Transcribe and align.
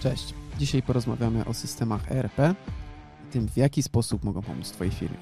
Cześć. 0.00 0.34
Dzisiaj 0.58 0.82
porozmawiamy 0.82 1.44
o 1.44 1.54
systemach 1.54 2.12
ERP 2.12 2.38
i 3.24 3.32
tym, 3.32 3.48
w 3.48 3.56
jaki 3.56 3.82
sposób 3.82 4.24
mogą 4.24 4.42
pomóc 4.42 4.70
Twojej 4.70 4.92
firmie. 4.92 5.16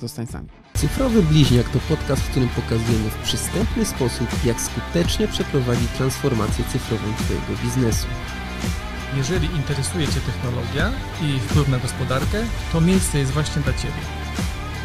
Zostań 0.00 0.26
z 0.26 0.32
nami. 0.32 0.48
Cyfrowy 0.74 1.22
Bliźniak 1.22 1.68
to 1.68 1.78
podcast, 1.78 2.22
w 2.22 2.30
którym 2.30 2.48
pokazujemy 2.48 3.10
w 3.10 3.22
przystępny 3.22 3.84
sposób, 3.84 4.28
jak 4.44 4.60
skutecznie 4.60 5.28
przeprowadzić 5.28 5.90
transformację 5.90 6.64
cyfrową 6.64 7.04
Twojego 7.14 7.62
biznesu. 7.62 8.06
Jeżeli 9.16 9.46
interesuje 9.46 10.06
Cię 10.06 10.20
technologia 10.20 10.92
i 11.22 11.40
wpływ 11.40 11.68
na 11.68 11.78
gospodarkę, 11.78 12.44
to 12.72 12.80
miejsce 12.80 13.18
jest 13.18 13.32
właśnie 13.32 13.62
dla 13.62 13.72
Ciebie. 13.72 14.02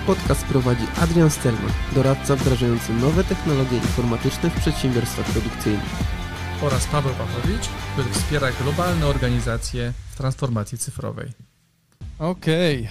Podcast 0.08 0.46
prowadzi 0.46 0.84
Adrian 1.02 1.30
Stelman, 1.30 1.72
doradca 1.96 2.36
wdrażający 2.36 2.94
nowe 2.94 3.24
technologie 3.24 3.78
informatyczne 3.78 4.50
w 4.50 4.60
przedsiębiorstwach 4.60 5.26
produkcyjnych. 5.26 6.23
Oraz 6.64 6.88
Paweł 6.88 7.14
Pachowicz, 7.14 7.68
który 7.94 8.10
wspiera 8.10 8.52
globalne 8.52 9.06
organizacje 9.08 9.94
w 10.12 10.16
transformacji 10.18 10.78
cyfrowej. 10.78 11.32
Okej, 12.20 12.88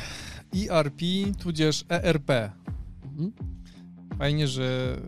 ERP 0.71 1.01
tudzież 1.43 1.85
ERP. 1.89 2.31
Mhm. 3.05 3.33
Fajnie, 4.19 4.49
że 4.49 4.99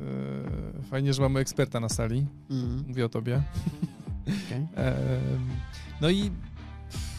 e, 0.81 0.83
fajnie, 0.83 1.15
że 1.15 1.23
mamy 1.23 1.41
eksperta 1.41 1.81
na 1.81 1.89
sali. 1.89 2.27
Mhm. 2.51 2.85
Mówię 2.89 3.05
o 3.05 3.09
Tobie. 3.09 3.43
Em, 4.75 5.51
No 6.01 6.11
i 6.11 6.31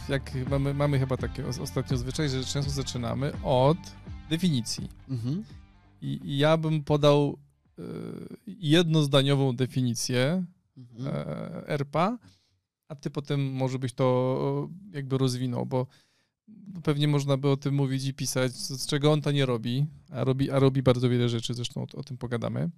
jak 0.10 0.32
mamy, 0.50 0.74
mamy 0.74 1.00
chyba 1.00 1.18
takie 1.18 1.48
os- 1.48 1.60
ostatnio 1.60 1.98
zwyczaj, 1.98 2.30
że 2.30 2.44
często 2.44 2.72
zaczynamy 2.72 3.32
od 3.44 3.78
definicji. 4.30 4.90
Mhm. 5.10 5.44
I, 6.02 6.20
i 6.24 6.38
ja 6.38 6.58
bym 6.58 6.84
podał 6.84 7.38
e, 7.80 7.82
jednozdaniową 8.48 9.56
definicję 9.56 10.44
Mhm. 10.78 11.08
e, 11.08 11.68
ERPA, 11.68 12.18
a 12.88 12.96
ty 12.96 13.10
potem 13.10 13.52
może 13.52 13.80
byś 13.80 13.94
to 13.94 14.70
jakby 14.92 15.18
rozwinął, 15.18 15.66
bo 15.66 15.88
pewnie 16.84 17.08
można 17.08 17.38
by 17.38 17.50
o 17.50 17.58
tym 17.58 17.76
mówić 17.76 18.06
i 18.06 18.14
pisać, 18.14 18.56
z 18.56 18.88
czego 18.88 19.12
on 19.12 19.22
to 19.22 19.32
nie 19.32 19.46
robi, 19.46 19.86
a 20.12 20.24
robi, 20.24 20.52
a 20.52 20.60
robi 20.60 20.82
bardzo 20.84 21.10
wiele 21.10 21.30
rzeczy, 21.30 21.54
zresztą 21.54 21.82
o, 21.82 21.98
o 22.00 22.04
tym 22.04 22.18
pogadamy. 22.18 22.70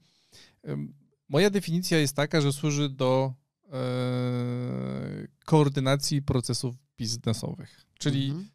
Moja 1.29 1.49
definicja 1.49 1.97
jest 1.99 2.15
taka, 2.15 2.41
że 2.41 2.53
służy 2.53 2.89
do 2.89 3.33
e, 3.73 5.27
koordynacji 5.45 6.21
procesów 6.21 6.75
biznesowych, 6.97 7.85
czyli 7.99 8.25
Mhm. 8.25 8.49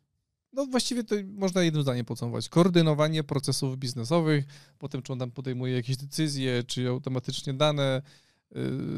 no 0.53 0.67
właściwie 0.67 1.05
to 1.05 1.15
można 1.29 1.63
jednym 1.63 1.83
zdaniem 1.83 2.05
podsumować. 2.05 2.49
Koordynowanie 2.49 3.25
procesów 3.25 3.79
biznesowych, 3.79 4.45
potem 4.79 5.03
czy 5.03 5.13
on 5.13 5.19
tam 5.19 5.31
podejmuje 5.31 5.75
jakieś 5.75 5.97
decyzje, 5.97 6.65
czy 6.65 6.89
automatycznie 6.89 7.55
dane 7.55 8.03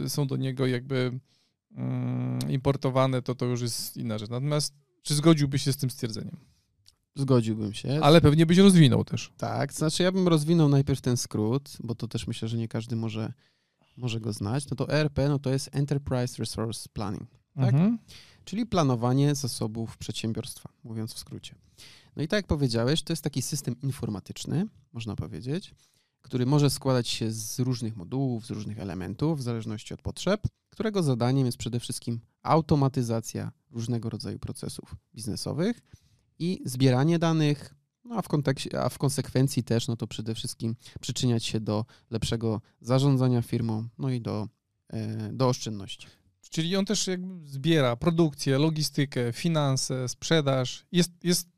są 0.08 0.26
do 0.26 0.36
niego 0.36 0.66
jakby 0.66 1.20
mm, 1.76 2.38
importowane, 2.50 3.22
to 3.22 3.34
to 3.34 3.46
już 3.46 3.60
jest 3.60 3.96
inna 3.96 4.18
rzecz. 4.18 4.30
Natomiast 4.30 4.74
czy 5.02 5.14
zgodziłbyś 5.14 5.62
się 5.62 5.72
z 5.72 5.76
tym 5.76 5.90
stwierdzeniem? 5.90 6.36
Zgodziłbym 7.16 7.74
się. 7.74 8.00
Ale 8.02 8.20
pewnie 8.20 8.46
byś 8.46 8.58
rozwinął 8.58 9.04
też. 9.04 9.32
Tak, 9.36 9.72
to 9.72 9.78
znaczy 9.78 10.02
ja 10.02 10.12
bym 10.12 10.28
rozwinął 10.28 10.68
najpierw 10.68 11.00
ten 11.00 11.16
skrót, 11.16 11.76
bo 11.80 11.94
to 11.94 12.08
też 12.08 12.26
myślę, 12.26 12.48
że 12.48 12.56
nie 12.56 12.68
każdy 12.68 12.96
może, 12.96 13.32
może 13.96 14.20
go 14.20 14.32
znać. 14.32 14.70
No 14.70 14.76
to 14.76 14.88
ERP 14.88 15.18
no 15.28 15.38
to 15.38 15.50
jest 15.50 15.70
Enterprise 15.72 16.36
Resource 16.38 16.88
Planning. 16.88 17.30
Tak? 17.54 17.74
Mhm. 17.74 17.98
czyli 18.44 18.66
planowanie 18.66 19.34
zasobów 19.34 19.96
przedsiębiorstwa, 19.96 20.68
mówiąc 20.84 21.14
w 21.14 21.18
skrócie. 21.18 21.54
No 22.16 22.22
i 22.22 22.28
tak 22.28 22.38
jak 22.38 22.46
powiedziałeś, 22.46 23.02
to 23.02 23.12
jest 23.12 23.22
taki 23.22 23.42
system 23.42 23.76
informatyczny, 23.82 24.66
można 24.92 25.16
powiedzieć, 25.16 25.74
który 26.24 26.46
może 26.46 26.70
składać 26.70 27.08
się 27.08 27.32
z 27.32 27.58
różnych 27.58 27.96
modułów, 27.96 28.46
z 28.46 28.50
różnych 28.50 28.78
elementów, 28.78 29.38
w 29.38 29.42
zależności 29.42 29.94
od 29.94 30.02
potrzeb, 30.02 30.40
którego 30.70 31.02
zadaniem 31.02 31.46
jest 31.46 31.58
przede 31.58 31.80
wszystkim 31.80 32.20
automatyzacja 32.42 33.52
różnego 33.70 34.10
rodzaju 34.10 34.38
procesów 34.38 34.96
biznesowych 35.14 35.80
i 36.38 36.62
zbieranie 36.64 37.18
danych, 37.18 37.74
no 38.04 38.14
a 38.16 38.22
w, 38.22 38.28
kontekście, 38.28 38.82
a 38.82 38.88
w 38.88 38.98
konsekwencji 38.98 39.64
też, 39.64 39.88
no 39.88 39.96
to 39.96 40.06
przede 40.06 40.34
wszystkim 40.34 40.76
przyczyniać 41.00 41.44
się 41.44 41.60
do 41.60 41.84
lepszego 42.10 42.60
zarządzania 42.80 43.42
firmą, 43.42 43.88
no 43.98 44.10
i 44.10 44.20
do, 44.20 44.48
e, 44.88 45.32
do 45.32 45.48
oszczędności. 45.48 46.06
Czyli 46.50 46.76
on 46.76 46.84
też 46.84 47.06
jakby 47.06 47.46
zbiera 47.48 47.96
produkcję, 47.96 48.58
logistykę, 48.58 49.32
finanse, 49.32 50.08
sprzedaż. 50.08 50.86
Jest, 50.92 51.12
jest, 51.24 51.48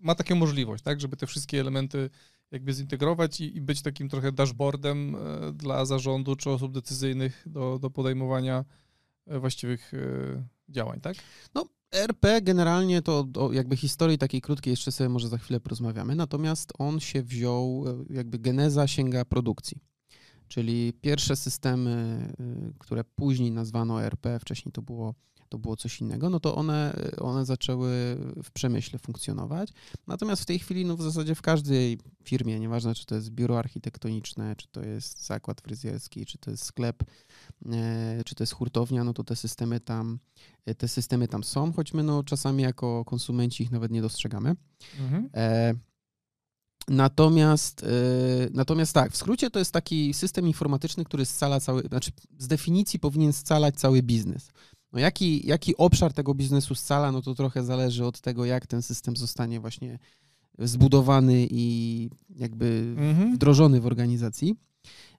ma 0.00 0.14
taką 0.14 0.36
możliwość, 0.36 0.84
tak, 0.84 1.00
żeby 1.00 1.16
te 1.16 1.26
wszystkie 1.26 1.60
elementy 1.60 2.10
jakby 2.50 2.72
zintegrować 2.72 3.40
i, 3.40 3.56
i 3.56 3.60
być 3.60 3.82
takim 3.82 4.08
trochę 4.08 4.32
dashboardem 4.32 5.16
e, 5.16 5.52
dla 5.52 5.84
zarządu 5.84 6.36
czy 6.36 6.50
osób 6.50 6.72
decyzyjnych 6.72 7.44
do, 7.46 7.78
do 7.78 7.90
podejmowania 7.90 8.64
e, 9.26 9.38
właściwych 9.38 9.94
e, 9.94 9.98
działań, 10.68 11.00
tak? 11.00 11.16
RP 11.92 12.42
generalnie 12.42 13.02
to 13.02 13.28
o 13.34 13.52
jakby 13.52 13.76
historii 13.76 14.18
takiej 14.18 14.40
krótkiej 14.40 14.70
jeszcze 14.70 14.92
sobie 14.92 15.08
może 15.08 15.28
za 15.28 15.38
chwilę 15.38 15.60
porozmawiamy, 15.60 16.14
natomiast 16.14 16.72
on 16.78 17.00
się 17.00 17.22
wziął, 17.22 17.84
jakby 18.10 18.38
geneza 18.38 18.86
sięga 18.86 19.24
produkcji. 19.24 19.80
Czyli 20.48 20.92
pierwsze 20.92 21.36
systemy, 21.36 22.22
które 22.78 23.04
później 23.04 23.50
nazwano 23.50 24.02
RP, 24.02 24.38
wcześniej 24.38 24.72
to 24.72 24.82
było, 24.82 25.14
to 25.48 25.58
było 25.58 25.76
coś 25.76 26.00
innego, 26.00 26.30
no 26.30 26.40
to 26.40 26.54
one, 26.54 26.96
one 27.20 27.44
zaczęły 27.44 27.90
w 28.42 28.50
przemyśle 28.50 28.98
funkcjonować. 28.98 29.72
Natomiast 30.06 30.42
w 30.42 30.46
tej 30.46 30.58
chwili 30.58 30.84
no 30.84 30.96
w 30.96 31.02
zasadzie 31.02 31.34
w 31.34 31.42
każdej 31.42 31.98
firmie, 32.24 32.60
nieważne 32.60 32.94
czy 32.94 33.06
to 33.06 33.14
jest 33.14 33.30
biuro 33.30 33.58
architektoniczne, 33.58 34.56
czy 34.56 34.68
to 34.68 34.82
jest 34.82 35.26
zakład 35.26 35.60
fryzjerski, 35.60 36.26
czy 36.26 36.38
to 36.38 36.50
jest 36.50 36.64
sklep, 36.64 37.02
e, 37.66 38.22
czy 38.24 38.34
to 38.34 38.42
jest 38.42 38.52
hurtownia, 38.52 39.04
no 39.04 39.12
to 39.12 39.24
te 39.24 39.36
systemy 39.36 39.80
tam, 39.80 40.18
te 40.78 40.88
systemy 40.88 41.28
tam 41.28 41.44
są, 41.44 41.72
choć 41.72 41.94
my 41.94 42.02
no 42.02 42.24
czasami 42.24 42.62
jako 42.62 43.04
konsumenci 43.04 43.62
ich 43.62 43.70
nawet 43.70 43.92
nie 43.92 44.02
dostrzegamy. 44.02 44.56
Mhm. 44.98 45.28
E, 45.34 45.74
Natomiast, 46.88 47.82
e, 47.82 47.86
natomiast 48.52 48.92
tak, 48.92 49.12
w 49.12 49.16
skrócie 49.16 49.50
to 49.50 49.58
jest 49.58 49.72
taki 49.72 50.14
system 50.14 50.46
informatyczny, 50.46 51.04
który 51.04 51.26
scala 51.26 51.60
cały, 51.60 51.82
znaczy 51.82 52.10
z 52.38 52.46
definicji 52.46 52.98
powinien 52.98 53.32
scalać 53.32 53.74
cały 53.74 54.02
biznes. 54.02 54.50
No 54.92 54.98
jaki, 54.98 55.46
jaki 55.46 55.76
obszar 55.76 56.12
tego 56.12 56.34
biznesu 56.34 56.74
scala, 56.74 57.12
no 57.12 57.22
to 57.22 57.34
trochę 57.34 57.64
zależy 57.64 58.04
od 58.04 58.20
tego, 58.20 58.44
jak 58.44 58.66
ten 58.66 58.82
system 58.82 59.16
zostanie 59.16 59.60
właśnie 59.60 59.98
zbudowany 60.58 61.46
i 61.50 62.10
jakby 62.36 62.94
Mhm. 62.96 63.34
wdrożony 63.34 63.80
w 63.80 63.86
organizacji. 63.86 64.56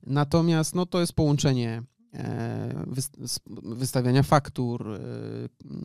Natomiast 0.05 0.75
no, 0.75 0.85
to 0.85 0.99
jest 0.99 1.13
połączenie 1.13 1.83
e, 2.13 2.85
wystawiania 3.63 4.23
faktur, 4.23 4.91
e, 4.91 4.99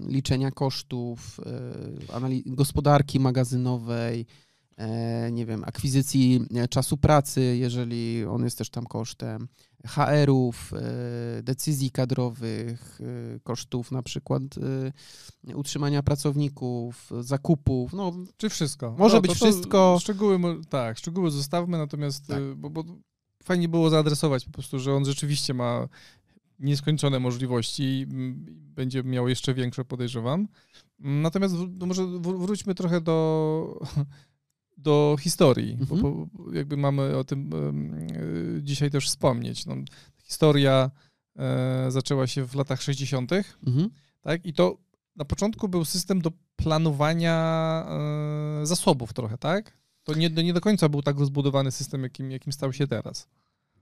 liczenia 0.08 0.50
kosztów, 0.50 1.40
e, 1.46 2.30
gospodarki 2.46 3.20
magazynowej, 3.20 4.26
nie 5.32 5.46
wiem, 5.46 5.64
akwizycji 5.64 6.40
e, 6.54 6.68
czasu 6.68 6.96
pracy, 6.96 7.56
jeżeli 7.56 8.24
on 8.24 8.44
jest 8.44 8.58
też 8.58 8.70
tam 8.70 8.86
kosztem, 8.86 9.48
HR-ów, 9.86 10.72
e, 10.72 11.42
decyzji 11.42 11.90
kadrowych, 11.90 13.00
e, 13.34 13.40
kosztów 13.40 13.92
na 13.92 14.02
przykład 14.02 14.42
e, 15.48 15.56
utrzymania 15.56 16.02
pracowników, 16.02 17.10
zakupów, 17.20 17.92
no 17.92 18.12
Czy 18.36 18.48
wszystko? 18.48 18.94
Może 18.98 19.20
być 19.20 19.32
wszystko. 19.34 19.98
Szczegóły, 20.00 20.38
tak, 20.68 20.98
szczegóły 20.98 21.30
zostawmy, 21.30 21.78
natomiast 21.78 22.26
Tak. 22.26 22.54
bo, 22.56 22.70
bo 22.70 22.84
fajnie 23.44 23.68
było 23.68 23.90
zaadresować 23.90 24.44
po 24.44 24.50
prostu, 24.50 24.78
że 24.78 24.94
on 24.94 25.04
rzeczywiście 25.04 25.54
ma 25.54 25.88
nieskończone 26.58 27.20
możliwości 27.20 27.82
i 27.82 28.02
mm, 28.02 28.46
będzie 28.74 29.02
miał 29.02 29.28
jeszcze 29.28 29.54
większe, 29.54 29.84
podejrzewam. 29.84 30.48
Mm, 31.00 31.22
Natomiast 31.22 31.54
no 31.78 31.86
może 31.86 32.02
wr- 32.02 32.38
wróćmy 32.38 32.74
trochę 32.74 33.00
do, 33.00 33.80
do 34.76 35.16
historii, 35.20 35.76
Mhm. 35.80 36.02
bo, 36.02 36.26
bo 36.26 36.52
jakby 36.52 36.76
mamy 36.76 37.16
o 37.16 37.24
tym 37.24 37.50
y, 38.58 38.62
dzisiaj 38.62 38.90
też 38.90 39.06
wspomnieć. 39.06 39.66
No, 39.66 39.74
historia 40.24 40.90
e, 41.36 41.86
zaczęła 41.90 42.26
się 42.26 42.44
w 42.44 42.54
latach 42.54 42.82
60 42.82 43.32
mhm. 43.66 43.90
tak? 44.20 44.46
I 44.46 44.52
to 44.52 44.78
na 45.16 45.24
początku 45.24 45.68
był 45.68 45.84
system 45.84 46.20
do 46.20 46.30
planowania 46.56 47.36
e, 48.62 48.66
zasobów 48.66 49.12
trochę, 49.12 49.38
tak? 49.38 49.78
To 50.04 50.14
nie, 50.14 50.30
nie 50.30 50.52
do 50.52 50.60
końca 50.60 50.88
był 50.88 51.02
tak 51.02 51.18
rozbudowany 51.18 51.70
system, 51.70 52.02
jakim, 52.02 52.30
jakim 52.30 52.52
stał 52.52 52.72
się 52.72 52.86
teraz. 52.86 53.28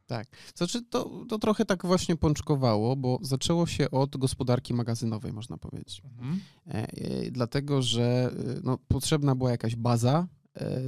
Tak. 0.07 0.27
Znaczy, 0.55 0.83
to, 0.83 1.25
to 1.29 1.39
trochę 1.39 1.65
tak 1.65 1.87
właśnie 1.87 2.17
pączkowało, 2.17 2.97
bo 2.97 3.19
zaczęło 3.23 3.67
się 3.67 3.91
od 3.91 4.17
gospodarki 4.17 4.75
magazynowej, 4.75 5.33
można 5.33 5.59
powiedzieć. 5.59 6.03
E, 6.69 6.73
e, 6.73 7.31
dlatego, 7.31 7.83
że 7.83 8.35
no, 8.63 8.79
potrzebna 8.89 9.35
była 9.35 9.51
jakaś 9.51 9.77
baza 9.77 10.29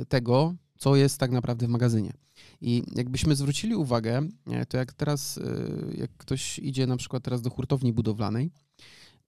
tego, 0.09 0.55
co 0.79 0.97
jest 0.97 1.19
tak 1.19 1.31
naprawdę 1.31 1.67
w 1.67 1.71
magazynie. 1.71 2.13
I 2.61 2.83
jakbyśmy 2.95 3.37
zwrócili 3.37 3.75
uwagę, 3.75 4.23
e, 4.47 4.67
to 4.67 4.77
jak 4.77 4.93
teraz, 4.93 5.39
e, 5.39 5.43
jak 5.97 6.11
ktoś 6.17 6.59
idzie 6.59 6.87
na 6.87 6.97
przykład 6.97 7.23
teraz 7.23 7.43
do 7.43 7.51
hurtowni 7.51 7.93
budowlanej, 7.93 8.51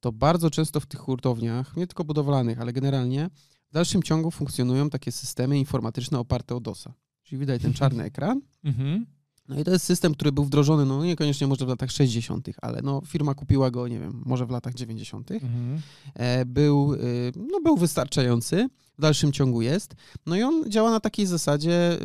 to 0.00 0.12
bardzo 0.12 0.50
często 0.50 0.80
w 0.80 0.86
tych 0.86 1.00
hurtowniach, 1.00 1.76
nie 1.76 1.86
tylko 1.86 2.04
budowlanych, 2.04 2.60
ale 2.60 2.72
generalnie 2.72 3.30
w 3.70 3.72
dalszym 3.72 4.02
ciągu 4.02 4.30
funkcjonują 4.30 4.90
takie 4.90 5.12
systemy 5.12 5.58
informatyczne 5.58 6.18
oparte 6.18 6.54
o 6.56 6.60
DOSa. 6.60 6.94
Czyli 7.22 7.38
widać 7.38 7.62
ten 7.62 7.72
czarny 7.72 8.04
ekran, 8.10 8.40
Mhm. 8.64 9.06
No 9.48 9.60
i 9.60 9.64
to 9.64 9.70
jest 9.70 9.84
system, 9.84 10.14
który 10.14 10.32
był 10.32 10.44
wdrożony, 10.44 10.84
no 10.84 11.04
niekoniecznie 11.04 11.46
może 11.46 11.66
w 11.66 11.68
latach 11.68 11.90
60., 11.90 12.48
ale 12.62 12.82
no 12.82 13.02
firma 13.06 13.34
kupiła 13.34 13.70
go, 13.70 13.88
nie 13.88 14.00
wiem, 14.00 14.22
może 14.26 14.46
w 14.46 14.50
latach 14.50 14.74
90. 14.74 15.30
Mhm. 15.30 15.80
E, 16.14 16.44
Był, 16.44 16.94
y, 16.94 17.32
no 17.52 17.60
był 17.60 17.76
wystarczający, 17.76 18.68
w 18.98 19.00
dalszym 19.02 19.32
ciągu 19.32 19.62
jest. 19.62 19.94
No 20.26 20.36
i 20.36 20.42
on 20.42 20.70
działa 20.70 20.90
na 20.90 21.00
takiej 21.00 21.26
zasadzie, 21.26 21.92
y, 21.92 21.96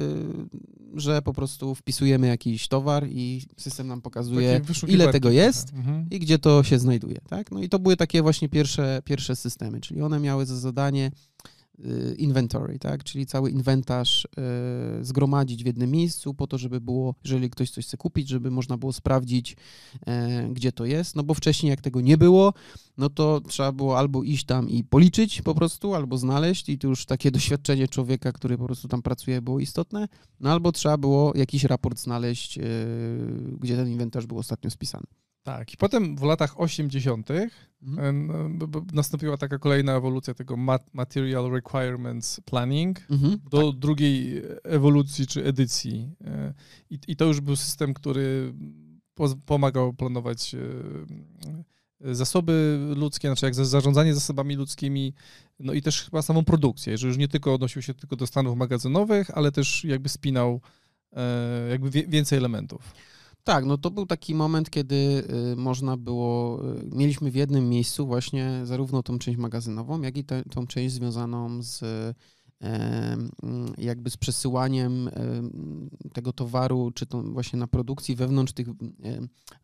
że 0.95 1.21
po 1.21 1.33
prostu 1.33 1.75
wpisujemy 1.75 2.27
jakiś 2.27 2.67
towar 2.67 3.07
i 3.09 3.41
system 3.57 3.88
nam 3.88 4.01
pokazuje, 4.01 4.61
ile 4.93 5.03
tego 5.13 5.29
jest 5.29 5.73
Mhm. 5.73 6.07
i 6.11 6.19
gdzie 6.19 6.39
to 6.39 6.63
się 6.63 6.79
znajduje, 6.79 7.17
tak? 7.29 7.51
No 7.51 7.59
i 7.61 7.69
to 7.69 7.79
były 7.79 7.97
takie 7.97 8.21
właśnie 8.21 8.49
pierwsze, 8.49 9.01
pierwsze 9.05 9.35
systemy, 9.35 9.81
czyli 9.81 10.01
one 10.01 10.19
miały 10.19 10.45
za 10.45 10.57
zadanie 10.59 11.11
inventory, 12.18 12.80
tak? 12.80 13.04
Czyli 13.04 13.25
cały 13.25 13.51
inwentarz 13.51 14.25
y, 14.25 15.06
zgromadzić 15.06 15.63
w 15.63 15.66
jednym 15.66 15.92
miejscu 15.92 16.33
po 16.33 16.48
to, 16.48 16.57
żeby 16.57 16.81
było, 16.81 17.16
jeżeli 17.24 17.50
ktoś 17.50 17.69
coś 17.69 17.86
chce 17.86 17.98
kupić, 17.98 18.30
żeby 18.30 18.51
można 18.51 18.78
było 18.78 18.94
sprawdzić, 18.94 19.56
e, 20.07 20.50
gdzie 20.51 20.72
to 20.72 20.86
jest, 20.86 21.16
no 21.16 21.24
bo 21.24 21.33
wcześniej 21.33 21.69
jak 21.69 21.81
tego 21.81 22.01
nie 22.01 22.18
było, 22.18 22.54
no 22.98 23.10
to 23.10 23.42
trzeba 23.48 23.72
było 23.72 23.98
albo 23.98 24.24
iść 24.24 24.45
tam 24.45 24.69
i 24.69 24.83
policzyć 24.83 25.42
po 25.42 25.56
prostu, 25.56 25.95
albo 25.95 26.18
znaleźć 26.18 26.69
i 26.69 26.78
to 26.78 26.88
już 26.88 27.06
takie 27.06 27.31
doświadczenie 27.42 27.88
człowieka, 27.88 28.31
który 28.31 28.57
po 28.57 28.66
prostu 28.66 28.88
tam 28.88 29.01
pracuje 29.01 29.42
było 29.42 29.60
istotne, 29.60 30.07
no 30.39 30.51
albo 30.51 30.72
trzeba 30.72 30.98
było 30.98 31.34
jakiś 31.36 31.63
raport 31.63 32.00
znaleźć, 32.00 32.57
y, 32.57 32.62
gdzie 33.60 33.75
ten 33.75 33.89
inwentarz 33.89 34.25
był 34.25 34.38
ostatnio 34.38 34.69
spisany. 34.69 35.20
Tak, 35.43 35.73
i 35.73 35.77
potem 35.77 36.17
w 36.17 36.23
latach 36.23 36.59
80. 36.59 37.29
Mhm. 37.83 38.57
b- 38.59 38.81
nastąpiła 38.93 39.38
taka 39.38 39.57
kolejna 39.59 39.95
ewolucja 39.95 40.33
tego 40.33 40.57
mat- 40.57 40.89
Material 40.93 41.51
Requirements 41.51 42.41
Planning 42.45 42.99
Mhm. 43.11 43.39
do 43.51 43.71
drugiej 43.73 44.41
ewolucji 44.63 45.27
czy 45.27 45.45
edycji. 45.45 46.09
E, 46.25 46.53
I, 46.89 46.99
I 47.07 47.15
to 47.15 47.25
już 47.25 47.41
był 47.41 47.55
system, 47.55 47.93
który 47.93 48.53
pomagał 49.45 49.93
planować 49.93 50.55
e, 50.55 52.13
zasoby 52.13 52.79
ludzkie, 52.95 53.27
znaczy 53.27 53.45
jak 53.45 53.55
za- 53.55 53.65
zarządzanie 53.65 54.13
zasobami 54.13 54.55
ludzkimi, 54.55 55.13
no 55.59 55.73
i 55.73 55.81
też 55.81 56.01
chyba 56.03 56.21
samą 56.21 56.45
produkcję, 56.45 56.97
że 56.97 57.07
już 57.07 57.17
nie 57.17 57.27
tylko 57.27 57.53
odnosił 57.53 57.81
się 57.81 57.93
tylko 57.93 58.15
do 58.15 58.27
stanów 58.27 58.57
magazynowych, 58.57 59.31
ale 59.38 59.51
też 59.51 59.83
jakby 59.85 60.09
spinał 60.09 60.61
e, 61.13 61.67
jakby 61.69 61.89
więcej 61.89 62.38
elementów. 62.38 62.93
Tak, 63.43 63.65
no 63.65 63.77
to 63.77 63.91
był 63.91 64.05
taki 64.05 64.35
moment, 64.35 64.69
kiedy 64.69 65.23
y, 65.53 65.55
można 65.55 65.97
było, 65.97 66.61
y, 66.75 66.89
mieliśmy 66.91 67.31
w 67.31 67.35
jednym 67.35 67.69
miejscu 67.69 68.07
właśnie 68.07 68.61
zarówno 68.63 69.03
tą 69.03 69.19
część 69.19 69.38
magazynową, 69.38 70.01
jak 70.01 70.17
i 70.17 70.23
te, 70.23 70.43
tą 70.43 70.67
część 70.67 70.95
związaną 70.95 71.63
z 71.63 71.83
jakby 73.78 74.10
z 74.10 74.18
przesyłaniem 74.18 75.10
tego 76.13 76.34
towaru, 76.34 76.92
czy 76.96 77.06
to 77.06 77.24
właśnie 77.24 77.60
na 77.60 77.68
produkcji 77.68 78.16
wewnątrz 78.16 78.54
tych, 78.54 78.68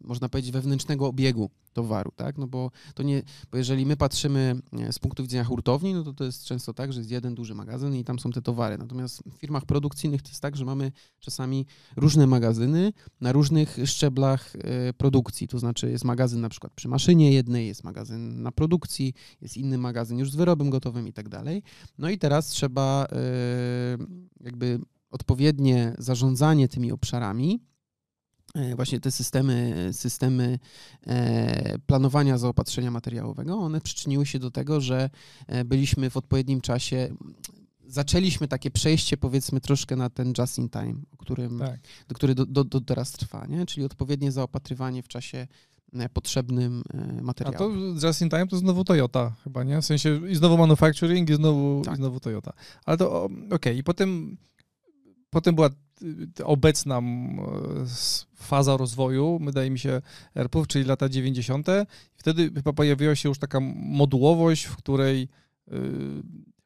można 0.01 0.29
powiedzieć, 0.29 0.51
wewnętrznego 0.51 1.07
obiegu 1.07 1.49
towaru, 1.77 2.11
tak? 2.15 2.37
No 2.37 2.47
bo 2.47 2.71
to 2.93 3.03
nie, 3.03 3.23
bo 3.51 3.57
jeżeli 3.57 3.85
my 3.85 3.97
patrzymy 3.97 4.61
e, 4.73 4.93
z 4.93 4.99
punktu 4.99 5.23
widzenia 5.23 5.43
hurtowni, 5.43 5.93
no 5.93 6.03
to 6.03 6.13
to 6.13 6.23
jest 6.23 6.45
często 6.45 6.73
tak, 6.73 6.93
że 6.93 6.99
jest 6.99 7.11
jeden 7.11 7.35
duży 7.35 7.55
magazyn 7.55 7.95
i 7.95 8.03
tam 8.03 8.19
są 8.19 8.31
te 8.31 8.41
towary. 8.41 8.77
Natomiast 8.77 9.23
w 9.23 9.39
firmach 9.39 9.65
produkcyjnych 9.65 10.21
to 10.21 10.29
jest 10.29 10.41
tak, 10.41 10.57
że 10.57 10.65
mamy 10.65 10.91
czasami 11.19 11.65
różne 11.95 12.27
magazyny 12.27 12.93
na 13.21 13.31
różnych 13.31 13.77
szczeblach 13.85 14.55
e, 14.55 14.93
produkcji. 14.93 15.47
To 15.47 15.59
znaczy 15.59 15.91
jest 15.91 16.03
magazyn 16.03 16.41
na 16.41 16.49
przykład 16.49 16.73
przy 16.73 16.87
maszynie 16.87 17.31
jednej, 17.31 17.67
jest 17.67 17.83
magazyn 17.83 18.41
na 18.41 18.51
produkcji, 18.51 19.13
jest 19.41 19.57
inny 19.57 19.77
magazyn 19.77 20.17
już 20.17 20.31
z 20.31 20.35
wyrobem 20.35 20.69
gotowym 20.69 21.07
i 21.07 21.13
tak 21.13 21.29
dalej. 21.29 21.63
No 21.97 22.09
i 22.09 22.17
teraz 22.17 22.47
trzeba 22.47 22.86
e, 23.11 23.17
jakby 24.43 24.79
odpowiednie 25.11 25.95
zarządzanie 25.97 26.67
tymi 26.67 26.91
obszarami, 26.91 27.59
e, 28.55 28.75
właśnie 28.75 28.99
te 28.99 29.11
systemy, 29.11 29.89
systemy 29.91 30.59
e, 31.07 31.79
planowania 31.79 32.37
zaopatrzenia 32.37 32.91
materiałowego, 32.91 33.57
one 33.57 33.81
przyczyniły 33.81 34.25
się 34.25 34.39
do 34.39 34.51
tego, 34.51 34.81
że 34.81 35.09
e, 35.47 35.65
byliśmy 35.65 36.09
w 36.09 36.17
odpowiednim 36.17 36.61
czasie, 36.61 37.15
zaczęliśmy 37.85 38.47
takie 38.47 38.71
przejście 38.71 39.17
powiedzmy 39.17 39.61
troszkę 39.61 39.95
na 39.95 40.09
ten 40.09 40.33
just 40.37 40.57
in 40.57 40.69
time, 40.69 40.95
o 41.11 41.17
którym, 41.17 41.59
Tak. 41.59 41.79
do, 42.07 42.15
który 42.15 42.35
do, 42.35 42.45
do, 42.45 42.63
do 42.63 42.81
teraz 42.81 43.11
trwa, 43.11 43.45
nie? 43.45 43.65
czyli 43.65 43.85
odpowiednie 43.85 44.31
zaopatrywanie 44.31 45.03
w 45.03 45.07
czasie 45.07 45.47
potrzebnym 46.13 46.83
e, 46.93 47.45
A 47.45 47.51
to 47.51 47.71
just 48.03 48.21
in 48.21 48.29
time 48.29 48.47
to 48.47 48.57
znowu 48.57 48.83
Toyota 48.83 49.35
chyba, 49.43 49.63
nie? 49.63 49.81
W 49.81 49.85
sensie 49.85 50.21
i 50.29 50.35
znowu 50.35 50.57
manufacturing, 50.57 51.29
i 51.29 51.35
znowu, 51.35 51.81
Tak. 51.85 51.93
i 51.93 51.97
znowu 51.97 52.19
Toyota. 52.19 52.53
Ale 52.85 52.97
to 52.97 53.29
okej, 53.51 53.77
i 53.77 53.83
potem, 53.83 54.37
potem 55.29 55.55
była 55.55 55.69
y, 56.39 56.45
obecna 56.45 57.01
faza 58.35 58.77
rozwoju, 58.77 59.39
wydaje 59.43 59.69
mi 59.69 59.79
się, 59.79 60.01
ERP-ów, 60.35 60.67
czyli 60.67 60.85
lata 60.85 61.09
90. 61.09 61.67
I 61.67 62.19
wtedy 62.19 62.51
chyba 62.55 62.73
pojawiła 62.73 63.15
się 63.15 63.29
już 63.29 63.39
taka 63.39 63.59
modułowość, 63.75 64.63
w 64.65 64.75
której 64.75 65.27
y, 65.67 65.73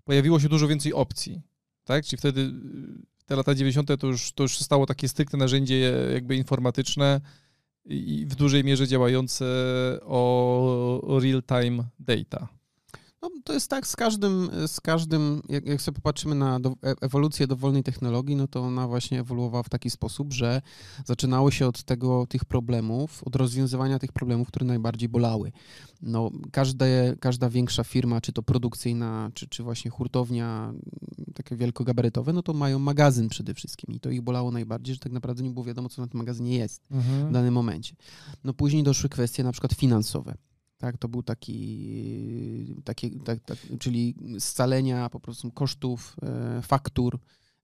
pojawiło 0.03 0.39
się 0.39 0.49
dużo 0.49 0.67
więcej 0.67 0.93
opcji, 0.93 1.41
tak? 1.83 2.05
Czyli 2.05 2.17
wtedy 2.17 2.41
y, 2.41 2.51
te 3.25 3.35
lata 3.35 3.55
90. 3.55 3.89
to 3.99 4.07
już, 4.07 4.31
to 4.31 4.43
już 4.43 4.59
stało 4.59 4.85
takie 4.85 5.07
stricte 5.07 5.37
narzędzie 5.37 5.93
jakby 6.13 6.35
informatyczne, 6.35 7.21
i 7.85 8.25
w 8.29 8.35
dużej 8.35 8.63
mierze 8.63 8.87
działające 8.87 9.45
o 10.05 11.19
real-time 11.21 11.83
data. 11.99 12.47
No, 13.21 13.29
to 13.43 13.53
jest 13.53 13.69
tak 13.69 13.87
z 13.87 13.95
każdym, 13.95 14.49
z 14.67 14.79
każdym 14.79 15.41
jak, 15.49 15.65
jak 15.65 15.81
sobie 15.81 15.95
popatrzymy 15.95 16.35
na 16.35 16.59
do, 16.59 16.69
e- 16.69 16.95
ewolucję 17.01 17.47
dowolnej 17.47 17.83
technologii, 17.83 18.35
no 18.35 18.47
to 18.47 18.61
ona 18.61 18.87
właśnie 18.87 19.19
ewoluowała 19.19 19.63
w 19.63 19.69
taki 19.69 19.89
sposób, 19.89 20.33
że 20.33 20.61
zaczynało 21.05 21.51
się 21.51 21.67
od 21.67 21.83
tego, 21.83 22.27
tych 22.27 22.45
problemów, 22.45 23.23
od 23.23 23.35
rozwiązywania 23.35 23.99
tych 23.99 24.11
problemów, 24.11 24.47
które 24.47 24.65
najbardziej 24.65 25.09
bolały. 25.09 25.51
No, 26.01 26.31
każde, 26.51 27.15
każda 27.19 27.49
większa 27.49 27.83
firma, 27.83 28.21
czy 28.21 28.33
to 28.33 28.43
produkcyjna, 28.43 29.31
czy, 29.33 29.47
czy 29.47 29.63
właśnie 29.63 29.91
hurtownia, 29.91 30.73
takie 31.33 31.55
wielkogabarytowe, 31.55 32.33
no 32.33 32.43
to 32.43 32.53
mają 32.53 32.79
magazyn 32.79 33.29
przede 33.29 33.53
wszystkim 33.53 33.95
i 33.95 33.99
to 33.99 34.09
ich 34.09 34.21
bolało 34.21 34.51
najbardziej, 34.51 34.95
że 34.95 34.99
tak 34.99 35.11
naprawdę 35.11 35.43
nie 35.43 35.49
było 35.49 35.65
wiadomo, 35.65 35.89
co 35.89 36.01
na 36.01 36.07
tym 36.07 36.17
magazynie 36.17 36.57
jest 36.57 36.83
w 37.29 37.31
danym 37.31 37.53
momencie. 37.53 37.95
No 38.43 38.53
później 38.53 38.83
doszły 38.83 39.09
kwestie 39.09 39.43
na 39.43 39.51
przykład 39.51 39.73
finansowe. 39.73 40.35
Tak, 40.81 40.97
to 40.97 41.07
był 41.07 41.23
taki, 41.23 42.75
taki 42.83 43.11
tak, 43.11 43.39
tak, 43.39 43.57
czyli 43.79 44.15
scalenia 44.39 45.09
po 45.09 45.19
prostu 45.19 45.51
kosztów, 45.51 46.15
e, 46.23 46.61
faktur. 46.61 47.19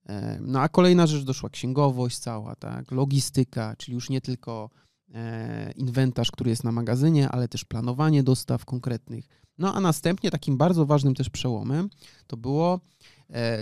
E, 0.06 0.40
no 0.42 0.62
a 0.62 0.69
kolejna 0.69 1.08
rzecz 1.08 1.24
doszła 1.24 1.50
księgowość 1.50 2.18
cała, 2.18 2.56
tak, 2.56 2.92
logistyka, 2.92 3.75
czyli 3.78 3.96
już 3.96 4.10
nie 4.10 4.22
tylko 4.22 4.69
e, 5.14 5.72
inwentarz, 5.72 6.31
który 6.31 6.50
jest 6.50 6.64
na 6.64 6.72
magazynie, 6.72 7.30
ale 7.30 7.48
też 7.48 7.66
planowanie 7.66 8.24
dostaw 8.24 8.66
konkretnych. 8.66 9.28
No 9.58 9.74
a 9.74 9.81
następnie 9.81 10.31
takim 10.31 10.58
bardzo 10.58 10.86
ważnym 10.86 11.16
też 11.16 11.30
przełomem 11.30 11.90
to 12.28 12.38
było 12.38 12.80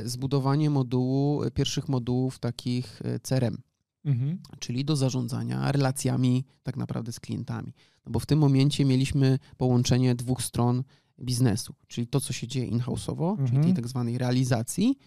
zbudowanie 0.04 0.70
modułu, 0.70 1.42
pierwszych 1.54 1.90
modułów 1.90 2.40
takich 2.40 3.02
CRM 3.24 3.58
Mhm. 4.06 4.40
czyli 4.60 4.86
do 4.86 4.96
zarządzania 4.96 5.72
relacjami 5.72 6.46
tak 6.64 6.78
naprawdę 6.78 7.12
z 7.12 7.20
klientami. 7.20 7.74
No 8.06 8.12
bo 8.12 8.20
w 8.20 8.26
tym 8.26 8.40
momencie 8.40 8.86
mieliśmy 8.86 9.40
połączenie 9.58 10.16
dwóch 10.16 10.42
stron 10.44 10.84
biznesu, 11.22 11.76
czyli 11.88 12.08
to, 12.08 12.22
co 12.22 12.34
się 12.34 12.48
dzieje 12.48 12.66
in-house'owo, 12.68 13.36
czyli 13.38 13.48
Mhm. 13.48 13.64
tej 13.66 13.74
tak 13.74 13.88
zwanej 13.88 14.18
realizacji 14.18 14.98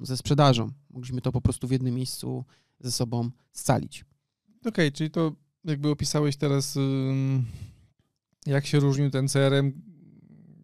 ze 0.00 0.16
sprzedażą. 0.16 0.70
Mogliśmy 0.90 1.20
to 1.20 1.32
po 1.32 1.40
prostu 1.40 1.68
w 1.68 1.70
jednym 1.70 1.94
miejscu 1.94 2.44
ze 2.80 2.92
sobą 2.92 3.30
scalić. 3.52 4.04
Okej, 4.66 4.92
czyli 4.92 5.10
to 5.10 5.32
jakby 5.64 5.88
opisałeś 5.90 6.36
teraz, 6.36 6.78
jak 8.46 8.66
się 8.66 8.80
różnił 8.80 9.10
ten 9.10 9.28
CRM 9.28 9.72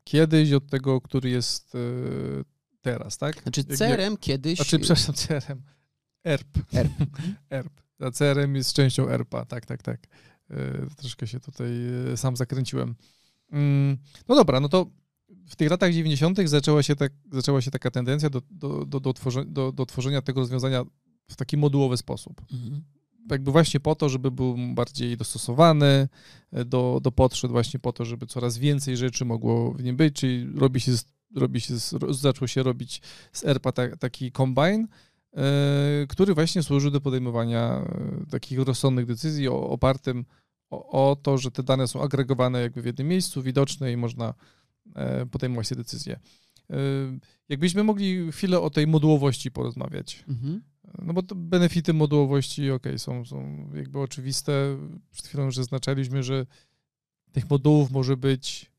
kiedyś 0.04 0.52
od 0.52 0.66
tego, 0.66 1.00
który 1.00 1.30
jest 1.30 1.75
y, 1.75 1.78
teraz, 2.80 3.18
tak? 3.18 3.42
Znaczy 3.42 3.64
Jak- 3.68 3.78
CRM 3.78 4.16
kiedyś... 4.16 4.56
Znaczy, 4.56 4.78
przepraszam, 4.78 5.14
CRM. 5.14 5.62
ERP. 6.25 6.59
ERP. 6.73 6.92
ERP. 7.50 7.79
A 8.00 8.11
CRM 8.11 8.54
jest 8.54 8.73
częścią 8.73 9.09
ERP-a, 9.09 9.45
tak, 9.45 9.66
tak, 9.66 9.83
tak. 9.83 10.07
Y, 10.50 10.57
Troszkę 10.97 11.26
się 11.26 11.40
tutaj 11.40 11.69
y, 12.12 12.16
sam 12.16 12.37
zakręciłem. 12.37 12.95
Mm, 13.52 13.97
No 14.28 14.35
dobra, 14.35 14.61
no 14.61 14.69
to 14.69 14.87
w 15.49 15.57
tych 15.57 15.71
latach 15.71 15.92
90. 15.92 16.38
zaczęła 16.49 16.83
się, 16.83 16.97
tak, 16.97 17.12
zaczęła 17.33 17.61
się 17.61 17.71
taka 17.71 17.90
tendencja 17.90 18.30
do, 18.30 18.42
do, 18.50 18.85
do, 18.87 19.00
do, 19.00 19.12
tworzenia, 19.12 19.47
do, 19.50 19.73
do 19.73 19.87
tworzenia 19.87 20.23
tego 20.23 20.40
rozwiązania 20.40 20.85
w 21.30 21.37
taki 21.37 21.57
modułowy 21.57 21.97
sposób. 21.97 22.40
Mhm. 22.52 22.83
Jakby 23.30 23.52
właśnie 23.52 23.80
po 23.80 23.95
to, 23.95 24.09
żeby 24.09 24.30
był 24.30 24.57
bardziej 24.75 25.16
dostosowany 25.16 26.09
e, 26.52 26.64
do, 26.64 27.00
do 27.02 27.12
potrzeb, 27.12 27.50
właśnie 27.50 27.80
po 27.80 27.92
to, 27.92 28.04
żeby 28.04 28.26
coraz 28.26 28.59
więcej 28.59 28.97
rzeczy 28.97 29.25
mogło 29.25 29.73
w 29.73 29.83
nim 29.83 29.97
być, 29.97 30.16
czyli 30.16 30.47
robi 30.59 30.80
się, 30.80 30.92
robi 31.37 31.61
się 31.61 31.78
z, 31.80 31.92
ro- 31.92 32.14
zaczął 32.14 32.49
się 32.49 32.62
robić 32.62 33.02
z 33.33 33.45
ERPA 33.45 33.73
ta, 33.73 33.97
taki 33.97 34.33
combine, 34.33 34.83
e, 34.85 34.88
który 36.08 36.34
właśnie 36.34 36.62
służy 36.62 36.90
do 36.90 37.00
podejmowania 37.00 37.60
e, 37.68 38.26
takich 38.30 38.58
rozsądnych 38.58 39.06
decyzji 39.06 39.49
o, 39.49 39.68
opartym 39.70 40.25
o, 40.70 41.10
o 41.10 41.16
to, 41.16 41.38
że 41.38 41.50
te 41.50 41.62
dane 41.62 41.88
są 41.88 42.02
agregowane 42.02 42.60
jakby 42.60 42.82
w 42.82 42.87
jednym 42.87 43.08
miejscu, 43.08 43.42
widoczne 43.42 43.92
i 43.92 43.96
można 43.96 44.34
e, 44.94 45.26
podejmować 45.26 45.68
te 45.68 45.76
decyzje. 45.76 46.20
E, 46.70 46.76
Jakbyśmy 47.49 47.84
mogli 47.84 48.32
chwilę 48.32 48.60
o 48.60 48.70
tej 48.70 48.87
modułowości 48.87 49.50
porozmawiać. 49.50 50.25
Mhm. 50.28 50.62
E, 50.84 51.04
No 51.04 51.12
bo 51.12 51.22
to 51.22 51.34
benefity 51.34 51.92
modułowości, 51.92 52.70
ok, 52.70 52.82
są, 52.96 53.25
są 53.25 53.70
jakby 53.75 54.00
oczywiste. 54.00 54.52
Przed 55.10 55.26
chwilą 55.26 55.44
już 55.44 55.56
zaznaczaliśmy, 55.56 56.22
że 56.22 56.46
tych 57.32 57.50
modułów 57.50 57.90
może 57.90 58.16
być 58.16 58.69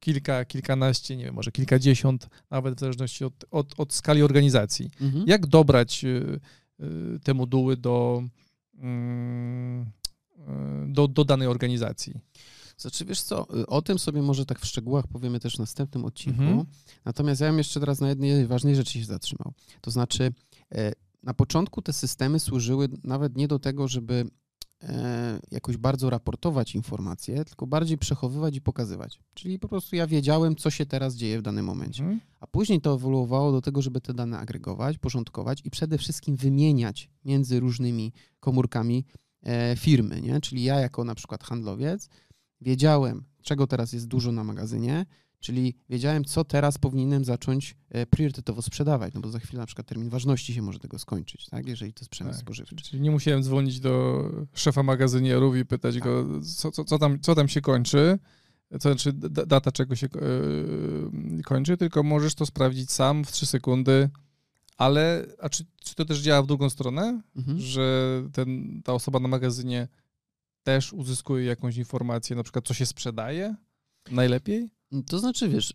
kilka, 0.00 0.44
kilkanaście, 0.44 1.16
nie 1.16 1.24
wiem, 1.24 1.34
może 1.34 1.52
kilkadziesiąt, 1.52 2.28
nawet 2.50 2.74
w 2.76 2.80
zależności 2.80 3.24
od, 3.24 3.44
od, 3.50 3.80
od 3.80 3.92
skali 3.92 4.22
organizacji. 4.22 4.90
Mhm. 5.00 5.24
Jak 5.26 5.46
dobrać 5.46 6.04
y, 6.04 6.40
y, 6.80 7.20
te 7.22 7.34
moduły 7.34 7.76
do, 7.76 8.22
mm, 8.74 9.80
y, 9.82 10.92
do, 10.92 11.08
do 11.08 11.24
danej 11.24 11.48
organizacji? 11.48 12.14
Znaczy, 12.76 13.04
wiesz 13.04 13.22
co, 13.22 13.46
o 13.66 13.82
tym 13.82 13.98
sobie 13.98 14.22
może 14.22 14.46
tak 14.46 14.60
w 14.60 14.66
szczegółach 14.66 15.06
powiemy 15.06 15.40
też 15.40 15.56
w 15.56 15.58
następnym 15.58 16.04
odcinku. 16.04 16.42
Mhm. 16.42 16.64
Natomiast 17.04 17.40
ja 17.40 17.48
bym 17.48 17.58
jeszcze 17.58 17.80
teraz 17.80 18.00
na 18.00 18.08
jednej 18.08 18.46
ważnej 18.46 18.76
rzeczy 18.76 18.92
się 18.98 19.04
zatrzymał. 19.04 19.52
To 19.80 19.90
znaczy, 19.90 20.32
e, 20.74 20.92
na 21.22 21.34
początku 21.34 21.82
te 21.82 21.92
systemy 21.92 22.40
służyły 22.40 22.88
nawet 23.04 23.36
nie 23.36 23.48
do 23.48 23.58
tego, 23.58 23.88
żeby 23.88 24.30
jakoś 25.50 25.76
bardzo 25.76 26.10
raportować 26.10 26.74
informacje, 26.74 27.44
tylko 27.44 27.66
bardziej 27.66 27.98
przechowywać 27.98 28.56
i 28.56 28.60
pokazywać. 28.60 29.20
Czyli 29.34 29.58
po 29.58 29.68
prostu 29.68 29.96
ja 29.96 30.06
wiedziałem, 30.06 30.56
co 30.56 30.70
się 30.70 30.86
teraz 30.86 31.14
dzieje 31.14 31.38
w 31.38 31.42
danym 31.42 31.64
momencie. 31.64 32.02
Mhm. 32.02 32.20
A 32.40 32.46
później 32.46 32.80
to 32.80 32.94
ewoluowało 32.94 33.52
do 33.52 33.60
tego, 33.60 33.82
żeby 33.82 34.00
te 34.00 34.14
dane 34.14 34.38
agregować, 34.38 34.98
porządkować 34.98 35.62
i 35.64 35.70
przede 35.70 35.98
wszystkim 35.98 36.36
wymieniać 36.36 37.10
między 37.24 37.60
różnymi 37.60 38.12
komórkami 38.40 39.04
e, 39.42 39.76
firmy, 39.76 40.20
nie? 40.20 40.40
Czyli 40.40 40.64
ja 40.64 40.80
jako 40.80 41.04
na 41.04 41.14
przykład 41.14 41.44
handlowiec 41.44 42.08
wiedziałem, 42.60 43.24
czego 43.42 43.66
teraz 43.66 43.92
jest 43.92 44.06
dużo 44.06 44.32
na 44.32 44.44
magazynie, 44.44 45.06
czyli 45.40 45.74
wiedziałem, 45.88 46.24
co 46.24 46.44
teraz 46.44 46.78
powinienem 46.78 47.24
zacząć 47.24 47.76
e, 47.90 48.06
priorytetowo 48.06 48.62
sprzedawać, 48.62 49.14
no 49.14 49.20
bo 49.20 49.28
za 49.30 49.38
chwilę 49.38 49.60
na 49.60 49.66
przykład 49.66 49.86
termin 49.86 50.08
ważności 50.08 50.54
się 50.54 50.62
może 50.62 50.78
tego 50.78 50.98
skończyć, 50.98 51.46
tak? 51.46 51.66
Jeżeli 51.68 51.92
to 51.92 52.00
jest 52.00 52.10
przemysł 52.10 52.38
Tak. 52.38 52.44
spożywczy. 52.44 52.76
Czyli 52.76 53.00
nie 53.02 53.10
musiałem 53.10 53.42
dzwonić 53.42 53.80
do 53.80 54.24
szefa 54.54 54.82
magazynierów 54.82 55.56
i 55.56 55.64
pytać 55.64 55.98
go, 55.98 56.26
co, 56.42 56.70
co, 56.70 56.84
co, 56.84 56.98
tam, 56.98 57.20
co 57.20 57.34
tam 57.34 57.48
się 57.48 57.60
kończy, 57.60 58.18
co 58.70 58.78
znaczy 58.88 59.12
da- 59.12 59.46
data 59.46 59.72
czego 59.72 59.96
się 59.96 60.08
yy, 60.14 61.42
kończy, 61.42 61.76
tylko 61.76 62.02
możesz 62.02 62.34
to 62.34 62.46
sprawdzić 62.46 62.90
sam 62.90 63.24
w 63.24 63.32
3 63.32 63.46
sekundy. 63.46 64.08
Ale, 64.76 65.26
a 65.40 65.48
czy, 65.48 65.64
czy 65.84 65.94
to 65.94 66.04
też 66.04 66.18
działa 66.20 66.42
w 66.42 66.46
drugą 66.46 66.70
stronę, 66.70 67.22
Mhm. 67.36 67.58
że 67.58 68.12
ten, 68.32 68.80
ta 68.84 68.92
osoba 68.94 69.20
na 69.20 69.28
magazynie 69.28 69.88
też 70.62 70.92
uzyskuje 70.92 71.44
jakąś 71.44 71.76
informację, 71.76 72.36
na 72.36 72.42
przykład 72.42 72.66
co 72.66 72.74
się 72.74 72.86
sprzedaje 72.86 73.54
najlepiej? 74.10 74.70
To 75.06 75.18
znaczy, 75.18 75.48
wiesz, 75.48 75.72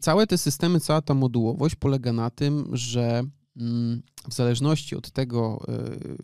całe 0.00 0.26
te 0.26 0.38
systemy, 0.38 0.80
cała 0.80 1.02
ta 1.02 1.14
modułowość 1.14 1.74
polega 1.74 2.12
na 2.12 2.30
tym, 2.30 2.68
że 2.72 3.22
w 4.28 4.34
zależności 4.34 4.96
od 4.96 5.10
tego, 5.10 5.64
y, 5.68 6.16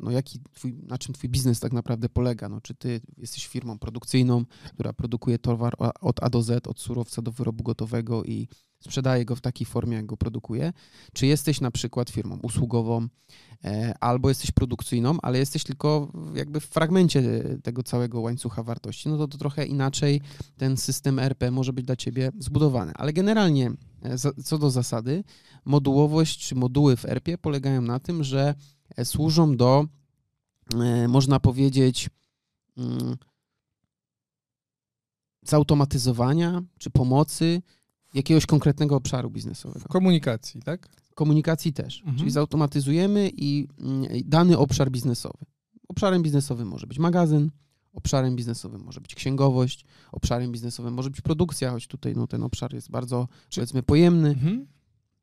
no 0.00 0.10
jaki 0.10 0.40
twój, 0.52 0.74
na 0.82 0.98
czym 0.98 1.14
twój 1.14 1.30
biznes 1.30 1.60
tak 1.60 1.72
naprawdę 1.72 2.08
polega, 2.08 2.48
no 2.48 2.60
czy 2.60 2.74
ty 2.74 3.00
jesteś 3.16 3.46
firmą 3.46 3.78
produkcyjną, 3.78 4.44
która 4.72 4.92
produkuje 4.92 5.38
towar 5.38 5.74
od 6.00 6.22
A 6.22 6.30
do 6.30 6.42
Z, 6.42 6.66
od 6.66 6.80
surowca 6.80 7.22
do 7.22 7.32
wyrobu 7.32 7.64
gotowego 7.64 8.24
i 8.24 8.48
sprzedaje 8.84 9.24
go 9.24 9.36
w 9.36 9.40
takiej 9.40 9.66
formie, 9.66 9.96
jak 9.96 10.06
go 10.06 10.16
produkuje, 10.16 10.72
czy 11.12 11.26
jesteś 11.26 11.60
na 11.60 11.70
przykład 11.70 12.10
firmą 12.10 12.38
usługową, 12.42 13.08
e, 13.64 13.94
albo 14.00 14.28
jesteś 14.28 14.50
produkcyjną, 14.50 15.18
ale 15.22 15.38
jesteś 15.38 15.64
tylko 15.64 16.12
jakby 16.34 16.60
w 16.60 16.64
fragmencie 16.64 17.22
tego 17.62 17.82
całego 17.82 18.20
łańcucha 18.20 18.62
wartości, 18.62 19.08
no 19.08 19.18
to, 19.18 19.28
to 19.28 19.38
trochę 19.38 19.66
inaczej 19.66 20.20
ten 20.56 20.76
system 20.76 21.18
RP 21.18 21.50
może 21.50 21.72
być 21.72 21.86
dla 21.86 21.96
ciebie 21.96 22.32
zbudowany. 22.38 22.92
Ale 22.94 23.12
generalnie, 23.12 23.66
e, 23.66 23.74
co 24.44 24.58
do 24.58 24.70
zasady, 24.70 25.24
modułowość 25.64 26.48
czy 26.48 26.54
moduły 26.54 26.96
w 26.96 27.04
RP 27.04 27.38
polegają 27.38 27.82
na 27.82 28.00
tym, 28.00 28.24
że 28.24 28.54
e, 28.96 29.04
służą 29.04 29.56
do, 29.56 29.86
e, 30.74 31.08
można 31.08 31.40
powiedzieć, 31.40 32.10
mm, 32.76 33.16
zautomatyzowania 35.42 36.62
czy 36.78 36.90
pomocy 36.90 37.62
jakiegoś 38.14 38.46
konkretnego 38.46 38.96
obszaru 38.96 39.30
biznesowego. 39.30 39.80
W 39.80 39.88
komunikacji, 39.88 40.62
tak? 40.62 40.88
Komunikacji 41.14 41.72
też. 41.72 41.98
Mhm. 41.98 42.18
Czyli 42.18 42.30
zautomatyzujemy 42.30 43.30
i 43.36 43.68
mm, 43.80 44.12
i 44.12 44.24
dany 44.24 44.58
obszar 44.58 44.90
biznesowy. 44.90 45.44
Obszarem 45.88 46.22
biznesowym 46.22 46.68
może 46.68 46.86
być 46.86 46.98
magazyn, 46.98 47.50
obszarem 47.94 48.36
biznesowym 48.36 48.82
może 48.82 49.00
być 49.00 49.14
księgowość, 49.14 49.84
obszarem 50.12 50.52
biznesowym 50.52 50.94
może 50.94 51.10
być 51.10 51.20
produkcja, 51.20 51.70
choć 51.70 51.86
tutaj 51.86 52.14
no, 52.16 52.26
ten 52.26 52.42
obszar 52.42 52.74
jest 52.74 52.90
bardzo, 52.90 53.28
Czy- 53.48 53.60
powiedzmy, 53.60 53.82
pojemny. 53.82 54.28
Mhm. 54.28 54.66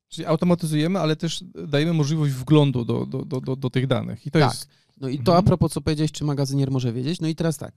Czyli 0.07 0.25
automatyzujemy, 0.25 0.99
ale 0.99 1.15
też 1.15 1.43
dajemy 1.67 1.93
możliwość 1.93 2.33
wglądu 2.33 2.85
do, 2.85 3.05
do, 3.05 3.25
do, 3.25 3.41
do, 3.41 3.55
do 3.55 3.69
tych 3.69 3.87
danych. 3.87 4.25
I 4.27 4.31
to 4.31 4.39
Tak. 4.39 4.51
jest. 4.53 4.67
No 4.97 5.07
i 5.07 5.15
to 5.17 5.31
Mhm. 5.31 5.37
a 5.37 5.41
propos, 5.43 5.71
co 5.71 5.81
powiedziałeś, 5.81 6.11
czy 6.11 6.23
magazynier 6.23 6.71
może 6.71 6.93
wiedzieć. 6.93 7.21
No 7.21 7.27
i 7.27 7.35
teraz 7.35 7.57
tak. 7.57 7.73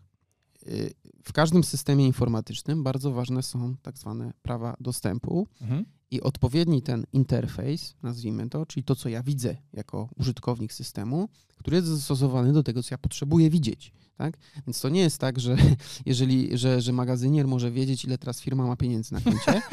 y, 0.67 0.95
W 1.25 1.33
każdym 1.33 1.65
systemie 1.65 2.07
informatycznym 2.07 2.83
bardzo 2.83 3.13
ważne 3.13 3.43
są 3.43 3.77
tak 3.83 3.99
zwane 3.99 4.33
prawa 4.43 4.77
dostępu 4.81 5.49
Mhm. 5.61 5.85
i 6.11 6.21
odpowiedni 6.21 6.83
ten 6.83 7.05
interfejs, 7.13 7.95
nazwijmy 8.03 8.49
to, 8.49 8.67
czyli 8.67 8.85
to, 8.85 8.97
co 8.97 9.09
ja 9.09 9.23
widzę 9.23 9.57
jako 9.73 10.09
użytkownik 10.17 10.73
systemu, 10.73 11.29
który 11.57 11.77
jest 11.77 11.89
zastosowany 11.89 12.53
do 12.53 12.63
tego, 12.63 12.83
co 12.83 12.89
ja 12.95 12.99
potrzebuję 12.99 13.51
widzieć. 13.51 13.93
Tak? 14.17 14.37
Więc 14.67 14.81
to 14.81 14.89
nie 14.89 15.01
jest 15.01 15.19
tak, 15.19 15.41
że 15.41 15.57
jeżeli, 16.07 16.59
że, 16.59 16.81
że 16.81 16.93
magazynier 16.93 17.49
może 17.49 17.71
wiedzieć, 17.71 18.05
ile 18.05 18.19
teraz 18.19 18.41
firma 18.41 18.67
ma 18.67 18.77
pieniędzy 18.77 19.15
na 19.15 19.21
koncie. 19.21 19.63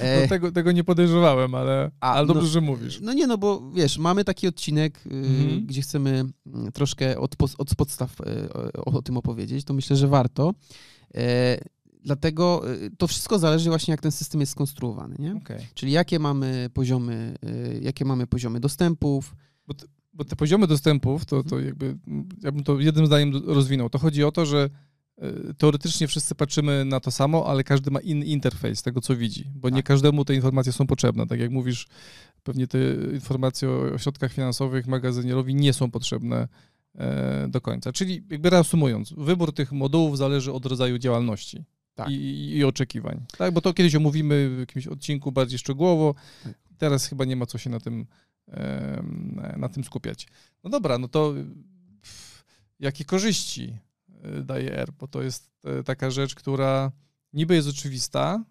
E, 0.00 0.22
No, 0.22 0.28
tego, 0.28 0.52
tego 0.52 0.72
nie 0.72 0.84
podejrzewałem, 0.84 1.54
ale, 1.54 1.90
A, 2.00 2.12
ale 2.12 2.26
dobrze, 2.26 2.42
no- 2.42 2.48
że 2.48 2.60
mówisz. 2.60 3.00
No 3.02 3.12
nie, 3.12 3.26
no 3.26 3.38
bo 3.38 3.70
wiesz, 3.74 3.98
mamy 3.98 4.24
taki 4.24 4.48
odcinek, 4.48 5.06
y, 5.06 5.10
Mhm. 5.10 5.66
gdzie 5.66 5.82
chcemy 5.82 6.24
mm, 6.46 6.72
troszkę 6.72 7.18
od, 7.20 7.36
od 7.58 7.74
podstaw 7.74 8.20
y, 8.20 8.52
o, 8.78 8.84
o 8.84 9.02
tym 9.02 9.16
opowiedzieć, 9.16 9.64
to 9.64 9.74
myślę, 9.74 9.96
że 9.96 10.08
warto. 10.08 10.54
E, 11.14 11.58
dlatego 12.04 12.72
y, 12.74 12.90
to 12.98 13.06
wszystko 13.06 13.38
zależy 13.38 13.70
właśnie, 13.70 13.92
jak 13.92 14.00
ten 14.00 14.12
system 14.12 14.40
jest 14.40 14.52
skonstruowany, 14.52 15.16
nie? 15.18 15.34
Okej. 15.36 15.66
Czyli 15.74 15.92
jakie 15.92 16.18
mamy 16.18 16.70
poziomy, 16.74 17.34
y, 17.44 17.80
jakie 17.82 18.04
mamy 18.04 18.26
poziomy 18.26 18.60
dostępów. 18.60 19.36
Bo 19.66 19.74
te 20.24 20.36
poziomy 20.36 20.66
dostępów, 20.66 21.24
to, 21.24 21.42
to 21.42 21.60
jakby, 21.60 21.96
ja 22.42 22.52
bym 22.52 22.64
to 22.64 22.80
jednym 22.80 23.06
zdaniem 23.06 23.32
rozwinął. 23.46 23.90
To 23.90 23.98
chodzi 23.98 24.24
o 24.24 24.32
to, 24.32 24.46
że 24.46 24.70
y, 25.50 25.54
teoretycznie 25.54 26.06
wszyscy 26.08 26.34
patrzymy 26.34 26.84
na 26.84 27.00
to 27.00 27.10
samo, 27.10 27.46
ale 27.46 27.64
każdy 27.64 27.90
ma 27.90 28.00
inny 28.00 28.24
interfejs 28.24 28.82
tego, 28.82 29.00
co 29.00 29.16
widzi, 29.16 29.44
bo 29.54 29.68
nie 29.68 29.76
Tak. 29.76 29.84
każdemu 29.84 30.24
te 30.24 30.34
informacje 30.34 30.72
są 30.72 30.86
potrzebne. 30.86 31.26
Tak 31.26 31.40
jak 31.40 31.50
mówisz, 31.50 31.86
pewnie 32.42 32.66
te 32.66 32.78
informacje 33.14 33.70
o 33.70 33.98
środkach 33.98 34.32
finansowych 34.32 34.86
magazynierowi 34.86 35.54
nie 35.54 35.72
są 35.72 35.90
potrzebne 35.90 36.48
e, 36.94 37.48
do 37.48 37.60
końca. 37.60 37.92
Czyli 37.92 38.22
jakby 38.30 38.50
reasumując, 38.50 39.12
wybór 39.16 39.52
tych 39.54 39.72
modułów 39.72 40.18
zależy 40.18 40.52
od 40.52 40.66
rodzaju 40.66 40.98
działalności. 40.98 41.64
Tak. 41.94 42.10
I, 42.10 42.56
i 42.56 42.64
oczekiwań. 42.64 43.24
Tak, 43.38 43.52
bo 43.54 43.60
to 43.60 43.74
kiedyś 43.74 43.94
omówimy 43.94 44.56
w 44.56 44.58
jakimś 44.58 44.86
odcinku 44.86 45.32
bardziej 45.32 45.58
szczegółowo. 45.58 46.14
Tak. 46.44 46.54
Teraz 46.78 47.06
chyba 47.06 47.24
nie 47.24 47.36
ma 47.36 47.46
co 47.46 47.58
się 47.58 47.70
na 47.70 47.80
tym, 47.80 48.06
na 49.56 49.68
tym 49.68 49.84
skupiać. 49.84 50.26
No 50.64 50.70
dobra, 50.70 50.98
no 50.98 51.08
to 51.08 51.34
jakie 52.80 53.04
korzyści 53.04 53.78
y, 54.38 54.44
daje 54.44 54.76
R? 54.78 54.92
Bo 54.98 55.08
to 55.08 55.22
jest 55.22 55.50
e, 55.64 55.82
taka 55.82 56.10
rzecz, 56.10 56.34
która 56.34 56.92
niby 57.32 57.54
jest 57.54 57.68
oczywista, 57.68 58.44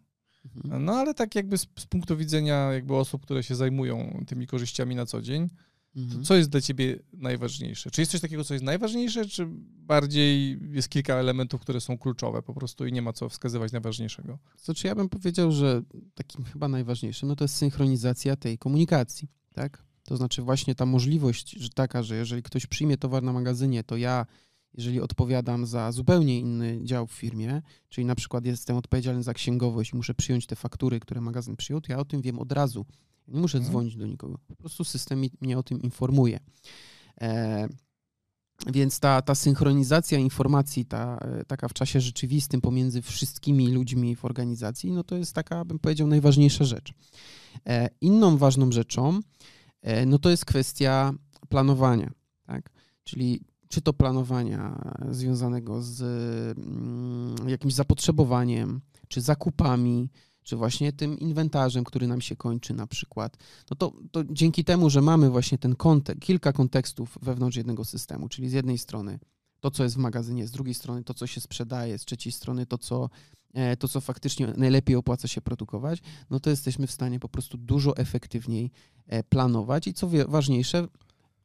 Mhm. 0.56 0.86
no 0.86 0.94
ale 0.94 1.14
tak 1.14 1.36
jakby 1.36 1.58
z, 1.58 1.68
z 1.80 1.86
punktu 1.86 2.18
widzenia 2.18 2.74
jakby 2.74 2.96
osób, 2.96 3.22
które 3.22 3.44
się 3.44 3.56
zajmują 3.56 4.24
tymi 4.28 4.48
korzyściami 4.48 4.96
na 4.96 5.06
co 5.06 5.22
dzień, 5.22 5.50
to 5.50 6.00
Mhm. 6.02 6.24
co 6.24 6.36
jest 6.36 6.50
dla 6.50 6.62
ciebie 6.62 7.00
najważniejsze? 7.14 7.92
Czy 7.92 8.02
jest 8.02 8.12
coś 8.12 8.22
takiego, 8.22 8.44
co 8.44 8.54
jest 8.54 8.64
najważniejsze, 8.66 9.25
czy 9.25 9.48
bardziej 9.78 10.60
jest 10.72 10.90
kilka 10.90 11.14
elementów, 11.16 11.62
które 11.62 11.82
są 11.82 11.98
kluczowe 11.98 12.42
po 12.42 12.54
prostu 12.54 12.86
i 12.86 12.92
nie 12.94 13.02
ma 13.02 13.14
co 13.14 13.30
wskazywać 13.30 13.72
najważniejszego? 13.72 14.40
Znaczy 14.58 14.88
ja 14.88 14.96
bym 14.96 15.10
powiedział, 15.10 15.52
że 15.52 15.82
takim 16.16 16.46
chyba 16.46 16.68
najważniejszym, 16.68 17.30
no 17.30 17.36
to 17.36 17.44
jest 17.44 17.56
synchronizacja 17.56 18.36
tej 18.36 18.58
komunikacji, 18.58 19.28
tak? 19.54 19.85
To 20.06 20.18
znaczy 20.18 20.42
właśnie 20.42 20.76
ta 20.76 20.86
możliwość, 20.86 21.52
że 21.52 21.70
taka, 21.70 22.04
że 22.04 22.16
jeżeli 22.16 22.44
ktoś 22.44 22.66
przyjmie 22.68 22.98
towar 22.98 23.24
na 23.24 23.34
magazynie, 23.34 23.84
to 23.84 23.98
ja, 23.98 24.26
jeżeli 24.74 25.02
odpowiadam 25.02 25.66
za 25.66 25.92
zupełnie 25.92 26.40
inny 26.40 26.80
dział 26.84 27.08
w 27.08 27.12
firmie, 27.12 27.62
czyli 27.90 28.06
na 28.06 28.16
przykład 28.16 28.46
jestem 28.46 28.78
odpowiedzialny 28.78 29.24
za 29.24 29.34
księgowość 29.34 29.94
i 29.94 29.96
muszę 29.96 30.14
przyjąć 30.14 30.46
te 30.46 30.56
faktury, 30.56 31.00
które 31.00 31.22
magazyn 31.22 31.56
przyjął, 31.56 31.82
to 31.82 31.92
ja 31.92 32.00
o 32.00 32.06
tym 32.06 32.22
wiem 32.22 32.40
od 32.40 32.52
razu. 32.52 32.86
Nie 33.28 33.40
muszę 33.40 33.58
Mhm. 33.58 33.72
dzwonić 33.72 33.96
do 33.96 34.08
nikogo. 34.08 34.40
Po 34.48 34.56
prostu 34.56 34.84
system 34.84 35.24
mnie 35.42 35.58
o 35.58 35.64
tym 35.64 35.82
informuje. 35.82 36.40
E, 37.22 37.68
więc 38.68 39.00
ta, 39.00 39.22
ta 39.22 39.36
synchronizacja 39.36 40.20
informacji, 40.20 40.86
ta, 40.86 41.20
taka 41.48 41.68
w 41.68 41.74
czasie 41.74 42.02
rzeczywistym 42.02 42.62
pomiędzy 42.62 43.02
wszystkimi 43.02 43.72
ludźmi 43.72 44.16
w 44.16 44.26
organizacji, 44.26 44.92
no 44.92 45.04
to 45.04 45.16
jest 45.18 45.34
taka, 45.34 45.66
bym 45.66 45.80
powiedział, 45.80 46.08
najważniejsza 46.08 46.66
rzecz. 46.66 46.94
E, 47.66 47.90
inną 48.02 48.38
ważną 48.38 48.72
rzeczą, 48.72 49.20
no 50.06 50.20
to 50.20 50.30
jest 50.30 50.46
kwestia 50.46 51.13
planowania, 51.50 52.12
tak? 52.46 52.70
Czyli 53.04 53.42
czy 53.68 53.82
to 53.82 53.94
planowania 53.94 54.92
związanego 55.10 55.82
z 55.82 56.01
mm, 56.58 57.50
jakimś 57.50 57.74
zapotrzebowaniem, 57.74 58.82
czy 59.08 59.22
zakupami, 59.22 60.10
czy 60.44 60.56
właśnie 60.56 60.94
tym 60.94 61.20
inwentarzem, 61.20 61.84
który 61.84 62.08
nam 62.08 62.22
się 62.22 62.36
kończy 62.36 62.74
na 62.74 62.88
przykład, 62.88 63.38
no 63.72 63.75
to, 63.77 63.94
to 64.12 64.24
dzięki 64.30 64.63
temu, 64.63 64.89
że 64.89 65.01
mamy 65.01 65.30
właśnie 65.30 65.58
ten 65.58 65.75
kontekst, 65.75 66.22
kilka 66.22 66.54
kontekstów 66.54 67.18
wewnątrz 67.22 67.58
jednego 67.58 67.86
systemu, 67.86 68.30
czyli 68.30 68.50
z 68.50 68.54
jednej 68.54 68.77
strony 68.77 69.20
to, 69.60 69.72
co 69.72 69.84
jest 69.84 69.96
w 69.96 70.00
magazynie, 70.00 70.48
z 70.48 70.52
drugiej 70.52 70.74
strony 70.74 71.04
to, 71.04 71.14
co 71.14 71.28
się 71.28 71.42
sprzedaje, 71.42 71.98
z 71.98 72.06
trzeciej 72.06 72.32
strony 72.32 72.66
to, 72.66 72.78
co, 72.78 73.10
e, 73.54 73.78
to, 73.78 73.88
co 73.88 74.02
faktycznie 74.02 74.48
najlepiej 74.58 74.96
opłaca 74.96 75.28
się 75.28 75.42
produkować, 75.42 76.02
no 76.30 76.40
to 76.40 76.50
jesteśmy 76.50 76.88
w 76.88 76.92
stanie 76.92 77.20
po 77.20 77.30
prostu 77.30 77.58
dużo 77.58 77.98
efektywniej 77.98 78.72
e, 79.08 79.24
planować 79.24 79.88
i 79.88 79.94
co 79.94 80.10
ważniejsze, 80.28 80.88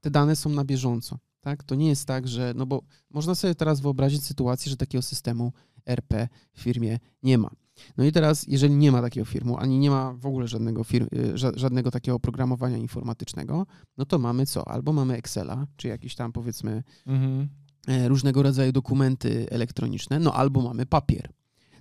te 0.01 0.11
dane 0.11 0.37
są 0.37 0.51
na 0.51 0.65
bieżąco. 0.65 1.19
Tak? 1.41 1.65
To 1.65 1.75
nie 1.75 1.89
jest 1.89 2.07
tak, 2.07 2.29
że, 2.29 2.53
no 2.57 2.67
bo 2.67 2.83
można 3.11 3.35
sobie 3.35 3.55
teraz 3.55 3.81
wyobrazić 3.81 4.25
sytuację, 4.25 4.71
że 4.71 4.77
takiego 4.77 5.03
systemu 5.03 5.53
RP 5.87 6.29
w 6.53 6.61
firmie 6.61 6.99
nie 7.23 7.39
ma. 7.39 7.51
No 7.97 8.05
i 8.05 8.13
teraz, 8.13 8.47
jeżeli 8.49 8.75
nie 8.75 8.93
ma 8.93 9.03
takiego 9.03 9.25
firmu, 9.25 9.59
ani 9.59 9.79
nie 9.79 9.91
ma 9.91 10.13
w 10.13 10.27
ogóle 10.27 10.49
żadnego, 10.49 10.85
firm, 10.85 11.07
y, 11.15 11.39
żadnego 11.59 11.91
takiego 11.91 12.17
oprogramowania 12.17 12.77
informatycznego, 12.77 13.67
no 13.97 14.07
to 14.07 14.19
mamy 14.19 14.47
co? 14.47 14.69
Albo 14.69 14.93
mamy 14.93 15.15
Excela, 15.15 15.67
czy 15.77 15.89
jakieś 15.89 16.15
tam 16.15 16.33
powiedzmy 16.33 16.83
mhm. 17.07 17.49
E, 17.89 18.09
różnego 18.09 18.43
rodzaju 18.43 18.73
dokumenty 18.73 19.47
elektroniczne, 19.51 20.19
no 20.19 20.35
albo 20.35 20.63
mamy 20.63 20.87
papier. 20.87 21.33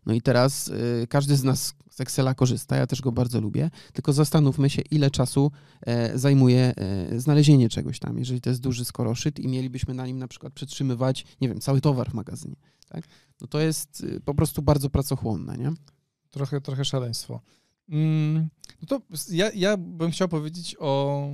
No 0.05 0.13
i 0.13 0.21
teraz 0.21 0.67
y, 0.67 1.07
każdy 1.09 1.35
z 1.35 1.43
nas 1.43 1.73
z 1.89 2.01
Excela 2.01 2.33
korzysta, 2.33 2.75
ja 2.75 2.87
też 2.87 3.01
go 3.01 3.11
bardzo 3.11 3.41
lubię, 3.41 3.69
tylko 3.93 4.13
zastanówmy 4.13 4.69
się, 4.69 4.81
ile 4.81 5.11
czasu 5.11 5.51
e, 5.81 6.17
zajmuje 6.17 6.73
e, 6.75 7.19
znalezienie 7.19 7.69
czegoś 7.69 7.99
tam, 7.99 8.17
jeżeli 8.17 8.41
to 8.41 8.49
jest 8.49 8.61
duży 8.61 8.85
skoroszyt 8.85 9.39
i 9.39 9.47
mielibyśmy 9.47 9.93
na 9.93 10.07
nim 10.07 10.19
na 10.19 10.27
przykład 10.27 10.53
przetrzymywać, 10.53 11.25
nie 11.41 11.49
wiem, 11.49 11.59
cały 11.59 11.81
towar 11.81 12.11
w 12.11 12.13
magazynie, 12.13 12.55
tak? 12.89 13.03
No 13.41 13.47
to 13.47 13.59
jest 13.59 14.03
y, 14.03 14.21
po 14.21 14.33
prostu 14.33 14.61
bardzo 14.61 14.89
pracochłonne, 14.89 15.57
nie? 15.57 15.71
Trochę, 16.29 16.61
trochę 16.61 16.85
szaleństwo. 16.85 17.41
Mm, 17.89 18.49
no 18.81 18.87
to 18.87 19.01
ja, 19.29 19.51
ja 19.55 19.77
bym 19.77 20.11
chciał 20.11 20.27
powiedzieć 20.27 20.75
o, 20.79 21.29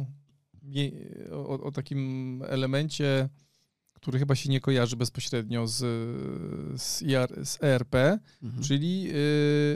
o, 1.32 1.64
o 1.64 1.72
takim 1.72 2.42
elemencie 2.48 3.30
który 4.06 4.20
chyba 4.20 4.36
się 4.36 4.50
nie 4.50 4.62
kojarzy 4.62 4.96
bezpośrednio 4.96 5.68
z, 5.68 5.78
z, 6.82 7.02
IR, 7.02 7.46
z 7.46 7.64
ERP, 7.64 7.96
mhm. 8.44 8.64
czyli 8.64 9.08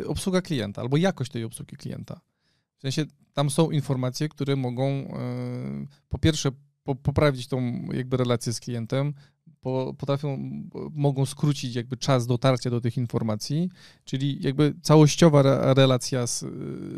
y, 0.02 0.08
obsługa 0.08 0.42
klienta 0.42 0.82
albo 0.82 0.98
jakość 0.98 1.32
tej 1.32 1.44
obsługi 1.44 1.76
klienta. 1.76 2.22
W 2.78 2.82
sensie 2.82 3.06
tam 3.34 3.50
są 3.50 3.72
informacje, 3.72 4.30
które 4.30 4.56
mogą 4.56 4.90
y, 4.90 5.08
po 6.10 6.20
pierwsze 6.20 6.52
po, 6.84 6.96
poprawić 6.96 7.48
tą 7.48 7.88
jakby 7.94 8.18
relację 8.18 8.54
z 8.54 8.60
klientem, 8.60 9.14
po, 9.62 9.94
potrafią, 9.98 10.38
mogą 10.92 11.26
skrócić 11.26 11.76
jakby 11.76 11.98
czas 11.98 12.28
dotarcia 12.28 12.70
do 12.70 12.82
tych 12.82 12.98
informacji, 12.98 13.70
czyli 14.04 14.38
jakby 14.42 14.74
całościowa 14.82 15.40
re, 15.40 15.74
relacja 15.74 16.28
z, 16.28 16.40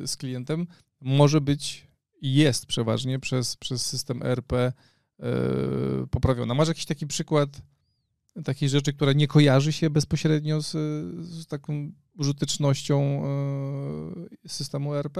z 0.05 0.17
klientem 0.17 0.67
może 1.01 1.41
być 1.41 1.87
i 2.21 2.33
jest 2.33 2.65
przeważnie 2.65 3.19
przez, 3.19 3.57
przez 3.57 3.85
system 3.85 4.23
ERP 4.23 4.53
poprawiona. 6.11 6.53
Masz 6.53 6.67
jakiś 6.67 6.85
taki 6.85 7.07
przykład 7.07 7.61
takiej 8.43 8.69
rzeczy, 8.69 8.93
która 8.93 9.13
nie 9.13 9.27
kojarzy 9.27 9.73
się 9.73 9.89
bezpośrednio 9.89 10.61
z, 10.61 10.71
z 11.25 11.47
taką 11.47 11.91
użytecznością 12.17 13.23
e, 14.43 14.49
systemu 14.49 14.95
ERP? 14.95 15.17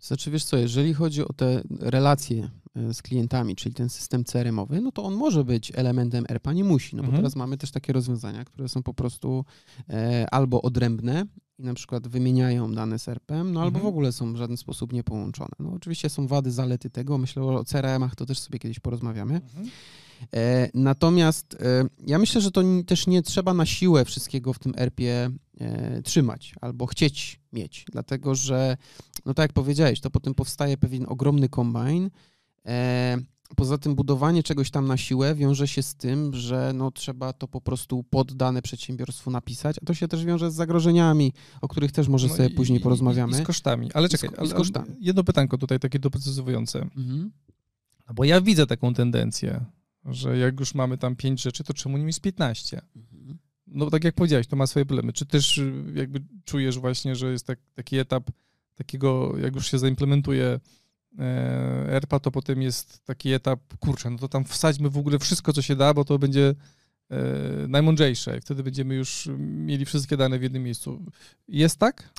Znaczy, 0.00 0.30
wiesz 0.30 0.44
co, 0.44 0.56
jeżeli 0.56 0.94
chodzi 0.94 1.22
o 1.22 1.32
te 1.32 1.62
relacje 1.80 2.42
e, 2.42 2.50
z 2.92 3.02
klientami, 3.02 3.56
czyli 3.56 3.74
ten 3.74 3.88
system 3.88 4.24
CRM-owy, 4.24 4.80
no 4.80 4.92
to 4.92 5.02
on 5.02 5.14
może 5.14 5.44
być 5.44 5.72
elementem 5.74 6.24
ERP, 6.28 6.54
nie 6.54 6.64
musi, 6.64 6.96
no 6.96 7.02
bo 7.02 7.06
mhm. 7.06 7.22
teraz 7.22 7.36
mamy 7.36 7.58
też 7.58 7.70
takie 7.70 7.92
rozwiązania, 7.92 8.44
które 8.44 8.68
są 8.68 8.82
po 8.82 8.94
prostu 8.94 9.44
e, 9.90 10.26
albo 10.30 10.62
odrębne 10.62 11.26
i 11.58 11.62
na 11.62 11.74
przykład 11.74 12.08
wymieniają 12.08 12.72
dane 12.72 12.98
z 12.98 13.08
ERP-em, 13.08 13.52
no 13.52 13.60
albo 13.60 13.78
mhm. 13.78 13.84
w 13.84 13.88
ogóle 13.88 14.12
są 14.12 14.32
w 14.32 14.36
żaden 14.36 14.56
sposób 14.56 14.92
niepołączone. 14.92 15.54
No 15.58 15.72
oczywiście 15.72 16.08
są 16.08 16.26
wady, 16.26 16.50
zalety 16.50 16.90
tego, 16.90 17.18
myślę 17.18 17.42
o 17.42 17.64
CRM-ach, 17.64 18.14
to 18.14 18.26
też 18.26 18.38
sobie 18.38 18.58
kiedyś 18.58 18.80
porozmawiamy. 18.80 19.34
Mhm. 19.34 19.70
E, 20.34 20.68
natomiast 20.74 21.54
e, 21.54 21.88
ja 22.06 22.18
myślę, 22.18 22.40
że 22.40 22.50
to 22.50 22.62
też 22.86 23.06
nie 23.06 23.22
trzeba 23.22 23.54
na 23.54 23.66
siłę 23.66 24.04
wszystkiego 24.04 24.52
w 24.52 24.58
tym 24.58 24.72
ERP-ie 24.76 25.30
e, 25.60 26.02
trzymać 26.02 26.54
albo 26.60 26.86
chcieć 26.86 27.40
mieć, 27.52 27.84
dlatego 27.92 28.34
że, 28.34 28.76
no 29.24 29.34
tak 29.34 29.44
jak 29.44 29.52
powiedziałeś, 29.52 30.00
to 30.00 30.10
potem 30.10 30.34
powstaje 30.34 30.76
pewien 30.76 31.04
ogromny 31.08 31.48
kombajn. 31.48 32.10
Poza 33.56 33.78
tym 33.78 33.94
budowanie 33.94 34.42
czegoś 34.42 34.70
tam 34.70 34.86
na 34.86 34.96
siłę 34.96 35.34
wiąże 35.34 35.68
się 35.68 35.82
z 35.82 35.94
tym, 35.94 36.34
że 36.34 36.72
no, 36.74 36.90
trzeba 36.90 37.32
to 37.32 37.48
po 37.48 37.60
prostu 37.60 38.04
poddane 38.10 38.62
przedsiębiorstwu 38.62 39.30
napisać, 39.30 39.76
a 39.82 39.86
to 39.86 39.94
się 39.94 40.08
też 40.08 40.24
wiąże 40.24 40.50
z 40.50 40.54
zagrożeniami, 40.54 41.32
o 41.60 41.68
których 41.68 41.92
też 41.92 42.08
może 42.08 42.28
no 42.28 42.34
sobie 42.34 42.48
i, 42.48 42.54
później 42.54 42.80
porozmawiamy. 42.80 43.32
I, 43.32 43.42
z 43.42 43.46
kosztami. 43.46 43.92
Ale 43.92 44.08
czekaj, 44.08 44.30
z, 44.30 44.38
ale, 44.38 44.48
z 44.48 44.54
kosztami. 44.54 44.96
jedno 45.00 45.24
pytanko 45.24 45.58
tutaj 45.58 45.80
takie 45.80 45.98
doprecyzowujące. 45.98 46.78
Mhm. 46.82 47.32
No 48.08 48.14
bo 48.14 48.24
ja 48.24 48.40
widzę 48.40 48.66
taką 48.66 48.94
tendencję, 48.94 49.64
że 50.04 50.38
jak 50.38 50.60
już 50.60 50.74
mamy 50.74 50.98
tam 50.98 51.16
pięć 51.16 51.42
rzeczy, 51.42 51.64
to 51.64 51.74
czemu 51.74 51.98
nie 51.98 52.04
mieć 52.04 52.20
15? 52.20 52.82
Mhm. 52.96 53.38
No 53.66 53.90
tak 53.90 54.04
jak 54.04 54.14
powiedziałeś, 54.14 54.46
to 54.46 54.56
ma 54.56 54.66
swoje 54.66 54.86
problemy. 54.86 55.12
Czy 55.12 55.26
też 55.26 55.58
y, 55.58 55.84
jakby 55.94 56.22
czujesz 56.44 56.78
właśnie, 56.78 57.16
że 57.16 57.32
jest 57.32 57.46
tak, 57.46 57.58
taki 57.74 57.96
etap 57.96 58.30
takiego, 58.74 59.38
jak 59.38 59.54
już 59.54 59.70
się 59.70 59.78
zaimplementuje 59.78 60.44
e, 60.46 60.60
ERPA, 61.88 62.20
to 62.20 62.30
potem 62.30 62.62
jest 62.62 63.04
taki 63.04 63.32
etap, 63.32 63.60
kurczę, 63.80 64.10
no 64.10 64.18
to 64.18 64.28
tam 64.28 64.44
wsadźmy 64.44 64.90
w 64.90 64.98
ogóle 64.98 65.18
wszystko, 65.18 65.52
co 65.52 65.62
się 65.62 65.76
da, 65.76 65.94
bo 65.94 66.04
to 66.04 66.18
będzie 66.18 66.54
e, 67.10 67.18
najmądrzejsze. 67.68 68.40
Wtedy 68.40 68.62
będziemy 68.62 68.94
już 68.94 69.28
mieli 69.38 69.84
wszystkie 69.84 70.16
dane 70.16 70.38
w 70.38 70.42
jednym 70.42 70.62
miejscu. 70.62 71.06
Jest 71.48 71.76
tak? 71.76 72.14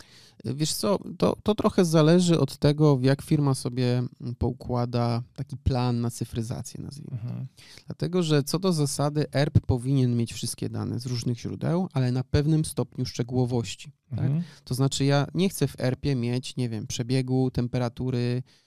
Wiesz 0.46 0.74
co, 0.74 1.00
to, 1.18 1.38
to 1.44 1.56
trochę 1.56 1.86
zależy 1.86 2.40
od 2.40 2.58
tego, 2.58 3.00
jak 3.02 3.22
firma 3.22 3.54
sobie 3.54 4.04
poukłada 4.38 5.24
taki 5.36 5.58
plan 5.58 6.02
na 6.02 6.12
cyfryzację, 6.12 6.84
nazwijmy. 6.84 7.12
Mhm. 7.12 7.48
Dlatego, 7.86 8.24
że 8.24 8.44
co 8.44 8.60
do 8.60 8.74
zasady 8.74 9.26
ERP 9.32 9.60
powinien 9.68 10.18
mieć 10.18 10.34
wszystkie 10.34 10.70
dane 10.70 11.00
z 11.00 11.06
różnych 11.06 11.40
źródeł, 11.40 11.90
ale 11.94 12.12
na 12.12 12.24
pewnym 12.24 12.66
stopniu 12.66 13.06
szczegółowości. 13.06 13.92
Tak? 14.10 14.20
Mhm. 14.20 14.42
Tak? 14.42 14.62
To 14.64 14.74
znaczy 14.74 15.06
ja 15.06 15.28
nie 15.34 15.50
chcę 15.50 15.68
w 15.68 15.80
ERP-ie 15.80 16.16
mieć, 16.16 16.56
nie 16.56 16.70
wiem, 16.70 16.88
przebiegu, 16.88 17.52
temperatury, 17.52 18.44
e, 18.46 18.65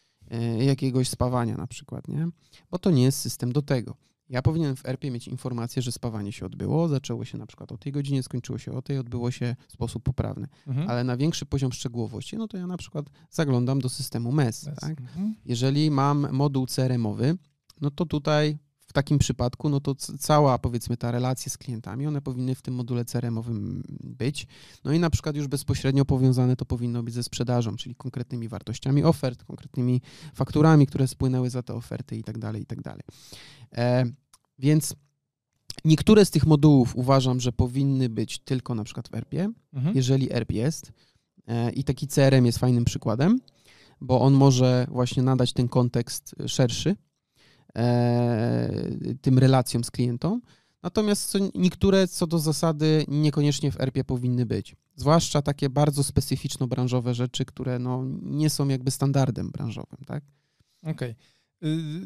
jakiegoś 0.59 1.09
spawania 1.09 1.57
na 1.57 1.67
przykład, 1.67 2.09
nie? 2.09 2.29
Bo 2.71 2.79
to 2.79 2.91
nie 2.91 3.03
jest 3.03 3.19
system 3.19 3.53
do 3.53 3.63
tego. 3.63 3.97
Ja 4.29 4.43
powinienem 4.43 4.77
w 4.77 4.87
ERP 4.87 5.05
mieć 5.05 5.29
informację, 5.29 5.83
że 5.83 5.93
spawanie 5.93 6.33
się 6.33 6.47
odbyło, 6.47 6.89
zaczęło 6.89 7.25
się 7.25 7.39
na 7.39 7.47
przykład 7.47 7.73
o 7.73 7.79
tej 7.79 7.93
godzinie, 7.93 8.23
skończyło 8.23 8.59
się 8.59 8.73
o 8.73 8.83
tej, 8.83 8.99
odbyło 8.99 9.31
się 9.31 9.57
w 9.69 9.73
sposób 9.73 10.03
poprawny. 10.03 10.47
Mhm. 10.67 10.91
Ale 10.91 11.05
na 11.05 11.17
większy 11.17 11.47
poziom 11.47 11.73
szczegółowości, 11.73 12.37
no 12.37 12.49
to 12.49 12.57
ja 12.57 12.67
na 12.67 12.77
przykład 12.77 13.07
zaglądam 13.31 13.81
do 13.81 13.89
systemu 13.89 14.33
MES. 14.33 14.67
MES. 14.67 14.77
Tak? 14.77 15.01
Mhm. 15.01 15.35
Jeżeli 15.45 15.91
mam 15.91 16.33
moduł 16.33 16.67
CRM-owy, 16.67 17.37
no 17.81 17.91
to 17.91 18.07
tutaj 18.07 18.59
w 18.89 18.93
takim 18.93 19.19
przypadku, 19.19 19.69
no 19.69 19.81
to 19.81 19.95
cała, 19.95 20.59
powiedzmy, 20.59 20.97
ta 20.97 21.11
relacja 21.11 21.51
z 21.51 21.59
klientami, 21.59 22.07
one 22.07 22.23
powinny 22.23 22.55
w 22.55 22.63
tym 22.63 22.75
module 22.75 23.05
CRM-owym 23.05 23.83
być. 24.03 24.47
No 24.85 24.93
i 24.93 24.99
na 24.99 25.11
przykład 25.11 25.37
już 25.37 25.47
bezpośrednio 25.47 26.05
powiązane 26.05 26.57
to 26.57 26.65
powinno 26.65 27.03
być 27.03 27.15
ze 27.15 27.23
sprzedażą, 27.23 27.77
czyli 27.77 27.95
konkretnymi 27.95 28.49
wartościami 28.49 29.05
ofert, 29.05 29.45
konkretnymi 29.45 30.01
fakturami, 30.35 30.87
które 30.87 31.09
spłynęły 31.09 31.51
za 31.51 31.63
te 31.63 31.75
oferty 31.75 32.17
i 32.17 32.25
tak 32.25 32.39
dalej, 32.39 32.63
i 32.63 32.67
tak 32.67 32.83
dalej. 32.83 33.03
E, 33.77 34.05
więc 34.59 34.95
niektóre 35.85 36.25
z 36.25 36.31
tych 36.31 36.47
modułów 36.47 36.97
uważam, 36.97 37.41
że 37.41 37.53
powinny 37.53 38.09
być 38.09 38.39
tylko 38.39 38.75
na 38.75 38.85
przykład 38.85 39.09
w 39.09 39.15
ERP-ie, 39.15 39.53
mhm. 39.73 39.97
jeżeli 39.97 40.33
ERP 40.33 40.53
jest. 40.53 40.93
E, 41.47 41.71
I 41.71 41.85
taki 41.85 42.09
CRM 42.09 42.47
jest 42.47 42.59
fajnym 42.59 42.85
przykładem, 42.85 43.41
bo 44.01 44.21
on 44.21 44.35
może 44.35 44.87
właśnie 44.91 45.23
nadać 45.23 45.53
ten 45.53 45.69
kontekst 45.69 46.35
szerszy 46.47 46.97
tym 49.21 49.39
relacjom 49.39 49.85
z 49.85 49.91
klientą. 49.91 50.41
Natomiast 50.83 51.35
niektóre 51.55 52.09
co 52.09 52.27
do 52.27 52.39
zasady 52.39 53.05
niekoniecznie 53.09 53.73
w 53.73 53.81
ERP 53.81 54.05
powinny 54.07 54.47
być. 54.47 54.77
Zwłaszcza 54.95 55.43
takie 55.43 55.71
bardzo 55.71 56.03
specyficzno-branżowe 56.03 57.15
rzeczy, 57.15 57.45
które 57.45 57.79
no, 57.79 58.05
nie 58.23 58.51
są 58.51 58.69
jakby 58.69 58.91
standardem 58.91 59.51
branżowym, 59.51 59.99
tak? 60.07 60.25
Okej. 60.83 60.93
Okay. 60.93 61.15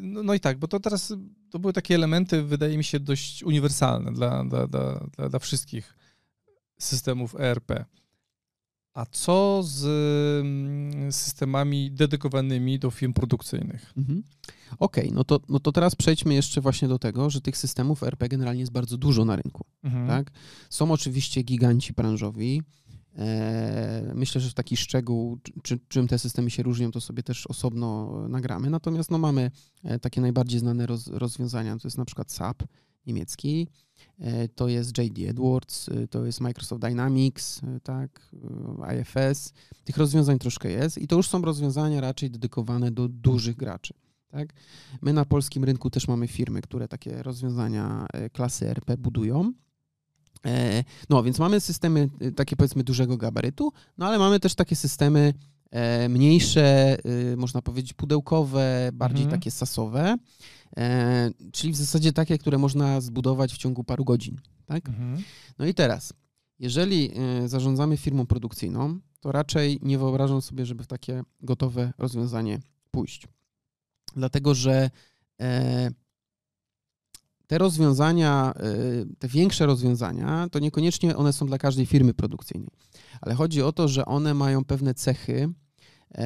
No, 0.01 0.23
no, 0.23 0.33
i 0.33 0.39
tak, 0.39 0.57
bo 0.57 0.67
to 0.67 0.79
teraz 0.79 1.13
to 1.49 1.59
były 1.59 1.73
takie 1.73 1.95
elementy, 1.95 2.43
wydaje 2.43 2.77
mi 2.77 2.83
się, 2.83 2.99
dość 2.99 3.43
uniwersalne 3.43 4.13
dla, 4.13 4.43
dla, 4.43 4.67
dla, 4.67 5.09
dla 5.29 5.39
wszystkich 5.39 5.95
systemów 6.79 7.35
ERP. 7.39 7.85
A 8.93 9.05
co 9.05 9.61
z 9.63 9.85
mm, 10.45 11.11
systemami 11.11 11.91
dedykowanymi 11.91 12.79
do 12.79 12.91
firm 12.91 13.13
produkcyjnych? 13.13 13.93
Mhm. 13.97 14.23
Okej, 14.79 15.03
okay, 15.03 15.15
no, 15.15 15.23
to, 15.23 15.39
no 15.49 15.59
to 15.59 15.71
teraz 15.71 15.95
przejdźmy 15.95 16.33
jeszcze 16.33 16.61
właśnie 16.61 16.87
do 16.87 16.99
tego, 16.99 17.29
że 17.29 17.41
tych 17.41 17.57
systemów 17.57 18.03
ERP 18.03 18.27
generalnie 18.27 18.59
jest 18.59 18.71
bardzo 18.71 18.97
dużo 18.97 19.25
na 19.25 19.35
rynku. 19.35 19.65
Mhm. 19.83 20.07
Tak? 20.07 20.31
Są 20.69 20.91
oczywiście 20.91 21.43
giganci 21.43 21.93
branżowi, 21.93 22.61
E, 23.17 24.11
myślę, 24.15 24.41
że 24.41 24.49
w 24.49 24.53
taki 24.53 24.77
szczegół, 24.77 25.39
czy, 25.63 25.79
czym 25.87 26.07
te 26.07 26.19
systemy 26.19 26.49
się 26.49 26.63
różnią, 26.63 26.91
to 26.91 27.01
sobie 27.01 27.23
też 27.23 27.47
osobno 27.47 28.19
nagramy. 28.29 28.69
Natomiast 28.69 29.11
no, 29.11 29.17
mamy 29.17 29.51
e, 29.83 29.99
takie 29.99 30.21
najbardziej 30.21 30.59
znane 30.59 30.85
roz, 30.85 31.07
rozwiązania, 31.07 31.77
to 31.77 31.87
jest 31.87 31.97
na 31.97 32.05
przykład 32.05 32.31
SAP 32.31 32.63
niemiecki, 33.05 33.67
to 34.55 34.67
jest 34.67 34.97
JD 34.97 35.29
Edwards, 35.29 35.89
e, 35.89 36.07
to 36.07 36.25
jest 36.25 36.41
Microsoft 36.41 36.81
Dynamics, 36.81 37.61
e, 37.63 37.79
tak, 37.79 38.29
IFS. 38.99 39.53
Tych 39.83 39.97
rozwiązań 39.97 40.39
troszkę 40.39 40.71
jest 40.71 40.97
i 40.97 41.07
to 41.07 41.15
już 41.15 41.27
są 41.27 41.41
rozwiązania 41.41 42.01
raczej 42.01 42.31
dedykowane 42.31 42.91
do 42.91 43.07
dużych 43.07 43.55
graczy. 43.55 43.93
Tak? 44.27 44.53
My 45.01 45.13
na 45.13 45.25
polskim 45.25 45.63
rynku 45.63 45.89
też 45.89 46.07
mamy 46.07 46.27
firmy, 46.27 46.61
które 46.61 46.87
takie 46.87 47.23
rozwiązania 47.23 48.05
klasy 48.31 48.69
RP 48.69 48.97
budują. 48.97 49.53
No, 51.09 51.23
więc 51.23 51.39
mamy 51.39 51.59
systemy 51.59 52.09
takie 52.35 52.55
powiedzmy 52.55 52.83
dużego 52.83 53.17
gabarytu, 53.17 53.71
no 53.97 54.05
ale 54.05 54.19
mamy 54.19 54.39
też 54.39 54.55
takie 54.55 54.75
systemy 54.75 55.33
mniejsze, 56.09 56.97
można 57.37 57.61
powiedzieć 57.61 57.93
pudełkowe, 57.93 58.89
bardziej 58.93 59.23
mhm. 59.23 59.39
takie 59.39 59.51
sasowe. 59.51 60.17
E, 60.77 61.31
czyli 61.51 61.73
w 61.73 61.75
zasadzie 61.75 62.13
takie, 62.13 62.37
które 62.37 62.57
można 62.57 63.01
zbudować 63.01 63.53
w 63.53 63.57
ciągu 63.57 63.83
paru 63.83 64.05
godzin. 64.05 64.39
Tak? 64.65 64.89
Mhm. 64.89 65.23
No 65.59 65.65
i 65.65 65.73
teraz, 65.73 66.13
jeżeli 66.59 67.11
e, 67.15 67.47
zarządzamy 67.47 67.97
firmą 67.97 68.25
produkcyjną, 68.25 68.99
to 69.19 69.31
raczej 69.31 69.79
nie 69.81 69.97
wyobrażam 69.97 70.41
sobie, 70.41 70.65
żeby 70.65 70.83
w 70.83 70.87
takie 70.87 71.23
gotowe 71.41 71.93
rozwiązanie 71.97 72.59
pójść. 72.91 73.27
Dlatego, 74.15 74.55
że 74.55 74.89
e, 75.41 75.91
te 77.47 77.57
rozwiązania, 77.57 78.53
te 79.19 79.27
większe 79.27 79.65
rozwiązania, 79.65 80.47
to 80.51 80.59
niekoniecznie 80.59 81.17
one 81.17 81.33
są 81.33 81.45
dla 81.45 81.57
każdej 81.57 81.85
firmy 81.85 82.13
produkcyjnej, 82.13 82.71
ale 83.21 83.35
chodzi 83.35 83.61
o 83.61 83.71
to, 83.71 83.87
że 83.87 84.05
one 84.05 84.33
mają 84.33 84.65
pewne 84.65 84.93
cechy, 84.93 85.53
E, 85.53 85.62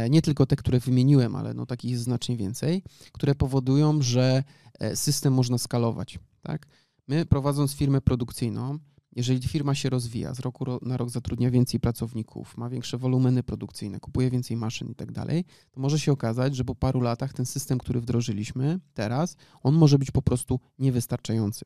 nie 0.09 0.21
tylko 0.21 0.45
te, 0.45 0.55
które 0.55 0.79
wymieniłem, 0.79 1.35
ale 1.35 1.53
no 1.53 1.65
takich 1.65 1.91
jest 1.91 2.03
znacznie 2.03 2.37
więcej, 2.37 2.83
które 3.11 3.35
powodują, 3.35 4.01
że 4.01 4.43
e, 4.79 4.95
system 4.95 5.33
można 5.33 5.57
skalować. 5.57 6.19
Tak? 6.41 6.67
My 7.07 7.25
prowadząc 7.25 7.73
firmę 7.73 8.01
produkcyjną, 8.01 8.79
jeżeli 9.15 9.47
firma 9.47 9.75
się 9.75 9.89
rozwija, 9.89 10.33
z 10.33 10.39
roku 10.39 10.65
na 10.81 10.97
rok 10.97 11.09
zatrudnia 11.09 11.51
więcej 11.51 11.79
pracowników, 11.79 12.57
ma 12.57 12.69
większe 12.69 12.97
wolumeny 12.97 13.43
produkcyjne, 13.43 13.99
kupuje 13.99 14.29
więcej 14.29 14.57
maszyn 14.57 14.89
i 14.89 14.95
tak 14.95 15.11
dalej, 15.11 15.45
to 15.71 15.81
może 15.81 15.99
się 15.99 16.11
okazać, 16.11 16.55
że 16.55 16.65
po 16.65 16.75
paru 16.75 17.01
latach 17.01 17.33
ten 17.33 17.45
system, 17.45 17.77
który 17.77 18.01
wdrożyliśmy 18.01 18.79
teraz, 18.93 19.35
on 19.63 19.75
może 19.75 19.99
być 19.99 20.11
po 20.11 20.21
prostu 20.21 20.59
niewystarczający. 20.79 21.65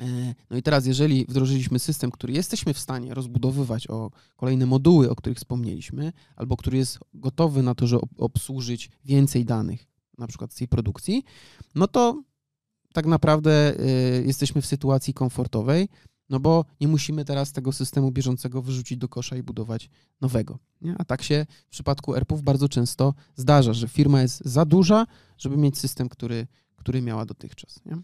E, 0.00 0.34
no 0.50 0.56
i 0.56 0.62
teraz, 0.62 0.86
jeżeli 0.86 1.26
wdrożyliśmy 1.28 1.78
system, 1.78 2.10
który 2.10 2.32
jesteśmy 2.32 2.74
w 2.74 2.78
stanie 2.78 3.14
rozbudowywać 3.14 3.90
o 3.90 4.10
kolejne 4.36 4.66
moduły, 4.66 5.10
o 5.10 5.16
których 5.16 5.38
wspomnieliśmy, 5.38 6.12
albo 6.36 6.56
który 6.56 6.78
jest 6.78 6.98
gotowy 7.14 7.62
na 7.62 7.74
to, 7.74 7.86
żeby 7.86 8.02
obsłużyć 8.18 8.90
więcej 9.04 9.44
danych, 9.44 9.86
na 10.18 10.26
przykład 10.26 10.52
z 10.52 10.56
tej 10.56 10.68
produkcji, 10.68 11.24
no 11.74 11.88
to 11.88 12.22
tak 12.92 13.06
naprawdę 13.06 13.80
y, 13.80 14.24
jesteśmy 14.26 14.62
w 14.62 14.66
sytuacji 14.66 15.14
komfortowej, 15.14 15.88
no 16.30 16.40
bo 16.40 16.64
nie 16.80 16.88
musimy 16.88 17.24
teraz 17.24 17.52
tego 17.52 17.72
systemu 17.72 18.10
bieżącego 18.10 18.62
wyrzucić 18.62 18.98
do 18.98 19.08
kosza 19.08 19.36
i 19.36 19.42
budować 19.42 19.90
nowego. 20.20 20.58
Nie? 20.80 20.94
A 20.98 21.04
tak 21.04 21.22
się 21.22 21.46
w 21.66 21.70
przypadku 21.70 22.14
ERP-ów 22.14 22.42
bardzo 22.42 22.68
często 22.68 23.14
zdarza, 23.36 23.72
że 23.72 23.88
firma 23.88 24.22
jest 24.22 24.44
za 24.44 24.64
duża, 24.64 25.06
żeby 25.38 25.56
mieć 25.56 25.78
system, 25.78 26.08
który, 26.08 26.46
który 26.76 27.02
miała 27.02 27.26
dotychczas. 27.26 27.80
Nie? 27.86 27.98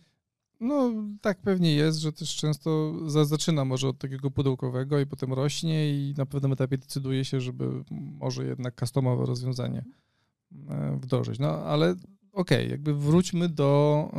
No, 0.60 0.92
tak 1.20 1.40
pewnie 1.40 1.74
jest, 1.74 1.98
że 1.98 2.12
też 2.12 2.36
często 2.36 2.94
zaczyna 3.24 3.64
może 3.64 3.88
od 3.88 3.98
takiego 3.98 4.30
pudełkowego 4.30 5.00
i 5.00 5.06
potem 5.06 5.32
rośnie 5.32 5.90
i 5.90 6.14
na 6.16 6.26
pewnym 6.26 6.52
etapie 6.52 6.78
decyduje 6.78 7.24
się, 7.24 7.40
żeby 7.40 7.84
może 7.90 8.44
jednak 8.44 8.80
customowe 8.80 9.26
rozwiązanie 9.26 9.84
e, 10.68 10.98
wdrożyć. 11.02 11.38
No, 11.38 11.48
ale 11.48 11.90
okej, 12.32 12.58
okay, 12.58 12.68
jakby 12.68 12.94
wróćmy 12.94 13.48
do 13.48 14.10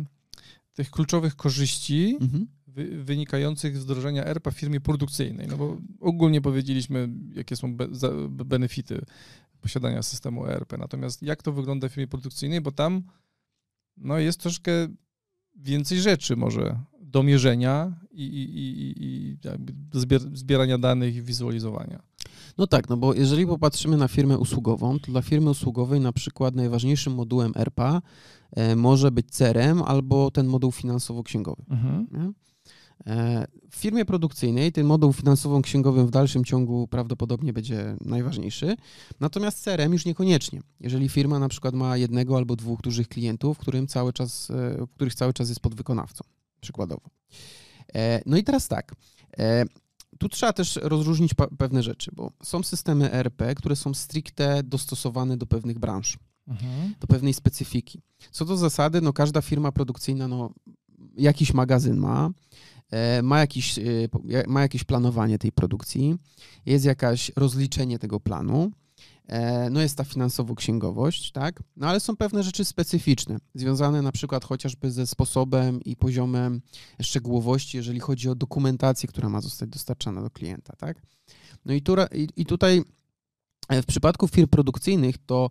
y, 0.00 0.74
tych 0.74 0.90
kluczowych 0.90 1.36
korzyści 1.36 2.18
mhm. 2.20 2.46
wy, 2.66 3.04
wynikających 3.04 3.78
z 3.78 3.84
wdrożenia 3.84 4.24
ERP 4.24 4.50
w 4.50 4.54
firmie 4.54 4.80
produkcyjnej, 4.80 5.46
no 5.48 5.56
bo 5.56 5.76
ogólnie 6.00 6.40
powiedzieliśmy, 6.40 7.08
jakie 7.34 7.56
są 7.56 7.76
be, 7.76 7.88
za, 7.92 8.10
benefity 8.28 9.04
posiadania 9.60 10.02
systemu 10.02 10.46
ERP, 10.46 10.78
natomiast 10.78 11.22
jak 11.22 11.42
to 11.42 11.52
wygląda 11.52 11.88
w 11.88 11.92
firmie 11.92 12.08
produkcyjnej, 12.08 12.60
bo 12.60 12.72
tam 12.72 13.02
no, 13.96 14.18
jest 14.18 14.40
troszkę 14.40 14.72
więcej 15.56 16.00
rzeczy 16.00 16.36
może 16.36 16.78
do 17.00 17.22
mierzenia 17.22 17.92
i, 18.10 18.24
i, 18.24 18.58
i, 18.58 18.94
i 18.98 19.36
zbierania 20.34 20.78
danych 20.78 21.16
i 21.16 21.22
wizualizowania. 21.22 22.02
No 22.58 22.66
tak, 22.66 22.88
no 22.88 22.96
bo 22.96 23.14
jeżeli 23.14 23.46
popatrzymy 23.46 23.96
na 23.96 24.08
firmę 24.08 24.38
usługową, 24.38 24.98
to 24.98 25.12
dla 25.12 25.22
firmy 25.22 25.50
usługowej 25.50 26.00
na 26.00 26.12
przykład 26.12 26.54
najważniejszym 26.54 27.14
modułem 27.14 27.52
ERPA 27.56 28.02
e, 28.52 28.76
może 28.76 29.10
być 29.10 29.26
CRM 29.30 29.82
albo 29.82 30.30
ten 30.30 30.46
moduł 30.46 30.72
finansowo-księgowy. 30.72 31.62
Mhm. 31.70 32.34
E, 33.06 33.46
w 33.70 33.76
firmie 33.76 34.04
produkcyjnej 34.04 34.72
ten 34.72 34.86
moduł 34.86 35.12
finansowo-księgowym 35.12 36.06
w 36.06 36.10
dalszym 36.10 36.44
ciągu 36.44 36.88
prawdopodobnie 36.88 37.52
będzie 37.52 37.96
najważniejszy, 38.00 38.76
natomiast 39.20 39.64
CRM 39.64 39.92
już 39.92 40.04
niekoniecznie. 40.04 40.60
Jeżeli 40.80 41.08
firma 41.08 41.38
na 41.38 41.48
przykład 41.48 41.74
ma 41.74 41.96
jednego 41.96 42.36
albo 42.36 42.56
dwóch 42.56 42.80
dużych 42.80 43.08
klientów, 43.08 43.58
którym 43.58 43.86
cały 43.86 44.12
czas, 44.12 44.50
e, 44.50 44.86
których 44.94 45.14
cały 45.14 45.32
czas 45.32 45.48
jest 45.48 45.60
podwykonawcą, 45.60 46.24
przykładowo. 46.60 47.10
E, 47.94 48.22
no 48.26 48.36
i 48.36 48.44
teraz 48.44 48.68
tak, 48.68 48.94
tu 50.18 50.28
trzeba 50.28 50.52
też 50.52 50.78
rozróżnić 50.82 51.34
pewne 51.58 51.82
rzeczy, 51.82 52.10
bo 52.14 52.30
są 52.42 52.62
systemy 52.62 53.12
ERP, 53.12 53.54
które 53.56 53.76
są 53.76 53.94
stricte 53.94 54.62
dostosowane 54.62 55.36
do 55.36 55.46
pewnych 55.46 55.78
branż, 55.78 56.18
mhm. 56.48 56.94
do 57.00 57.06
pewnej 57.06 57.34
specyfiki. 57.34 58.02
Co 58.30 58.44
do 58.44 58.56
zasady, 58.56 59.00
no 59.00 59.12
każda 59.12 59.42
firma 59.42 59.72
produkcyjna 59.72 60.28
no, 60.28 60.50
jakiś 61.16 61.54
magazyn 61.54 61.96
ma, 61.96 62.30
ma, 63.22 63.40
jakiś, 63.40 63.78
e, 63.78 63.82
ma 64.46 64.62
jakieś 64.62 64.84
planowanie 64.84 65.38
tej 65.38 65.52
produkcji, 65.52 66.16
jest 66.66 66.84
jakaś 66.84 67.32
rozliczenie 67.36 67.98
tego 67.98 68.20
planu, 68.20 68.70
e, 69.26 69.70
no 69.70 69.80
jest 69.80 69.96
ta 69.96 70.04
finansowo-księgowość, 70.04 71.32
tak? 71.32 71.62
No 71.76 71.88
ale 71.88 72.00
są 72.00 72.16
pewne 72.16 72.42
rzeczy 72.42 72.64
specyficzne, 72.64 73.36
związane 73.54 74.02
na 74.02 74.12
przykład 74.12 74.44
chociażby 74.44 74.90
ze 74.90 75.06
sposobem 75.06 75.80
i 75.84 75.96
poziomem 75.96 76.60
szczegółowości, 77.02 77.76
jeżeli 77.76 78.00
chodzi 78.00 78.28
o 78.28 78.34
dokumentację, 78.34 79.08
która 79.08 79.28
ma 79.28 79.40
zostać 79.40 79.68
dostarczana 79.68 80.22
do 80.22 80.30
klienta, 80.30 80.76
tak? 80.76 81.02
No 81.64 81.74
i, 81.74 81.82
tu, 81.82 81.94
i 82.36 82.46
tutaj 82.46 82.82
w 83.70 83.84
przypadku 83.86 84.28
firm 84.28 84.48
produkcyjnych 84.48 85.16
to 85.26 85.50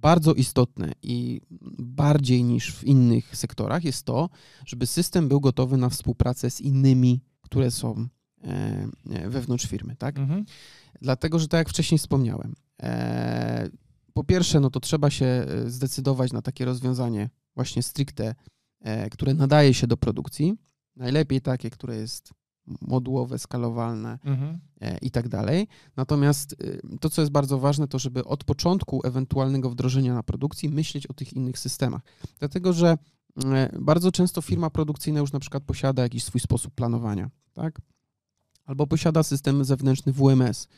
bardzo 0.00 0.34
istotne 0.34 0.92
i 1.02 1.40
bardziej 1.78 2.44
niż 2.44 2.74
w 2.74 2.84
innych 2.84 3.36
sektorach 3.36 3.84
jest 3.84 4.06
to, 4.06 4.28
żeby 4.66 4.86
system 4.86 5.28
był 5.28 5.40
gotowy 5.40 5.76
na 5.76 5.88
współpracę 5.88 6.50
z 6.50 6.60
innymi, 6.60 7.20
które 7.40 7.70
są 7.70 8.06
e, 8.44 8.88
e, 9.10 9.28
wewnątrz 9.28 9.66
firmy, 9.66 9.96
tak? 9.96 10.18
Mhm. 10.18 10.44
Dlatego, 11.02 11.38
że 11.38 11.48
tak 11.48 11.58
jak 11.58 11.68
wcześniej 11.68 11.98
wspomniałem, 11.98 12.54
e, 12.82 13.70
po 14.12 14.24
pierwsze, 14.24 14.60
no 14.60 14.70
to 14.70 14.80
trzeba 14.80 15.10
się 15.10 15.46
zdecydować 15.66 16.32
na 16.32 16.42
takie 16.42 16.64
rozwiązanie 16.64 17.30
właśnie 17.54 17.82
stricte, 17.82 18.34
które 19.10 19.34
nadaje 19.34 19.74
się 19.74 19.86
do 19.86 19.96
produkcji. 19.96 20.54
Najlepiej 20.96 21.40
takie, 21.40 21.70
które 21.70 21.96
jest 21.96 22.30
modułowe, 22.66 23.38
skalowalne 23.38 24.18
mhm. 24.24 24.58
E, 24.80 24.98
i 24.98 25.10
tak 25.10 25.28
dalej. 25.28 25.68
Natomiast 25.96 26.52
y, 26.52 26.80
to, 27.00 27.10
co 27.10 27.22
jest 27.22 27.32
bardzo 27.32 27.58
ważne, 27.58 27.88
to 27.88 27.98
żeby 27.98 28.24
od 28.24 28.44
początku 28.44 29.00
ewentualnego 29.06 29.70
wdrożenia 29.70 30.14
na 30.14 30.22
produkcji 30.22 30.68
myśleć 30.68 31.06
o 31.06 31.12
tych 31.12 31.32
innych 31.32 31.58
systemach. 31.58 32.02
Dlatego, 32.38 32.72
że 32.72 32.98
e, 33.44 33.78
bardzo 33.80 34.12
często 34.12 34.42
firma 34.42 34.70
produkcyjna 34.70 35.20
już 35.20 35.32
na 35.32 35.40
przykład 35.40 35.62
posiada 35.64 36.02
jakiś 36.02 36.24
swój 36.24 36.40
sposób 36.40 36.74
planowania, 36.74 37.30
tak? 37.54 37.80
Albo 38.64 38.86
posiada 38.86 39.22
system 39.22 39.64
zewnętrzny 39.64 40.12
WMS, 40.12 40.68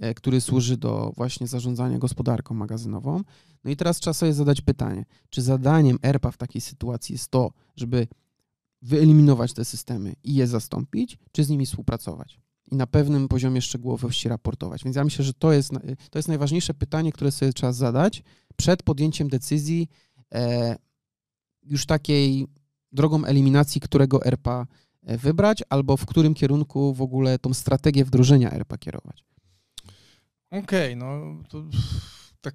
e, 0.00 0.14
który 0.14 0.40
służy 0.40 0.76
do 0.76 1.12
właśnie 1.16 1.46
zarządzania 1.46 1.98
gospodarką 1.98 2.54
magazynową. 2.54 3.22
No 3.64 3.70
i 3.70 3.76
teraz 3.76 3.98
trzeba 3.98 4.14
sobie 4.14 4.34
zadać 4.34 4.60
pytanie, 4.60 5.04
czy 5.30 5.42
zadaniem 5.42 5.98
ERPA 6.02 6.30
w 6.30 6.36
takiej 6.36 6.60
sytuacji 6.60 7.12
jest 7.12 7.28
to, 7.30 7.52
żeby 7.76 8.06
wyeliminować 8.82 9.52
te 9.52 9.64
systemy 9.64 10.14
i 10.24 10.34
je 10.34 10.46
zastąpić, 10.46 11.18
czy 11.32 11.44
z 11.44 11.48
nimi 11.48 11.66
współpracować 11.66 12.40
i 12.70 12.76
na 12.76 12.86
pewnym 12.86 13.28
poziomie 13.28 13.62
szczegółowości 13.62 14.28
raportować. 14.28 14.84
Więc 14.84 14.96
ja 14.96 15.04
myślę, 15.04 15.24
że 15.24 15.34
to 15.34 15.52
jest, 15.52 15.70
to 16.10 16.18
jest 16.18 16.28
najważniejsze 16.28 16.74
pytanie, 16.74 17.12
które 17.12 17.30
sobie 17.30 17.52
trzeba 17.52 17.72
zadać 17.72 18.22
przed 18.56 18.82
podjęciem 18.82 19.28
decyzji 19.28 19.88
e, 20.34 20.76
już 21.62 21.86
takiej 21.86 22.46
drogą 22.92 23.24
eliminacji, 23.24 23.80
którego 23.80 24.24
ERPA 24.24 24.66
e, 25.02 25.18
wybrać, 25.18 25.62
albo 25.68 25.96
w 25.96 26.06
którym 26.06 26.34
kierunku 26.34 26.94
w 26.94 27.02
ogóle 27.02 27.38
tą 27.38 27.54
strategię 27.54 28.04
wdrożenia 28.04 28.50
ERPA 28.50 28.78
kierować. 28.78 29.24
Okej, 30.50 30.94
okay, 30.94 30.96
no 30.96 31.42
to 31.48 31.64
tak 32.40 32.54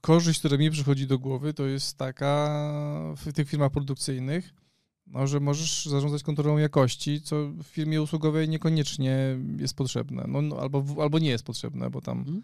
korzyść, 0.00 0.38
która 0.38 0.56
mi 0.56 0.70
przychodzi 0.70 1.06
do 1.06 1.18
głowy, 1.18 1.54
to 1.54 1.66
jest 1.66 1.98
taka 1.98 2.62
w 3.16 3.32
tych 3.32 3.48
firmach 3.48 3.70
produkcyjnych, 3.70 4.54
no, 5.06 5.26
że 5.26 5.40
możesz 5.40 5.86
zarządzać 5.86 6.22
kontrolą 6.22 6.58
jakości, 6.58 7.20
co 7.20 7.48
w 7.48 7.62
firmie 7.62 8.02
usługowej 8.02 8.48
niekoniecznie 8.48 9.38
jest 9.58 9.76
potrzebne. 9.76 10.24
No, 10.28 10.42
no 10.42 10.56
albo, 10.56 10.84
albo 11.02 11.18
nie 11.18 11.30
jest 11.30 11.44
potrzebne, 11.44 11.90
bo 11.90 12.00
tam 12.00 12.18
mhm. 12.18 12.42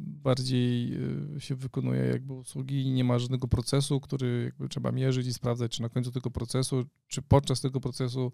bardziej 0.00 0.98
się 1.38 1.54
wykonuje 1.54 2.00
jakby 2.00 2.32
usługi 2.32 2.82
i 2.82 2.90
nie 2.90 3.04
ma 3.04 3.18
żadnego 3.18 3.48
procesu, 3.48 4.00
który 4.00 4.52
trzeba 4.70 4.92
mierzyć 4.92 5.26
i 5.26 5.32
sprawdzać, 5.32 5.72
czy 5.72 5.82
na 5.82 5.88
końcu 5.88 6.10
tego 6.10 6.30
procesu, 6.30 6.84
czy 7.08 7.22
podczas 7.22 7.60
tego 7.60 7.80
procesu 7.80 8.32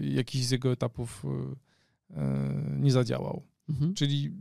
jakiś 0.00 0.44
z 0.46 0.50
jego 0.50 0.72
etapów 0.72 1.24
nie 2.76 2.92
zadziałał. 2.92 3.42
Mhm. 3.68 3.94
Czyli 3.94 4.32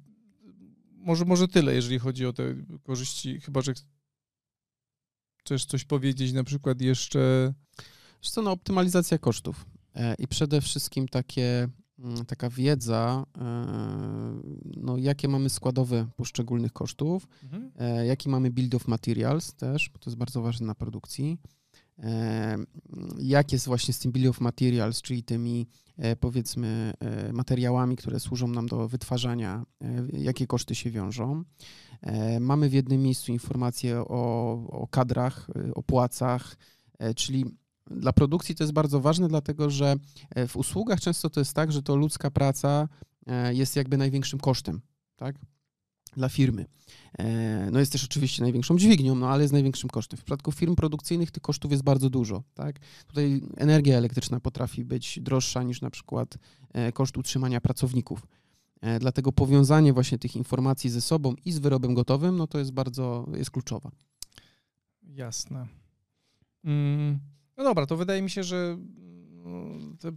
może, 0.97 1.25
może 1.25 1.47
tyle, 1.47 1.75
jeżeli 1.75 1.99
chodzi 1.99 2.25
o 2.25 2.33
te 2.33 2.55
korzyści, 2.83 3.41
chyba 3.41 3.62
że 3.62 3.73
chcesz 5.38 5.65
coś 5.65 5.86
powiedzieć 5.86 6.33
na 6.33 6.43
przykład 6.43 6.81
jeszcze. 6.81 7.53
Wiesz 8.23 8.31
co, 8.31 8.41
no, 8.41 8.51
optymalizacja 8.51 9.17
kosztów 9.17 9.65
e, 9.95 10.15
i 10.19 10.27
przede 10.27 10.62
wszystkim 10.62 11.07
takie, 11.07 11.67
mm, 11.99 12.25
taka 12.25 12.49
wiedza, 12.49 13.25
e, 13.38 13.41
no, 14.77 14.97
jakie 14.97 15.27
mamy 15.27 15.49
składowe 15.49 16.07
poszczególnych 16.15 16.73
kosztów, 16.73 17.27
mhm. 17.43 17.71
E, 17.75 18.05
jaki 18.05 18.29
mamy 18.29 18.51
build 18.51 18.75
of 18.75 18.88
materials 18.88 19.53
też, 19.53 19.89
bo 19.89 19.99
to 19.99 20.10
jest 20.10 20.17
bardzo 20.17 20.41
ważne 20.41 20.67
na 20.67 20.75
produkcji, 20.75 21.38
jak 23.19 23.51
jest 23.51 23.65
właśnie 23.65 23.93
z 23.93 23.99
tym 23.99 24.12
bill 24.12 24.29
of 24.29 24.41
materials, 24.41 25.01
czyli 25.01 25.23
tymi 25.23 25.67
e, 25.97 26.15
powiedzmy 26.15 26.93
e, 26.99 27.33
materiałami, 27.33 27.95
które 27.95 28.19
służą 28.19 28.47
nam 28.47 28.67
do 28.67 28.88
wytwarzania, 28.88 29.65
e, 29.81 30.07
jakie 30.13 30.47
koszty 30.47 30.75
się 30.75 30.91
wiążą. 30.91 31.43
Mamy 32.39 32.69
w 32.69 32.73
jednym 32.73 33.01
miejscu 33.01 33.31
informacje 33.31 33.99
o, 33.99 34.51
o 34.69 34.88
kadrach, 34.88 35.47
o 35.75 35.83
płacach, 35.83 36.57
czyli 37.15 37.45
dla 37.88 38.13
produkcji 38.13 38.55
to 38.55 38.63
jest 38.63 38.73
bardzo 38.73 38.99
ważne, 38.99 39.27
dlatego 39.27 39.69
że 39.69 39.95
w 40.47 40.55
usługach 40.55 40.99
często 40.99 41.29
to 41.29 41.39
jest 41.39 41.53
tak, 41.53 41.71
że 41.71 41.83
to 41.83 41.95
ludzka 41.95 42.31
praca 42.31 42.88
jest 43.49 43.75
jakby 43.75 43.97
największym 43.97 44.39
kosztem, 44.39 44.81
tak? 45.15 45.36
Dla 46.17 46.30
firmy. 46.30 46.65
E, 47.19 47.69
no 47.71 47.80
jest 47.80 47.91
też 47.91 48.03
oczywiście 48.03 48.43
największą 48.43 48.77
dźwignią, 48.77 49.15
no 49.15 49.30
ale 49.30 49.41
jest 49.41 49.53
największym 49.53 49.89
kosztem. 49.89 50.17
W 50.17 50.23
przypadku 50.23 50.51
firm 50.51 50.75
produkcyjnych 50.75 51.32
tych 51.32 51.43
kosztów 51.43 51.71
jest 51.71 51.84
bardzo 51.84 52.10
dużo. 52.10 52.43
Tak? 52.53 52.80
Tutaj 53.08 53.41
energia 53.58 53.97
elektryczna 53.97 54.39
potrafi 54.39 54.86
być 54.86 55.19
droższa 55.21 55.63
niż 55.63 55.82
na 55.82 55.89
przykład 55.89 56.38
e, 56.73 56.91
koszt 56.91 57.17
utrzymania 57.17 57.62
pracowników. 57.62 58.27
E, 58.82 58.99
dlatego 58.99 59.32
powiązanie 59.32 59.93
właśnie 59.93 60.17
tych 60.17 60.36
informacji 60.36 60.89
ze 60.89 61.01
sobą 61.01 61.36
i 61.45 61.51
z 61.51 61.60
wyrobem 61.60 61.93
gotowym, 61.93 62.38
no 62.38 62.47
to 62.47 62.60
jest 62.60 62.71
bardzo, 62.71 63.25
jest 63.34 63.51
kluczowa. 63.51 63.91
Jasne. 65.03 65.67
Mm, 66.63 67.19
no 67.58 67.63
dobra, 67.63 67.86
to 67.86 67.97
wydaje 67.97 68.21
mi 68.21 68.30
się, 68.30 68.43
że 68.43 68.77
mm, 69.45 69.97
te 69.97 70.12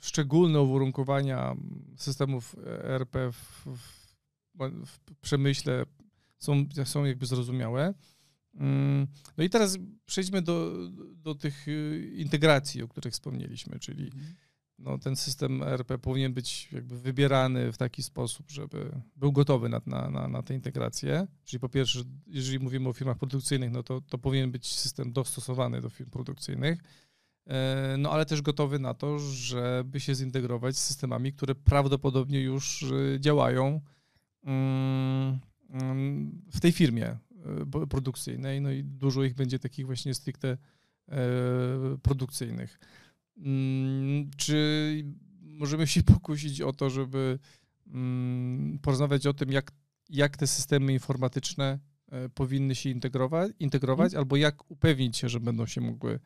szczególne 0.00 0.60
uwarunkowania 0.60 1.56
systemów 1.96 2.56
ERP 2.66 3.16
w, 3.32 3.66
w 4.86 4.98
przemyśle 5.20 5.84
są, 6.38 6.66
są 6.84 7.04
jakby 7.04 7.26
zrozumiałe. 7.26 7.94
Mm, 8.54 9.06
no 9.36 9.44
i 9.44 9.50
teraz 9.50 9.78
przejdźmy 10.06 10.42
do, 10.42 10.72
do 11.16 11.34
tych 11.34 11.68
y, 11.68 12.12
integracji, 12.16 12.82
o 12.82 12.88
których 12.88 13.12
wspomnieliśmy, 13.12 13.78
czyli 13.78 14.04
mhm. 14.04 14.34
no, 14.78 14.98
ten 14.98 15.16
system 15.16 15.62
ERP 15.62 15.98
powinien 15.98 16.32
być 16.32 16.72
jakby 16.72 16.98
wybierany 16.98 17.72
w 17.72 17.78
taki 17.78 18.02
sposób, 18.02 18.50
żeby 18.50 19.00
był 19.16 19.32
gotowy 19.32 19.68
na, 19.68 19.80
na, 19.86 20.10
na, 20.10 20.28
na 20.28 20.42
tę 20.42 20.54
integrację. 20.54 21.26
Czyli 21.44 21.60
po 21.60 21.68
pierwsze, 21.68 22.02
jeżeli 22.26 22.58
mówimy 22.58 22.88
o 22.88 22.92
firmach 22.92 23.18
produkcyjnych, 23.18 23.70
no 23.70 23.82
to, 23.82 24.00
to 24.00 24.18
powinien 24.18 24.50
być 24.50 24.72
system 24.72 25.12
dostosowany 25.12 25.80
do 25.80 25.90
firm 25.90 26.10
produkcyjnych, 26.10 26.82
e, 27.46 27.96
no 27.98 28.10
ale 28.10 28.26
też 28.26 28.42
gotowy 28.42 28.78
na 28.78 28.94
to, 28.94 29.18
żeby 29.18 30.00
się 30.00 30.14
zintegrować 30.14 30.76
z 30.76 30.84
systemami, 30.84 31.32
które 31.32 31.54
prawdopodobnie 31.54 32.40
już 32.40 32.82
y, 32.82 33.16
działają 33.20 33.80
w 36.50 36.60
tej 36.60 36.72
firmie 36.72 37.06
e, 37.06 37.86
produkcyjnej, 37.86 38.60
no 38.60 38.70
i 38.70 38.84
dużo 38.84 39.24
ich 39.24 39.34
będzie 39.34 39.58
takich 39.58 39.86
właśnie 39.86 40.14
stricte 40.14 40.48
e, 41.08 41.18
produkcyjnych. 42.02 42.78
Mm, 43.36 44.30
czy 44.36 45.04
możemy 45.42 45.86
się 45.86 46.02
pokusić 46.14 46.60
o 46.60 46.72
to, 46.72 46.90
żeby 46.90 47.38
porozmawiać 48.82 49.26
o 49.26 49.34
tym, 49.34 49.52
jak, 49.52 49.72
jak 50.10 50.36
te 50.36 50.46
systemy 50.46 50.92
informatyczne 50.92 51.78
e, 52.08 52.28
powinny 52.28 52.74
się 52.74 52.90
integrować, 52.90 53.52
integrować 53.60 54.12
hmm. 54.12 54.20
albo 54.20 54.36
jak 54.36 54.70
upewnić 54.70 55.16
się, 55.16 55.28
że 55.28 55.40
będą 55.40 55.66
się 55.66 55.80
mogły 55.80 56.20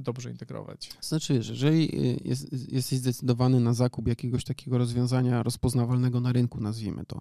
dobrze 0.00 0.30
integrować. 0.30 0.90
Znaczy, 1.00 1.34
wiesz, 1.34 1.48
jeżeli 1.48 1.90
jest, 2.28 2.72
jesteś 2.72 2.98
zdecydowany 2.98 3.60
na 3.60 3.74
zakup 3.74 4.08
jakiegoś 4.08 4.44
takiego 4.44 4.78
rozwiązania 4.78 5.42
rozpoznawalnego 5.42 6.20
na 6.20 6.32
rynku, 6.32 6.60
nazwijmy 6.60 7.04
to, 7.06 7.20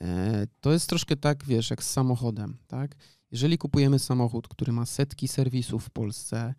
e, 0.00 0.46
to 0.60 0.72
jest 0.72 0.88
troszkę 0.88 1.16
tak, 1.16 1.44
wiesz, 1.44 1.70
jak 1.70 1.84
z 1.84 1.90
samochodem, 1.90 2.56
tak? 2.66 2.96
Jeżeli 3.32 3.58
kupujemy 3.58 3.98
samochód, 3.98 4.48
który 4.48 4.72
ma 4.72 4.86
setki 4.86 5.28
serwisów 5.28 5.84
w 5.84 5.90
Polsce, 5.90 6.54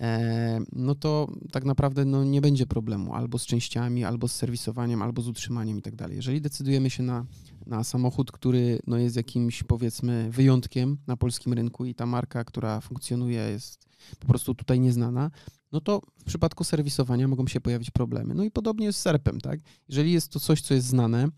e, 0.00 0.60
no 0.72 0.94
to 0.94 1.28
tak 1.52 1.64
naprawdę 1.64 2.04
no, 2.04 2.24
nie 2.24 2.40
będzie 2.40 2.66
problemu 2.66 3.14
albo 3.14 3.38
z 3.38 3.46
częściami, 3.46 4.04
albo 4.04 4.28
z 4.28 4.34
serwisowaniem, 4.34 5.02
albo 5.02 5.22
z 5.22 5.28
utrzymaniem 5.28 5.78
i 5.78 5.82
tak 5.82 5.96
dalej. 5.96 6.16
Jeżeli 6.16 6.40
decydujemy 6.40 6.90
się 6.90 7.02
na, 7.02 7.26
na 7.66 7.84
samochód, 7.84 8.32
który 8.32 8.78
no, 8.86 8.98
jest 8.98 9.16
jakimś 9.16 9.62
powiedzmy 9.62 10.30
wyjątkiem 10.30 10.98
na 11.06 11.16
polskim 11.16 11.52
rynku 11.52 11.84
i 11.84 11.94
ta 11.94 12.06
marka, 12.06 12.44
która 12.44 12.80
funkcjonuje 12.80 13.40
jest 13.40 13.93
po 14.18 14.26
prostu 14.26 14.54
tutaj 14.54 14.80
nieznana, 14.80 15.30
no 15.72 15.80
to 15.80 16.00
w 16.18 16.24
przypadku 16.24 16.64
serwisowania 16.64 17.28
mogą 17.28 17.46
się 17.46 17.60
pojawić 17.60 17.90
problemy. 17.90 18.34
No 18.34 18.44
i 18.44 18.50
podobnie 18.50 18.92
z 18.92 18.96
SERP-em, 18.96 19.40
tak? 19.40 19.60
Jeżeli 19.88 20.12
jest 20.12 20.28
to 20.28 20.40
coś, 20.40 20.60
co 20.60 20.74
jest 20.74 20.86
znane, 20.86 21.28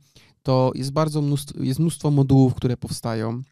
to 0.43 0.73
jest 0.75 0.93
bardzo 0.93 1.23
mnóstwo, 1.23 1.63
jest 1.63 1.81
mnóstwo 1.81 2.11
modułów, 2.11 2.55
które 2.55 2.77
powstają, 2.77 3.43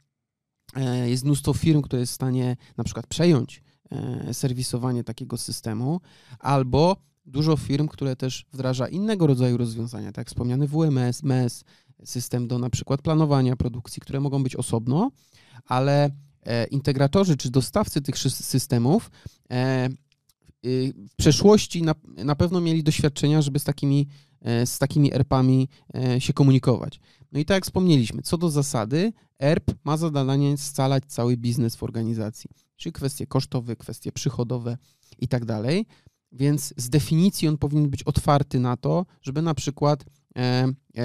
e, 0.76 1.10
jest 1.10 1.24
mnóstwo 1.24 1.52
firm, 1.52 1.82
które 1.82 2.00
jest 2.00 2.12
w 2.12 2.14
stanie 2.14 2.56
na 2.76 2.84
przykład 2.84 3.06
przejąć 3.06 3.62
e, 3.90 4.34
serwisowanie 4.34 5.04
takiego 5.04 5.36
systemu, 5.36 6.00
albo 6.38 6.96
dużo 7.26 7.56
firm, 7.56 7.88
które 7.88 8.16
też 8.16 8.46
wdraża 8.52 8.88
innego 8.88 9.26
rodzaju 9.26 9.56
rozwiązania, 9.56 10.08
tak 10.08 10.18
jak 10.18 10.28
wspomniany 10.28 10.68
WMS, 10.68 11.22
MES, 11.22 11.64
system 12.04 12.48
do 12.48 12.58
na 12.58 12.70
przykład 12.70 13.02
planowania 13.02 13.56
produkcji, 13.56 14.02
które 14.02 14.20
mogą 14.20 14.42
być 14.42 14.56
osobno, 14.56 15.10
ale 15.66 16.10
integratorzy 16.70 17.36
czy 17.36 17.50
dostawcy 17.50 18.00
tych 18.00 18.18
systemów 18.18 19.10
e, 19.50 19.88
y, 20.66 20.92
w 21.10 21.16
przeszłości 21.16 21.82
na, 21.82 21.94
na 22.16 22.34
pewno 22.34 22.60
mieli 22.60 22.82
doświadczenia, 22.82 23.42
żeby 23.42 23.58
z 23.58 23.64
takimi, 23.64 24.08
e, 24.40 24.66
z 24.66 24.78
takimi 24.78 25.14
ERP-ami 25.14 25.68
się 26.18 26.32
komunikować. 26.32 27.00
No 27.32 27.40
i 27.40 27.44
tak 27.44 27.54
jak 27.54 27.64
wspomnieliśmy, 27.64 28.22
co 28.22 28.38
do 28.38 28.50
zasady, 28.50 29.12
ERP 29.38 29.70
ma 29.84 29.96
za 29.96 30.10
zadanie 30.10 30.56
scalać 30.56 31.04
cały 31.06 31.36
biznes 31.36 31.76
w 31.76 31.82
organizacji, 31.82 32.50
czyli 32.76 32.92
kwestie 32.92 33.26
kosztowe, 33.26 33.76
kwestie 33.76 34.12
przychodowe 34.12 34.78
i 35.18 35.28
tak 35.28 35.44
dalej. 35.44 35.86
Więc 36.32 36.74
z 36.76 36.90
definicji 36.90 37.48
on 37.48 37.58
powinien 37.58 37.90
być 37.90 38.02
otwarty 38.02 38.60
na 38.60 38.76
to, 38.76 39.06
żeby 39.22 39.42
na 39.42 39.54
przykład 39.54 40.04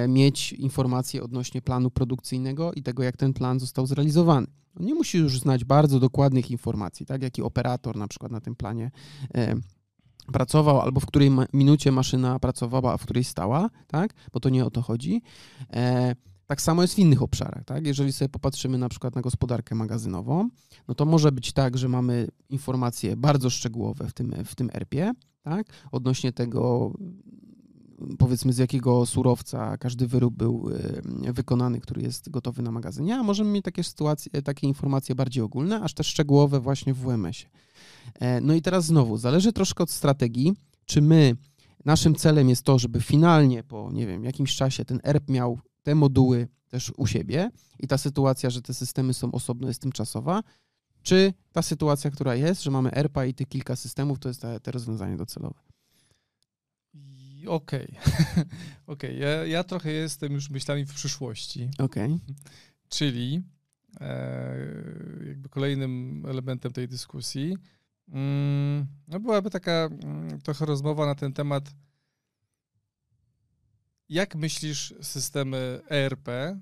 mieć 0.08 0.52
informacje 0.52 1.22
odnośnie 1.22 1.62
planu 1.62 1.90
produkcyjnego 1.90 2.72
i 2.72 2.82
tego, 2.82 3.02
jak 3.02 3.16
ten 3.16 3.32
plan 3.32 3.60
został 3.60 3.86
zrealizowany. 3.86 4.46
On 4.80 4.86
nie 4.86 4.94
musi 4.94 5.18
już 5.18 5.40
znać 5.40 5.64
bardzo 5.64 6.00
dokładnych 6.00 6.50
informacji, 6.50 7.06
tak, 7.06 7.22
jaki 7.22 7.42
operator 7.42 7.96
na 7.96 8.08
przykład 8.08 8.32
na 8.32 8.40
tym 8.40 8.56
planie 8.56 8.90
e, 9.34 9.54
pracował, 10.32 10.80
albo 10.80 11.00
w 11.00 11.06
której 11.06 11.30
minucie 11.52 11.92
maszyna 11.92 12.38
pracowała, 12.38 12.92
a 12.92 12.96
w 12.96 13.02
której 13.02 13.24
stała, 13.24 13.70
tak, 13.86 14.14
bo 14.32 14.40
to 14.40 14.48
nie 14.48 14.64
o 14.64 14.70
to 14.70 14.82
chodzi. 14.82 15.22
E, 15.72 16.14
tak 16.46 16.62
samo 16.62 16.82
jest 16.82 16.94
w 16.94 16.98
innych 16.98 17.22
obszarach, 17.22 17.64
tak? 17.64 17.86
Jeżeli 17.86 18.12
sobie 18.12 18.28
popatrzymy 18.28 18.78
na 18.78 18.88
przykład 18.88 19.14
na 19.14 19.20
gospodarkę 19.20 19.74
magazynową, 19.74 20.48
no 20.88 20.94
to 20.94 21.04
może 21.04 21.32
być 21.32 21.52
tak, 21.52 21.78
że 21.78 21.88
mamy 21.88 22.28
informacje 22.48 23.16
bardzo 23.16 23.50
szczegółowe 23.50 24.08
w 24.08 24.12
tym, 24.12 24.34
w 24.44 24.54
tym 24.54 24.70
ERP-ie, 24.72 25.12
tak? 25.42 25.66
Odnośnie 25.92 26.32
tego, 26.32 26.92
powiedzmy 28.18 28.52
z 28.52 28.58
jakiego 28.58 29.06
surowca 29.06 29.76
każdy 29.76 30.06
wyrób 30.06 30.34
był 30.34 30.68
wykonany, 31.32 31.80
który 31.80 32.02
jest 32.02 32.30
gotowy 32.30 32.62
na 32.62 32.72
magazynie, 32.72 33.16
a 33.16 33.22
możemy 33.22 33.50
mieć 33.50 33.64
takie 33.64 33.84
sytuacje, 33.84 34.42
takie 34.42 34.66
informacje 34.66 35.14
bardziej 35.14 35.42
ogólne, 35.42 35.80
aż 35.80 35.94
też 35.94 36.06
szczegółowe 36.06 36.60
właśnie 36.60 36.94
w 36.94 36.98
WMS-ie. 36.98 37.50
E, 38.14 38.40
no 38.40 38.54
i 38.54 38.62
teraz 38.62 38.84
znowu, 38.84 39.16
zależy 39.16 39.52
troszkę 39.52 39.84
od 39.84 39.90
strategii, 39.90 40.52
czy 40.84 41.02
my, 41.02 41.36
naszym 41.84 42.14
celem 42.14 42.48
jest 42.48 42.62
to, 42.62 42.78
żeby 42.78 43.00
finalnie 43.00 43.62
po, 43.62 43.90
nie 43.92 44.06
wiem, 44.06 44.24
jakimś 44.24 44.56
czasie 44.56 44.84
ten 44.84 45.00
ERP 45.02 45.28
miał 45.28 45.58
te 45.82 45.94
moduły 45.94 46.48
też 46.68 46.92
u 46.96 47.06
siebie 47.06 47.50
i 47.78 47.86
ta 47.86 47.98
sytuacja, 47.98 48.50
że 48.50 48.62
te 48.62 48.74
systemy 48.74 49.14
są 49.14 49.32
osobno 49.32 49.68
jest 49.68 49.82
tymczasowa, 49.82 50.42
czy 51.02 51.32
ta 51.52 51.62
sytuacja, 51.62 52.10
która 52.10 52.34
jest, 52.34 52.62
że 52.62 52.70
mamy 52.70 52.90
ERPA 52.90 53.24
i 53.24 53.34
tych 53.34 53.48
kilka 53.48 53.76
systemów, 53.76 54.18
to 54.18 54.28
jest 54.28 54.40
te, 54.40 54.60
te 54.60 54.70
rozwiązanie 54.70 55.16
docelowe. 55.16 55.69
Okej, 57.46 57.96
okay. 57.98 58.44
okay. 58.86 59.14
Ja, 59.14 59.46
ja, 59.46 59.64
trochę 59.64 59.92
jestem 59.92 60.32
już 60.32 60.50
myślami 60.50 60.84
w 60.84 60.94
przyszłości. 60.94 61.70
Okej. 61.78 62.12
Okay. 62.12 62.34
Czyli 62.88 63.42
e, 64.00 64.56
jakby 65.26 65.48
kolejnym 65.48 66.24
elementem 66.28 66.72
tej 66.72 66.88
dyskusji 66.88 67.56
mm, 68.08 68.86
no 69.08 69.20
byłaby 69.20 69.50
taka 69.50 69.88
mm, 70.02 70.40
trochę 70.40 70.66
rozmowa 70.66 71.06
na 71.06 71.14
ten 71.14 71.32
temat, 71.32 71.70
Jak 74.10 74.34
myślisz, 74.34 74.94
systemy 75.02 75.80
ERP 75.88 76.28
e, 76.28 76.58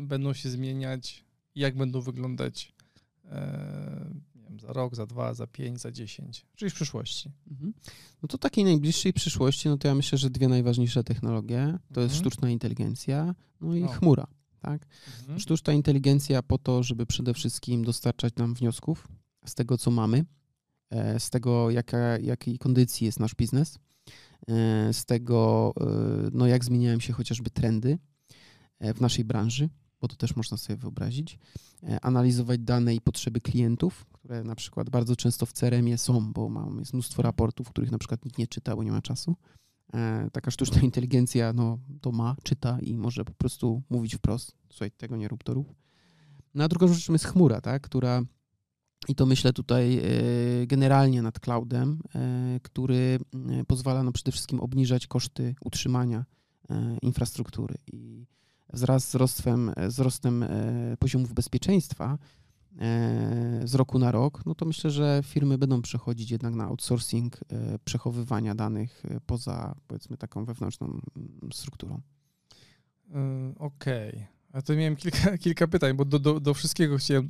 będą 0.00 0.32
się 0.32 0.50
zmieniać? 0.50 1.24
Jak 1.54 1.76
będą 1.76 2.00
wyglądać 2.00 2.74
e, 3.24 4.10
wiem, 4.56 4.60
za 4.60 4.72
rok, 4.72 4.94
za 4.96 5.06
dwa, 5.06 5.34
za 5.34 5.46
pięć, 5.46 5.80
za 5.80 5.92
dziesięć, 5.92 6.46
czyli 6.56 6.70
w 6.70 6.74
przyszłości? 6.74 7.30
Mhm. 7.50 7.74
No 8.22 8.28
to 8.28 8.38
takiej 8.38 8.64
najbliższej 8.64 9.12
przyszłości, 9.12 9.68
no 9.68 9.78
to 9.78 9.88
ja 9.88 9.94
myślę, 9.94 10.18
że 10.18 10.30
dwie 10.30 10.48
najważniejsze 10.48 11.04
technologie 11.04 11.78
to 11.92 12.00
jest 12.00 12.14
Mhm. 12.14 12.30
sztuczna 12.30 12.50
inteligencja, 12.50 13.34
no 13.60 13.74
i 13.74 13.82
O. 13.84 13.88
chmura. 13.88 14.26
Tak? 14.60 14.86
Mhm. 15.20 15.38
Sztuczna 15.38 15.72
inteligencja 15.72 16.42
po 16.42 16.58
to, 16.58 16.82
żeby 16.82 17.06
przede 17.06 17.34
wszystkim 17.34 17.84
dostarczać 17.84 18.34
nam 18.36 18.54
wniosków 18.54 19.08
z 19.46 19.54
tego, 19.54 19.78
co 19.78 19.90
mamy, 19.90 20.24
e, 20.90 21.20
z 21.20 21.30
tego, 21.30 21.70
jaka, 21.70 22.18
jakiej 22.18 22.58
kondycji 22.58 23.04
jest 23.04 23.20
nasz 23.20 23.34
biznes, 23.34 23.78
e, 24.48 24.92
z 24.92 25.04
tego, 25.04 25.72
e, 25.80 25.84
no, 26.32 26.46
jak 26.46 26.64
zmieniają 26.64 27.00
się 27.00 27.12
chociażby 27.12 27.50
trendy 27.50 27.98
w 28.80 29.00
naszej 29.00 29.24
branży, 29.24 29.68
bo 30.00 30.08
to 30.08 30.16
też 30.16 30.36
można 30.36 30.56
sobie 30.56 30.76
wyobrazić, 30.76 31.38
analizować 32.02 32.60
dane 32.60 32.94
i 32.94 33.00
potrzeby 33.00 33.40
klientów, 33.40 34.06
które 34.26 34.44
na 34.44 34.54
przykład 34.54 34.90
bardzo 34.90 35.16
często 35.16 35.46
w 35.46 35.52
CRM-ie 35.52 35.98
są, 35.98 36.32
bo 36.32 36.48
mam, 36.48 36.78
jest 36.78 36.92
mnóstwo 36.92 37.22
raportów, 37.22 37.68
których 37.70 37.90
na 37.90 37.98
przykład 37.98 38.24
nikt 38.24 38.38
nie 38.38 38.46
czyta, 38.46 38.76
bo 38.76 38.82
nie 38.82 38.90
ma 38.90 39.02
czasu. 39.02 39.36
E, 39.94 40.28
Taka 40.32 40.50
sztuczna 40.50 40.80
inteligencja 40.80 41.52
no, 41.52 41.78
to 42.00 42.12
ma, 42.12 42.36
czyta 42.42 42.78
i 42.80 42.96
może 42.96 43.24
po 43.24 43.32
prostu 43.32 43.82
mówić 43.90 44.16
wprost, 44.16 44.56
słuchaj, 44.70 44.90
tego 44.90 45.16
nie 45.16 45.28
rób, 45.28 45.44
to 45.44 45.54
rób. 45.54 45.74
No 46.54 46.64
a 46.64 46.68
drugą 46.68 46.88
rzeczą 46.88 47.12
jest 47.12 47.24
chmura, 47.24 47.60
tak, 47.60 47.82
która 47.82 48.22
i 49.08 49.14
to 49.14 49.26
myślę 49.26 49.52
tutaj 49.52 49.98
e, 49.98 50.02
generalnie 50.66 51.22
nad 51.22 51.40
cloudem, 51.40 52.00
e, 52.14 52.60
który 52.62 53.18
e, 53.60 53.64
pozwala 53.64 54.02
no 54.02 54.12
przede 54.12 54.32
wszystkim 54.32 54.60
obniżać 54.60 55.06
koszty 55.06 55.54
utrzymania 55.60 56.24
infrastruktury 57.02 57.74
i 57.92 58.26
wraz 58.72 59.04
z 59.04 59.08
wzrostem, 59.08 59.72
wzrostem 59.88 60.44
poziomów 60.98 61.32
bezpieczeństwa 61.32 62.18
z 63.64 63.74
roku 63.74 63.98
na 63.98 64.10
rok, 64.12 64.46
no 64.46 64.54
to 64.54 64.64
myślę, 64.66 64.90
że 64.90 65.20
firmy 65.24 65.58
będą 65.58 65.82
przechodzić 65.82 66.30
jednak 66.30 66.54
na 66.54 66.64
outsourcing 66.64 67.36
e, 67.52 67.78
przechowywania 67.84 68.54
danych 68.54 69.02
e, 69.10 69.20
poza 69.26 69.74
powiedzmy 69.88 70.16
taką 70.16 70.44
wewnętrzną 70.44 70.86
mm, 70.86 71.00
strukturą. 71.52 72.00
E, 73.14 73.54
Okej. 73.58 74.26
A 74.52 74.62
to 74.62 74.74
miałem 74.76 74.96
kilka, 74.96 75.38
kilka 75.44 75.66
pytań, 75.68 75.96
bo 75.96 76.04
do, 76.04 76.18
do, 76.18 76.40
do 76.40 76.54
wszystkiego 76.54 76.96
chciałem 76.98 77.28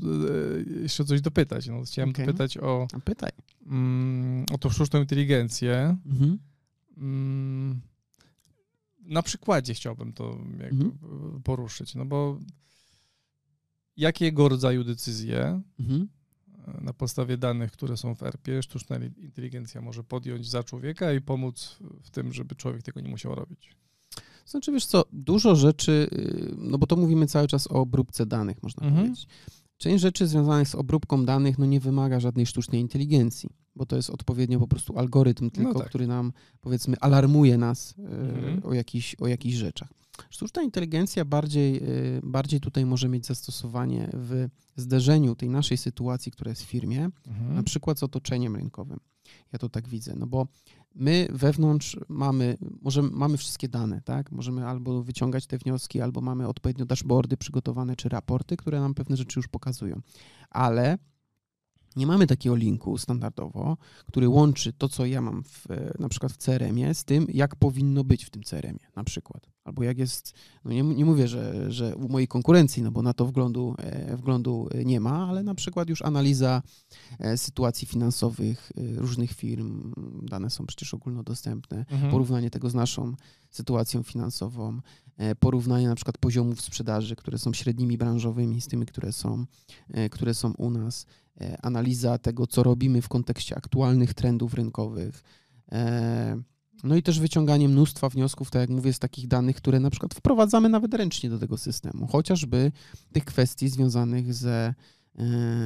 e, 0.79 0.81
jeszcze 0.83 1.05
coś 1.05 1.21
dopytać. 1.21 1.67
No, 1.67 1.83
chciałem 1.83 2.11
Okej. 2.11 2.27
dopytać 2.27 2.59
o, 2.59 2.87
A 2.93 3.01
pytaj. 3.01 3.31
mm, 3.67 4.45
o 4.53 4.59
tą 4.59 4.71
sztuczną 4.71 5.01
inteligencję. 5.01 5.97
Mhm. 6.07 6.39
Mm, 6.97 7.81
Na 9.01 9.23
przykładzie 9.23 9.75
chciałbym 9.75 10.13
to 10.13 10.33
Mhm. 10.73 10.93
poruszyć, 11.45 11.95
no 11.95 12.05
bo 12.05 12.39
jakiego 13.97 14.49
rodzaju 14.49 14.85
decyzje 14.85 15.61
Mhm. 15.81 16.09
e, 16.69 16.85
na 16.85 16.93
podstawie 16.93 17.37
danych, 17.37 17.73
które 17.73 17.97
są 17.97 18.15
w 18.15 18.23
ERP, 18.23 18.49
sztuczna 18.63 18.97
inteligencja 18.97 19.81
może 19.81 20.05
podjąć 20.05 20.51
za 20.51 20.63
człowieka 20.65 21.13
i 21.13 21.21
pomóc 21.21 21.77
w 22.03 22.11
tym, 22.11 22.33
żeby 22.33 22.55
człowiek 22.55 22.83
tego 22.83 23.01
nie 23.01 23.09
musiał 23.09 23.35
robić. 23.35 23.77
Znaczy, 24.47 24.73
wiesz 24.73 24.87
co, 24.87 25.05
dużo 25.13 25.57
rzeczy, 25.57 26.09
y, 26.13 26.55
no 26.59 26.79
bo 26.79 26.87
to 26.87 26.97
mówimy 26.97 27.27
cały 27.27 27.49
czas 27.49 27.67
o 27.67 27.71
obróbce 27.71 28.27
danych, 28.27 28.63
można 28.63 28.87
Mhm. 28.87 29.05
powiedzieć. 29.07 29.27
Część 29.79 30.03
rzeczy 30.03 30.27
związanych 30.27 30.69
z 30.69 30.75
obróbką 30.75 31.25
danych 31.25 31.59
no 31.59 31.67
nie 31.67 31.81
wymaga 31.81 32.21
żadnej 32.21 32.47
sztucznej 32.47 32.81
inteligencji, 32.81 33.51
bo 33.77 33.87
to 33.87 33.97
jest 33.97 34.11
odpowiednio 34.11 34.59
po 34.59 34.67
prostu 34.69 34.99
algorytm 34.99 35.51
tylko, 35.51 35.79
tak. 35.79 35.89
który 35.89 36.07
nam 36.07 36.33
powiedzmy 36.61 36.97
alarmuje 37.01 37.59
nas 37.59 37.95
y, 37.99 38.03
Mhm. 38.03 38.61
o, 38.65 38.75
jakichś, 38.75 39.15
o 39.15 39.27
jakichś 39.27 39.57
rzeczach. 39.57 39.89
Sztuczna 40.31 40.63
inteligencja 40.63 41.25
bardziej, 41.25 41.77
y, 42.17 42.21
bardziej 42.23 42.61
tutaj 42.61 42.87
może 42.87 43.09
mieć 43.09 43.27
zastosowanie 43.27 44.11
w 44.13 44.49
zderzeniu 44.77 45.35
tej 45.35 45.49
naszej 45.51 45.77
sytuacji, 45.77 46.33
która 46.33 46.49
jest 46.49 46.63
w 46.63 46.67
firmie, 46.67 47.11
Mhm. 47.27 47.55
na 47.55 47.63
przykład 47.63 47.99
z 47.99 48.03
otoczeniem 48.03 48.57
rynkowym. 48.57 49.01
Ja 49.53 49.59
to 49.59 49.69
tak 49.69 49.89
widzę, 49.89 50.15
no 50.17 50.27
bo 50.27 50.47
my 50.95 51.29
wewnątrz 51.33 51.97
mamy, 52.09 52.57
może 52.83 53.03
mamy 53.03 53.37
wszystkie 53.37 53.69
dane, 53.69 54.01
tak? 54.03 54.33
Możemy 54.33 54.67
albo 54.67 55.03
wyciągać 55.03 55.47
te 55.47 55.59
wnioski, 55.59 56.01
albo 56.01 56.21
mamy 56.21 56.49
odpowiednio 56.49 56.87
dashboardy 56.87 57.37
przygotowane, 57.37 57.97
czy 57.97 58.09
raporty, 58.09 58.57
które 58.57 58.81
nam 58.81 58.95
pewne 58.95 59.17
rzeczy 59.17 59.39
już 59.39 59.49
pokazują. 59.49 60.01
Ale 60.51 60.99
nie 61.97 62.07
mamy 62.07 62.27
takiego 62.27 62.57
linku 62.57 62.99
standardowo, 62.99 63.77
który 64.07 64.29
łączy 64.29 64.73
to, 64.73 64.89
co 64.89 65.07
ja 65.07 65.21
mam 65.21 65.43
w, 65.45 65.71
e, 65.71 65.95
na 65.99 66.09
przykład 66.09 66.33
w 66.33 66.37
CRM-ie 66.37 66.95
z 66.95 67.05
tym, 67.05 67.27
jak 67.33 67.57
powinno 67.57 68.05
być 68.05 68.25
w 68.25 68.31
tym 68.31 68.43
CRM-ie 68.43 68.89
na 68.97 69.05
przykład. 69.05 69.47
Albo 69.65 69.83
jak 69.83 69.99
jest, 69.99 70.33
no 70.65 70.73
nie, 70.73 70.83
nie 70.83 71.05
mówię, 71.05 71.29
że, 71.29 71.73
że 71.73 71.97
u 71.97 72.09
mojej 72.09 72.29
konkurencji, 72.29 72.83
no 72.83 72.91
bo 72.93 73.03
na 73.03 73.15
to 73.15 73.27
wglądu, 73.27 73.75
e, 73.79 74.17
wglądu 74.17 74.69
e, 74.75 74.85
nie 74.85 75.01
ma, 75.01 75.29
ale 75.29 75.43
na 75.43 75.55
przykład 75.55 75.89
już 75.89 76.03
analiza 76.03 76.63
sytuacji 77.37 77.87
finansowych 77.89 78.73
różnych 78.97 79.33
firm, 79.33 79.93
dane 80.23 80.51
są 80.51 80.67
przecież 80.67 80.95
ogólnodostępne, 80.95 81.85
Mhm. 81.91 82.11
porównanie 82.11 82.51
tego 82.51 82.71
z 82.71 82.75
naszą 82.75 83.15
sytuacją 83.51 84.03
finansową, 84.03 84.81
porównanie 85.41 85.89
na 85.89 85.95
przykład 85.95 86.19
poziomów 86.19 86.61
sprzedaży, 86.61 87.17
które 87.17 87.39
są 87.39 87.53
średnimi 87.53 87.99
branżowymi 87.99 88.61
z 88.61 88.67
tymi, 88.67 88.87
które 88.87 89.13
są, 89.13 89.47
które 90.11 90.35
są 90.35 90.53
u 90.53 90.71
nas, 90.71 91.07
analiza 91.63 92.19
tego, 92.19 92.47
co 92.47 92.63
robimy 92.63 93.03
w 93.03 93.09
kontekście 93.09 93.57
aktualnych 93.57 94.15
trendów 94.15 94.55
rynkowych. 94.55 95.23
e, 95.73 96.43
No 96.85 96.97
i 96.97 97.03
też 97.03 97.21
wyciąganie 97.21 97.69
mnóstwa 97.69 98.09
wniosków, 98.09 98.51
tak 98.51 98.61
jak 98.61 98.71
mówię, 98.71 98.93
z 98.93 98.99
takich 98.99 99.29
danych, 99.29 99.57
które 99.57 99.81
na 99.81 99.91
przykład 99.91 100.15
wprowadzamy 100.15 100.69
nawet 100.69 100.95
ręcznie 100.95 101.31
do 101.31 101.39
tego 101.39 101.59
systemu, 101.59 102.07
chociażby 102.07 102.73
tych 103.13 103.25
kwestii 103.25 103.69
związanych 103.69 104.35
ze, 104.35 104.75
e, 105.19 105.25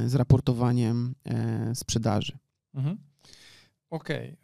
z 0.09 0.14
raportowaniem 0.14 1.14
e, 1.24 1.74
sprzedaży. 1.74 2.38
Mhm. 2.74 2.96
Okej. 3.90 4.28
Y, 4.30 4.37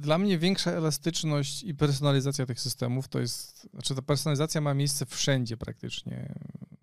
Dla 0.00 0.18
mnie 0.18 0.38
większa 0.38 0.70
elastyczność 0.70 1.62
i 1.62 1.74
personalizacja 1.74 2.46
tych 2.46 2.60
systemów 2.60 3.08
to 3.08 3.20
jest, 3.20 3.68
znaczy 3.70 3.94
ta 3.94 4.02
personalizacja 4.02 4.60
ma 4.60 4.74
miejsce 4.74 5.06
wszędzie 5.06 5.56
praktycznie. 5.56 6.34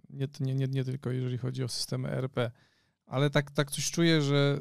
Nie, 0.09 0.27
nie, 0.39 0.55
nie, 0.55 0.67
nie 0.67 0.83
tylko 0.83 1.11
jeżeli 1.11 1.37
chodzi 1.37 1.63
o 1.63 1.67
systemy 1.67 2.09
ERP, 2.09 2.51
ale 3.05 3.29
tak, 3.29 3.51
tak 3.51 3.71
coś 3.71 3.91
czuję, 3.91 4.21
że 4.21 4.59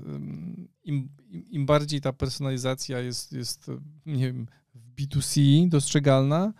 im, 0.84 1.08
im, 1.50 1.66
bardziej 1.66 2.00
ta 2.00 2.12
personalizacja 2.12 2.98
jest, 2.98 3.32
jest, 3.32 3.70
nie 4.06 4.26
wiem, 4.26 4.46
w 4.74 4.94
B2C 4.94 5.68
dostrzegalna, 5.68 6.52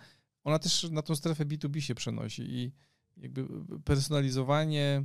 ona 0.43 0.59
też 0.59 0.89
na 0.91 1.01
tą 1.01 1.15
strefę 1.15 1.45
B2B 1.45 1.79
się 1.79 1.95
przenosi 1.95 2.41
i 2.41 2.71
jakby 3.17 3.47
personalizowanie 3.85 5.03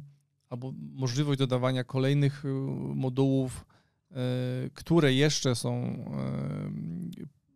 albo 0.48 0.72
możliwość 0.76 1.38
dodawania 1.38 1.84
kolejnych 1.84 2.44
y, 2.44 2.48
modułów 2.94 3.66
e, 4.10 4.70
które 4.74 5.14
jeszcze 5.14 5.56
są 5.56 5.82
e, 5.82 6.70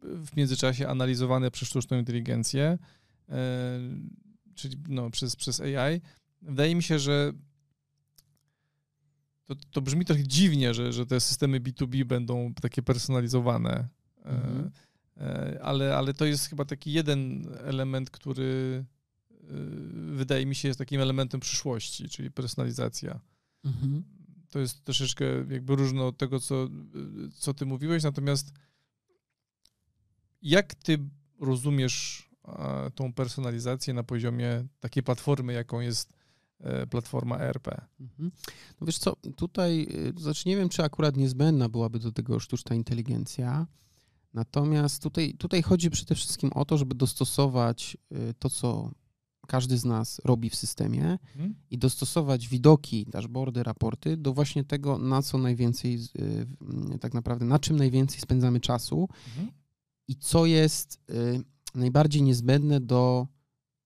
w 0.03 0.37
międzyczasie 0.37 0.89
analizowane 0.89 1.51
przez 1.51 1.69
sztuczną 1.69 1.99
inteligencję, 1.99 2.79
e, 3.29 3.81
czyli 4.55 4.77
no, 4.89 5.11
przez, 5.11 5.37
przez 5.37 5.61
AI. 5.61 6.01
Wydaje 6.43 6.75
mi 6.75 6.83
się, 6.83 6.99
że 6.99 7.33
to, 9.45 9.55
to 9.71 9.83
brzmi 9.83 10.05
trochę 10.05 10.23
dziwnie, 10.23 10.75
że, 10.75 10.93
że 10.93 11.07
te 11.07 11.21
systemy 11.21 11.61
B2B 11.61 12.05
będą 12.05 12.55
takie 12.55 12.83
personalizowane, 12.83 13.89
e, 14.25 14.29
Mhm. 14.31 14.71
e, 15.17 15.61
ale, 15.63 15.97
ale 15.97 16.15
to 16.15 16.25
jest 16.25 16.47
chyba 16.49 16.65
taki 16.65 16.93
jeden 16.93 17.49
element, 17.59 18.11
który 18.11 18.85
e, 19.31 19.45
wydaje 20.17 20.47
mi 20.47 20.55
się 20.55 20.69
jest 20.69 20.79
takim 20.79 21.01
elementem 21.01 21.41
przyszłości, 21.41 22.09
czyli 22.09 22.31
personalizacja 22.31 23.21
to 24.51 24.59
jest 24.59 24.85
troszeczkę 24.85 25.25
jakby 25.51 25.77
różne 25.77 26.03
od 26.03 26.19
tego, 26.19 26.41
co, 26.41 26.69
co 27.35 27.55
ty 27.55 27.67
mówiłeś, 27.67 28.03
natomiast 28.03 28.53
jak 30.43 30.75
ty 30.75 30.99
rozumiesz 31.41 32.29
tą 32.95 33.13
personalizację 33.13 33.95
na 33.95 34.03
poziomie 34.03 34.67
takiej 34.81 35.03
platformy, 35.03 35.53
jaką 35.53 35.81
jest 35.81 36.13
platforma 36.91 37.39
ERP? 37.39 37.69
Mhm. 38.01 38.31
No 38.81 38.87
wiesz 38.87 38.99
co, 38.99 39.17
tutaj, 39.37 39.89
to 40.17 40.23
znaczy 40.23 40.49
nie 40.49 40.57
wiem, 40.57 40.69
czy 40.69 40.83
akurat 40.83 41.17
niezbędna 41.17 41.69
byłaby 41.69 41.99
do 41.99 42.13
tego 42.13 42.41
sztuczna 42.41 42.77
inteligencja, 42.77 43.67
natomiast 44.35 45.03
tutaj, 45.03 45.35
tutaj 45.39 45.63
chodzi 45.63 45.91
przede 45.91 46.15
wszystkim 46.15 46.51
o 46.53 46.65
to, 46.65 46.79
żeby 46.79 46.95
dostosować 46.95 47.97
to, 48.39 48.51
co 48.51 48.91
każdy 49.47 49.79
z 49.79 49.85
nas 49.85 50.21
robi 50.25 50.51
w 50.51 50.55
systemie 50.57 51.19
Mhm. 51.35 51.55
i 51.71 51.79
dostosować 51.79 52.49
widoki, 52.49 53.07
dashboardy, 53.09 53.63
raporty 53.63 54.17
do 54.17 54.33
właśnie 54.33 54.65
tego, 54.65 54.99
na 54.99 55.23
co 55.23 55.39
najwięcej, 55.39 55.99
tak 57.01 57.15
naprawdę, 57.15 57.45
na 57.45 57.59
czym 57.59 57.77
najwięcej 57.77 58.21
spędzamy 58.21 58.61
czasu 58.61 59.09
Mhm. 59.29 59.51
i 60.09 60.17
co 60.17 60.47
jest 60.47 61.01
najbardziej 61.75 62.23
niezbędne 62.23 62.81
do 62.81 63.27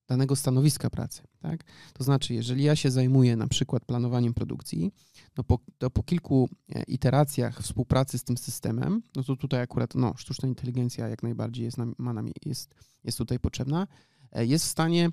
danego 0.08 0.36
stanowiska 0.36 0.90
pracy. 0.90 1.22
Tak? 1.40 1.64
To 1.92 2.04
znaczy, 2.04 2.34
jeżeli 2.34 2.62
ja 2.62 2.76
się 2.76 2.90
zajmuję 2.90 3.36
na 3.36 3.48
przykład 3.48 3.84
planowaniem 3.84 4.34
produkcji, 4.34 4.92
no 5.36 5.44
po, 5.44 5.58
to 5.78 5.90
po 5.90 6.02
kilku 6.02 6.48
e, 6.68 6.82
iteracjach 6.82 7.62
współpracy 7.62 8.18
z 8.18 8.24
tym 8.24 8.36
systemem, 8.36 9.02
no 9.16 9.22
to 9.22 9.36
tutaj 9.36 9.60
akurat 9.60 9.94
no, 9.94 10.14
sztuczna 10.16 10.48
inteligencja 10.48 11.08
jak 11.08 11.22
najbardziej 11.22 11.64
jest, 11.64 11.78
ma 11.98 12.12
nam, 12.12 12.30
jest, 12.44 12.74
jest 13.04 13.18
tutaj 13.18 13.38
potrzebna, 13.38 13.86
e, 14.32 14.46
jest 14.46 14.64
w 14.64 14.68
stanie 14.68 15.10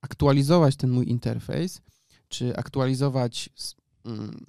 aktualizować 0.00 0.76
ten 0.76 0.90
mój 0.90 1.08
interfejs, 1.08 1.80
czy 2.28 2.56
aktualizować 2.56 3.50
mm, 4.04 4.44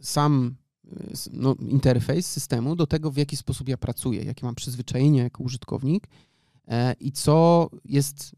sam 0.00 0.56
e, 0.86 1.12
no, 1.32 1.54
interfejs 1.60 2.26
systemu 2.26 2.76
do 2.76 2.86
tego, 2.86 3.10
w 3.10 3.16
jaki 3.16 3.36
sposób 3.36 3.68
ja 3.68 3.76
pracuję, 3.76 4.22
jakie 4.22 4.46
mam 4.46 4.54
przyzwyczajenie 4.54 5.20
jako 5.20 5.42
użytkownik 5.42 6.08
i 7.00 7.12
co 7.12 7.70
jest 7.84 8.36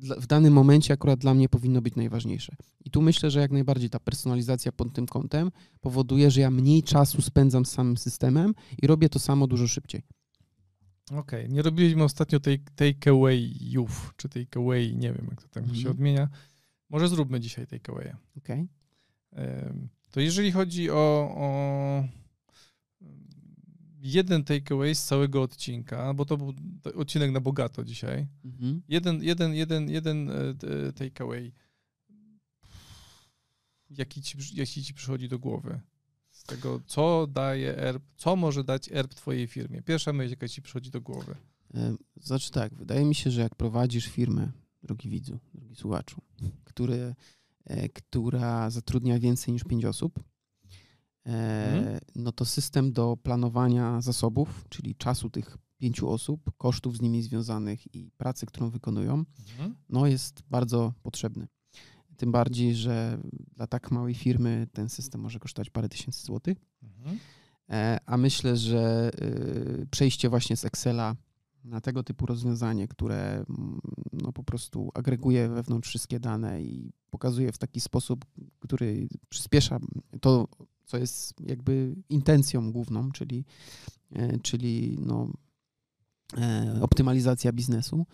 w 0.00 0.26
danym 0.26 0.52
momencie 0.52 0.94
akurat 0.94 1.18
dla 1.18 1.34
mnie 1.34 1.48
powinno 1.48 1.82
być 1.82 1.96
najważniejsze. 1.96 2.56
I 2.84 2.90
tu 2.90 3.02
myślę, 3.02 3.30
że 3.30 3.40
jak 3.40 3.50
najbardziej 3.50 3.90
ta 3.90 4.00
personalizacja 4.00 4.72
pod 4.72 4.92
tym 4.92 5.06
kątem 5.06 5.50
powoduje, 5.80 6.30
że 6.30 6.40
ja 6.40 6.50
mniej 6.50 6.82
czasu 6.82 7.22
spędzam 7.22 7.66
z 7.66 7.70
samym 7.70 7.96
systemem 7.96 8.54
i 8.82 8.86
robię 8.86 9.08
to 9.08 9.18
samo 9.18 9.46
dużo 9.46 9.68
szybciej. 9.68 10.02
Okej, 11.10 11.44
okay. 11.44 11.48
nie 11.48 11.62
robiliśmy 11.62 12.04
ostatnio 12.04 12.40
tej 12.40 12.58
takeawayów, 12.58 14.14
czy 14.16 14.28
takeaway, 14.28 14.96
nie 14.96 15.12
wiem 15.12 15.26
jak 15.30 15.42
to 15.42 15.48
tam 15.48 15.64
mm. 15.64 15.74
się 15.74 15.80
mhm. 15.80 15.96
odmienia. 15.96 16.28
Może 16.90 17.08
zróbmy 17.08 17.40
dzisiaj 17.40 17.66
takeaway. 17.66 18.12
Okej. 18.36 18.68
Okay. 19.32 19.88
To 20.10 20.20
jeżeli 20.20 20.52
chodzi 20.52 20.90
o, 20.90 21.34
o 21.36 22.04
jeden 24.00 24.44
takeaway 24.44 24.94
z 24.94 25.04
całego 25.04 25.42
odcinka, 25.42 26.14
bo 26.14 26.24
to 26.24 26.36
był 26.36 26.54
odcinek 26.94 27.32
na 27.32 27.40
bogato 27.40 27.84
dzisiaj. 27.84 28.26
Mhm. 28.44 28.82
Jeden, 28.88 29.22
jeden, 29.22 29.54
jeden, 29.54 29.90
jeden 29.90 30.30
e, 30.30 30.92
takeaway. 30.92 31.52
Jaki 33.90 34.22
ci, 34.22 34.38
jaki 34.54 34.84
ci 34.84 34.94
przychodzi 34.94 35.28
do 35.28 35.38
głowy? 35.38 35.80
Z 36.30 36.44
tego, 36.44 36.80
co 36.86 37.26
daje 37.26 37.76
ERP, 37.76 38.02
co 38.16 38.36
może 38.36 38.64
dać 38.64 38.92
ERP 38.92 39.14
twojej 39.14 39.46
firmie? 39.46 39.82
Pierwsza 39.82 40.12
myśl, 40.12 40.30
jaka 40.30 40.48
ci 40.48 40.62
przychodzi 40.62 40.90
do 40.90 41.00
głowy. 41.00 41.36
Znaczy 42.16 42.50
tak, 42.50 42.74
wydaje 42.74 43.04
mi 43.04 43.14
się, 43.14 43.30
że 43.30 43.40
jak 43.40 43.54
prowadzisz 43.54 44.06
firmę, 44.06 44.52
drogi 44.82 45.08
widzu, 45.08 45.38
drogi 45.54 45.76
słuchaczu, 45.76 46.22
który, 46.64 47.14
e, 47.64 47.88
która 47.88 48.70
zatrudnia 48.70 49.18
więcej 49.18 49.54
niż 49.54 49.64
pięć 49.64 49.84
osób, 49.84 50.24
Mhm. 51.32 52.00
no 52.14 52.32
to 52.32 52.44
system 52.44 52.92
do 52.92 53.16
planowania 53.16 54.00
zasobów, 54.00 54.64
czyli 54.68 54.94
czasu 54.94 55.30
tych 55.30 55.58
pięciu 55.78 56.10
osób, 56.10 56.50
kosztów 56.58 56.96
z 56.96 57.00
nimi 57.00 57.22
związanych 57.22 57.94
i 57.94 58.10
pracy, 58.10 58.46
którą 58.46 58.70
wykonują, 58.70 59.24
mhm. 59.50 59.74
no 59.88 60.06
jest 60.06 60.42
bardzo 60.50 60.92
potrzebny. 61.02 61.48
Tym 62.16 62.32
bardziej, 62.32 62.74
że 62.74 63.18
dla 63.56 63.66
tak 63.66 63.90
małej 63.90 64.14
firmy 64.14 64.66
ten 64.72 64.88
system 64.88 65.20
może 65.20 65.38
kosztować 65.38 65.70
parę 65.70 65.88
tysięcy 65.88 66.22
złotych. 66.26 66.58
Mhm. 66.82 67.18
E, 67.70 67.98
a 68.06 68.16
myślę, 68.16 68.56
że 68.56 69.10
y, 69.82 69.86
przejście 69.90 70.28
właśnie 70.28 70.56
z 70.56 70.64
Excela 70.64 71.16
na 71.64 71.80
tego 71.80 72.02
typu 72.02 72.26
rozwiązanie, 72.26 72.88
które 72.88 73.32
mm, 73.32 73.80
no, 74.12 74.32
po 74.32 74.44
prostu 74.44 74.90
agreguje 74.94 75.48
wewnątrz 75.48 75.88
wszystkie 75.88 76.20
dane 76.20 76.62
i 76.62 76.92
pokazuje 77.10 77.52
w 77.52 77.58
taki 77.58 77.80
sposób, 77.80 78.24
który 78.60 79.08
przyspiesza 79.28 79.78
to 80.20 80.48
co 80.90 80.98
jest 80.98 81.34
jakby 81.40 81.96
intencją 82.08 82.72
główną, 82.72 83.12
czyli, 83.12 83.44
e, 84.12 84.38
czyli 84.38 84.98
no, 85.00 85.32
e, 86.38 86.78
optymalizacja 86.82 87.52
biznesu, 87.52 88.06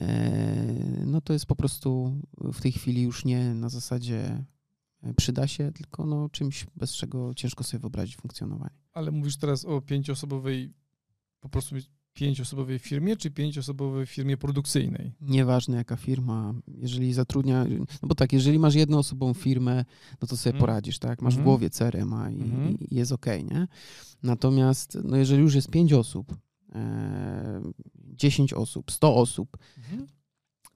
e, 0.00 1.06
no 1.06 1.20
to 1.20 1.32
jest 1.32 1.46
po 1.46 1.56
prostu 1.56 2.20
w 2.36 2.60
tej 2.60 2.72
chwili 2.72 3.02
już 3.02 3.24
nie 3.24 3.54
na 3.54 3.68
zasadzie 3.68 4.44
przyda 5.16 5.46
się, 5.46 5.72
tylko 5.72 6.06
no 6.06 6.28
czymś, 6.28 6.66
bez 6.76 6.92
czego 6.92 7.34
ciężko 7.34 7.64
sobie 7.64 7.80
wyobrazić 7.80 8.16
funkcjonowanie. 8.16 8.76
Ale 8.92 9.10
mówisz 9.10 9.36
teraz 9.36 9.64
o 9.64 9.80
pięcioosobowej 9.80 10.74
po 11.40 11.48
prostu 11.48 11.76
pięcioosobowej 12.14 12.78
firmie, 12.78 13.16
czy 13.16 13.30
pięcioosobowej 13.30 14.06
firmie 14.06 14.36
produkcyjnej? 14.36 15.12
Nieważne 15.20 15.76
jaka 15.76 15.96
firma, 15.96 16.54
jeżeli 16.78 17.12
zatrudnia, 17.12 17.64
no 18.02 18.08
bo 18.08 18.14
tak, 18.14 18.32
jeżeli 18.32 18.58
masz 18.58 18.74
jednoosobową 18.74 19.34
firmę, 19.34 19.84
no 20.22 20.28
to 20.28 20.36
sobie 20.36 20.52
mm. 20.52 20.60
poradzisz, 20.60 20.98
tak? 20.98 21.22
Masz 21.22 21.34
w 21.34 21.38
mhm. 21.38 21.44
głowie 21.44 21.70
CRM-a 21.70 22.30
i, 22.30 22.42
mm. 22.42 22.78
i 22.78 22.94
jest 22.94 23.12
ok, 23.12 23.26
nie? 23.26 23.68
Natomiast, 24.22 24.98
no 25.04 25.16
jeżeli 25.16 25.42
już 25.42 25.54
jest 25.54 25.70
pięć 25.70 25.92
osób, 25.92 26.36
e, 26.74 27.62
10 27.94 28.52
osób, 28.52 28.90
100 28.90 29.16
osób, 29.16 29.56
mhm. 29.78 30.06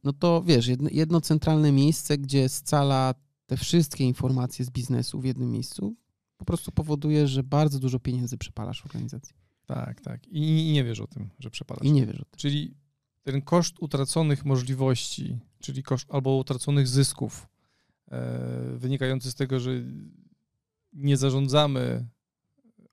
no 0.05 0.12
to 0.12 0.43
wiesz, 0.43 0.66
jedno, 0.66 0.89
jedno 0.93 1.20
centralne 1.20 1.72
miejsce, 1.72 2.18
gdzie 2.18 2.49
scala 2.49 3.14
te 3.47 3.57
wszystkie 3.57 4.05
informacje 4.05 4.64
z 4.64 4.70
biznesu 4.70 5.20
w 5.20 5.24
jednym 5.24 5.51
miejscu, 5.51 5.95
po 6.36 6.45
prostu 6.45 6.72
powoduje, 6.72 7.28
że 7.28 7.43
bardzo 7.43 7.78
dużo 7.78 8.01
pieniędzy 8.01 8.39
przepalasz 8.39 8.82
w 8.82 8.86
organizacji. 8.86 9.47
Tak, 9.69 10.01
tak. 10.01 10.29
I, 10.29 10.69
I, 10.69 10.73
nie 10.73 10.85
wiesz 10.85 11.01
o 11.01 11.07
tym, 11.07 11.31
że 11.39 11.51
przepalasz. 11.51 11.85
I 11.85 11.93
nie 11.93 12.07
wiesz 12.07 12.21
o 12.21 12.25
tym. 12.25 12.37
Czyli 12.37 12.75
ten 13.23 13.43
koszt 13.43 13.77
utraconych 13.81 14.45
możliwości, 14.45 15.39
czyli 15.61 15.83
koszt 15.83 16.07
albo 16.11 16.37
utraconych 16.37 16.89
zysków, 16.89 17.49
e, 18.11 18.77
wynikający 18.77 19.31
z 19.31 19.35
tego, 19.35 19.61
że 19.61 19.71
nie 20.93 21.16
zarządzamy 21.16 22.07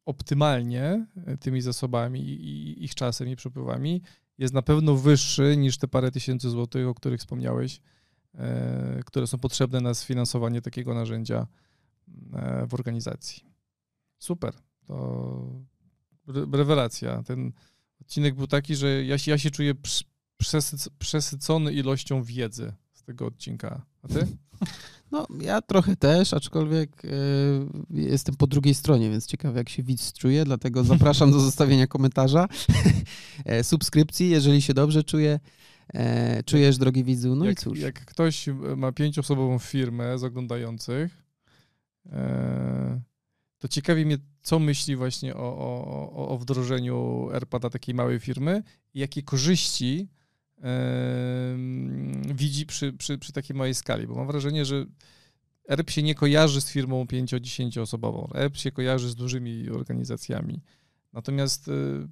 optymalnie 0.05 1.07
e, 1.25 1.37
tymi 1.37 1.61
zasobami 1.61 2.21
i 2.21 2.83
ich 2.83 2.95
czasem 2.95 3.27
i 3.29 3.35
przepływami, 3.35 4.01
jest 4.37 4.53
na 4.53 4.61
pewno 4.61 4.95
wyższy 4.95 5.57
niż 5.57 5.77
te 5.77 5.87
parę 5.87 6.11
tysięcy 6.11 6.49
złotych, 6.49 6.87
o 6.87 6.93
których 6.93 7.19
wspomniałeś, 7.19 7.81
e, 8.33 9.01
które 9.05 9.27
są 9.27 9.37
potrzebne 9.37 9.81
na 9.81 9.93
sfinansowanie 9.93 10.61
takiego 10.61 10.93
narzędzia 10.93 11.47
e, 12.33 12.67
w 12.67 12.73
organizacji. 12.73 13.43
Super. 14.17 14.53
To 14.87 15.65
rewelacja. 16.27 17.23
Ten 17.23 17.51
odcinek 18.01 18.35
był 18.35 18.47
taki, 18.47 18.75
że 18.75 19.05
ja, 19.05 19.15
ja 19.27 19.37
się 19.37 19.51
czuję 19.51 19.73
przesycony 20.97 21.73
ilością 21.73 22.23
wiedzy 22.23 22.73
z 22.93 23.03
tego 23.03 23.25
odcinka. 23.25 23.85
A 24.03 24.07
ty? 24.07 24.27
No, 25.11 25.27
ja 25.41 25.61
trochę 25.61 25.95
też, 25.95 26.33
aczkolwiek 26.33 27.05
y, 27.05 27.09
jestem 27.89 28.35
po 28.35 28.47
drugiej 28.47 28.73
stronie, 28.73 29.09
więc 29.09 29.25
ciekawe, 29.25 29.57
jak 29.57 29.69
się 29.69 29.83
widz 29.83 30.13
czuje, 30.13 30.45
dlatego 30.45 30.83
zapraszam 30.93 31.31
do 31.31 31.39
zostawienia 31.39 31.87
komentarza, 31.87 32.47
e, 33.45 33.63
subskrypcji, 33.63 34.29
jeżeli 34.29 34.61
się 34.61 34.73
dobrze 34.73 35.03
czuje. 35.03 35.39
E, 35.93 36.43
czujesz, 36.43 36.77
drogi 36.77 37.03
widzu, 37.03 37.35
no 37.35 37.45
jak, 37.45 37.53
i 37.53 37.63
cóż. 37.63 37.79
Jak 37.79 38.05
ktoś 38.05 38.45
ma 38.77 38.91
pięcioosobową 38.91 39.59
firmę 39.59 40.17
z 40.17 40.23
oglądających, 40.23 41.23
to 43.59 43.67
ciekawi 43.67 44.05
mnie, 44.05 44.17
co 44.41 44.59
myśli 44.59 44.95
właśnie 44.95 45.35
o, 45.35 45.57
o, 45.57 46.27
o 46.27 46.37
wdrożeniu 46.37 47.29
ERPA 47.33 47.59
dla 47.59 47.69
takiej 47.69 47.95
małej 47.95 48.19
firmy 48.19 48.63
i 48.93 48.99
jakie 48.99 49.23
korzyści 49.23 50.07
yy, 50.57 50.63
widzi 52.35 52.65
przy, 52.65 52.93
przy, 52.93 53.17
przy 53.17 53.33
takiej 53.33 53.55
małej 53.55 53.75
skali, 53.75 54.07
bo 54.07 54.15
mam 54.15 54.27
wrażenie, 54.27 54.65
że 54.65 54.85
ERP 55.67 55.91
się 55.91 56.03
nie 56.03 56.15
kojarzy 56.15 56.61
z 56.61 56.69
firmą 56.69 57.03
5-10 57.03 57.81
osobową. 57.81 58.29
ERP 58.33 58.57
się 58.57 58.71
kojarzy 58.71 59.09
z 59.09 59.15
dużymi 59.15 59.69
organizacjami. 59.69 60.61
Natomiast 61.13 61.67
yy, 61.67 62.07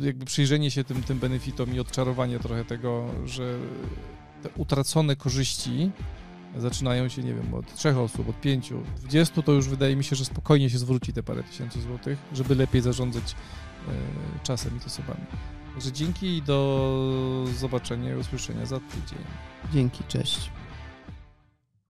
jakby 0.00 0.24
przyjrzenie 0.24 0.70
się 0.70 0.84
tym, 0.84 1.02
tym 1.02 1.18
benefitom 1.18 1.74
i 1.74 1.80
odczarowanie 1.80 2.38
trochę 2.38 2.64
tego, 2.64 3.14
że 3.26 3.58
te 4.42 4.48
utracone 4.56 5.16
korzyści 5.16 5.90
zaczynają 6.56 7.08
się, 7.08 7.22
nie 7.22 7.34
wiem, 7.34 7.54
od 7.54 7.74
trzech 7.74 7.98
osób, 7.98 8.28
od 8.28 8.40
pięciu, 8.40 8.82
dwudziestu, 8.96 9.42
to 9.42 9.52
już 9.52 9.68
wydaje 9.68 9.96
mi 9.96 10.04
się, 10.04 10.16
że 10.16 10.24
spokojnie 10.24 10.70
się 10.70 10.78
zwróci 10.78 11.12
te 11.12 11.22
parę 11.22 11.42
tysięcy 11.42 11.80
złotych, 11.80 12.18
żeby 12.32 12.54
lepiej 12.54 12.82
zarządzać 12.82 13.32
e, 13.88 13.92
czasem 14.42 14.78
i 14.82 14.86
osobami. 14.86 15.20
Także 15.72 15.92
dzięki 15.92 16.36
i 16.36 16.42
do 16.42 17.44
zobaczenia 17.58 18.14
i 18.14 18.18
usłyszenia 18.18 18.66
za 18.66 18.80
tydzień. 18.80 19.24
Dzięki, 19.72 20.04
cześć. 20.08 20.50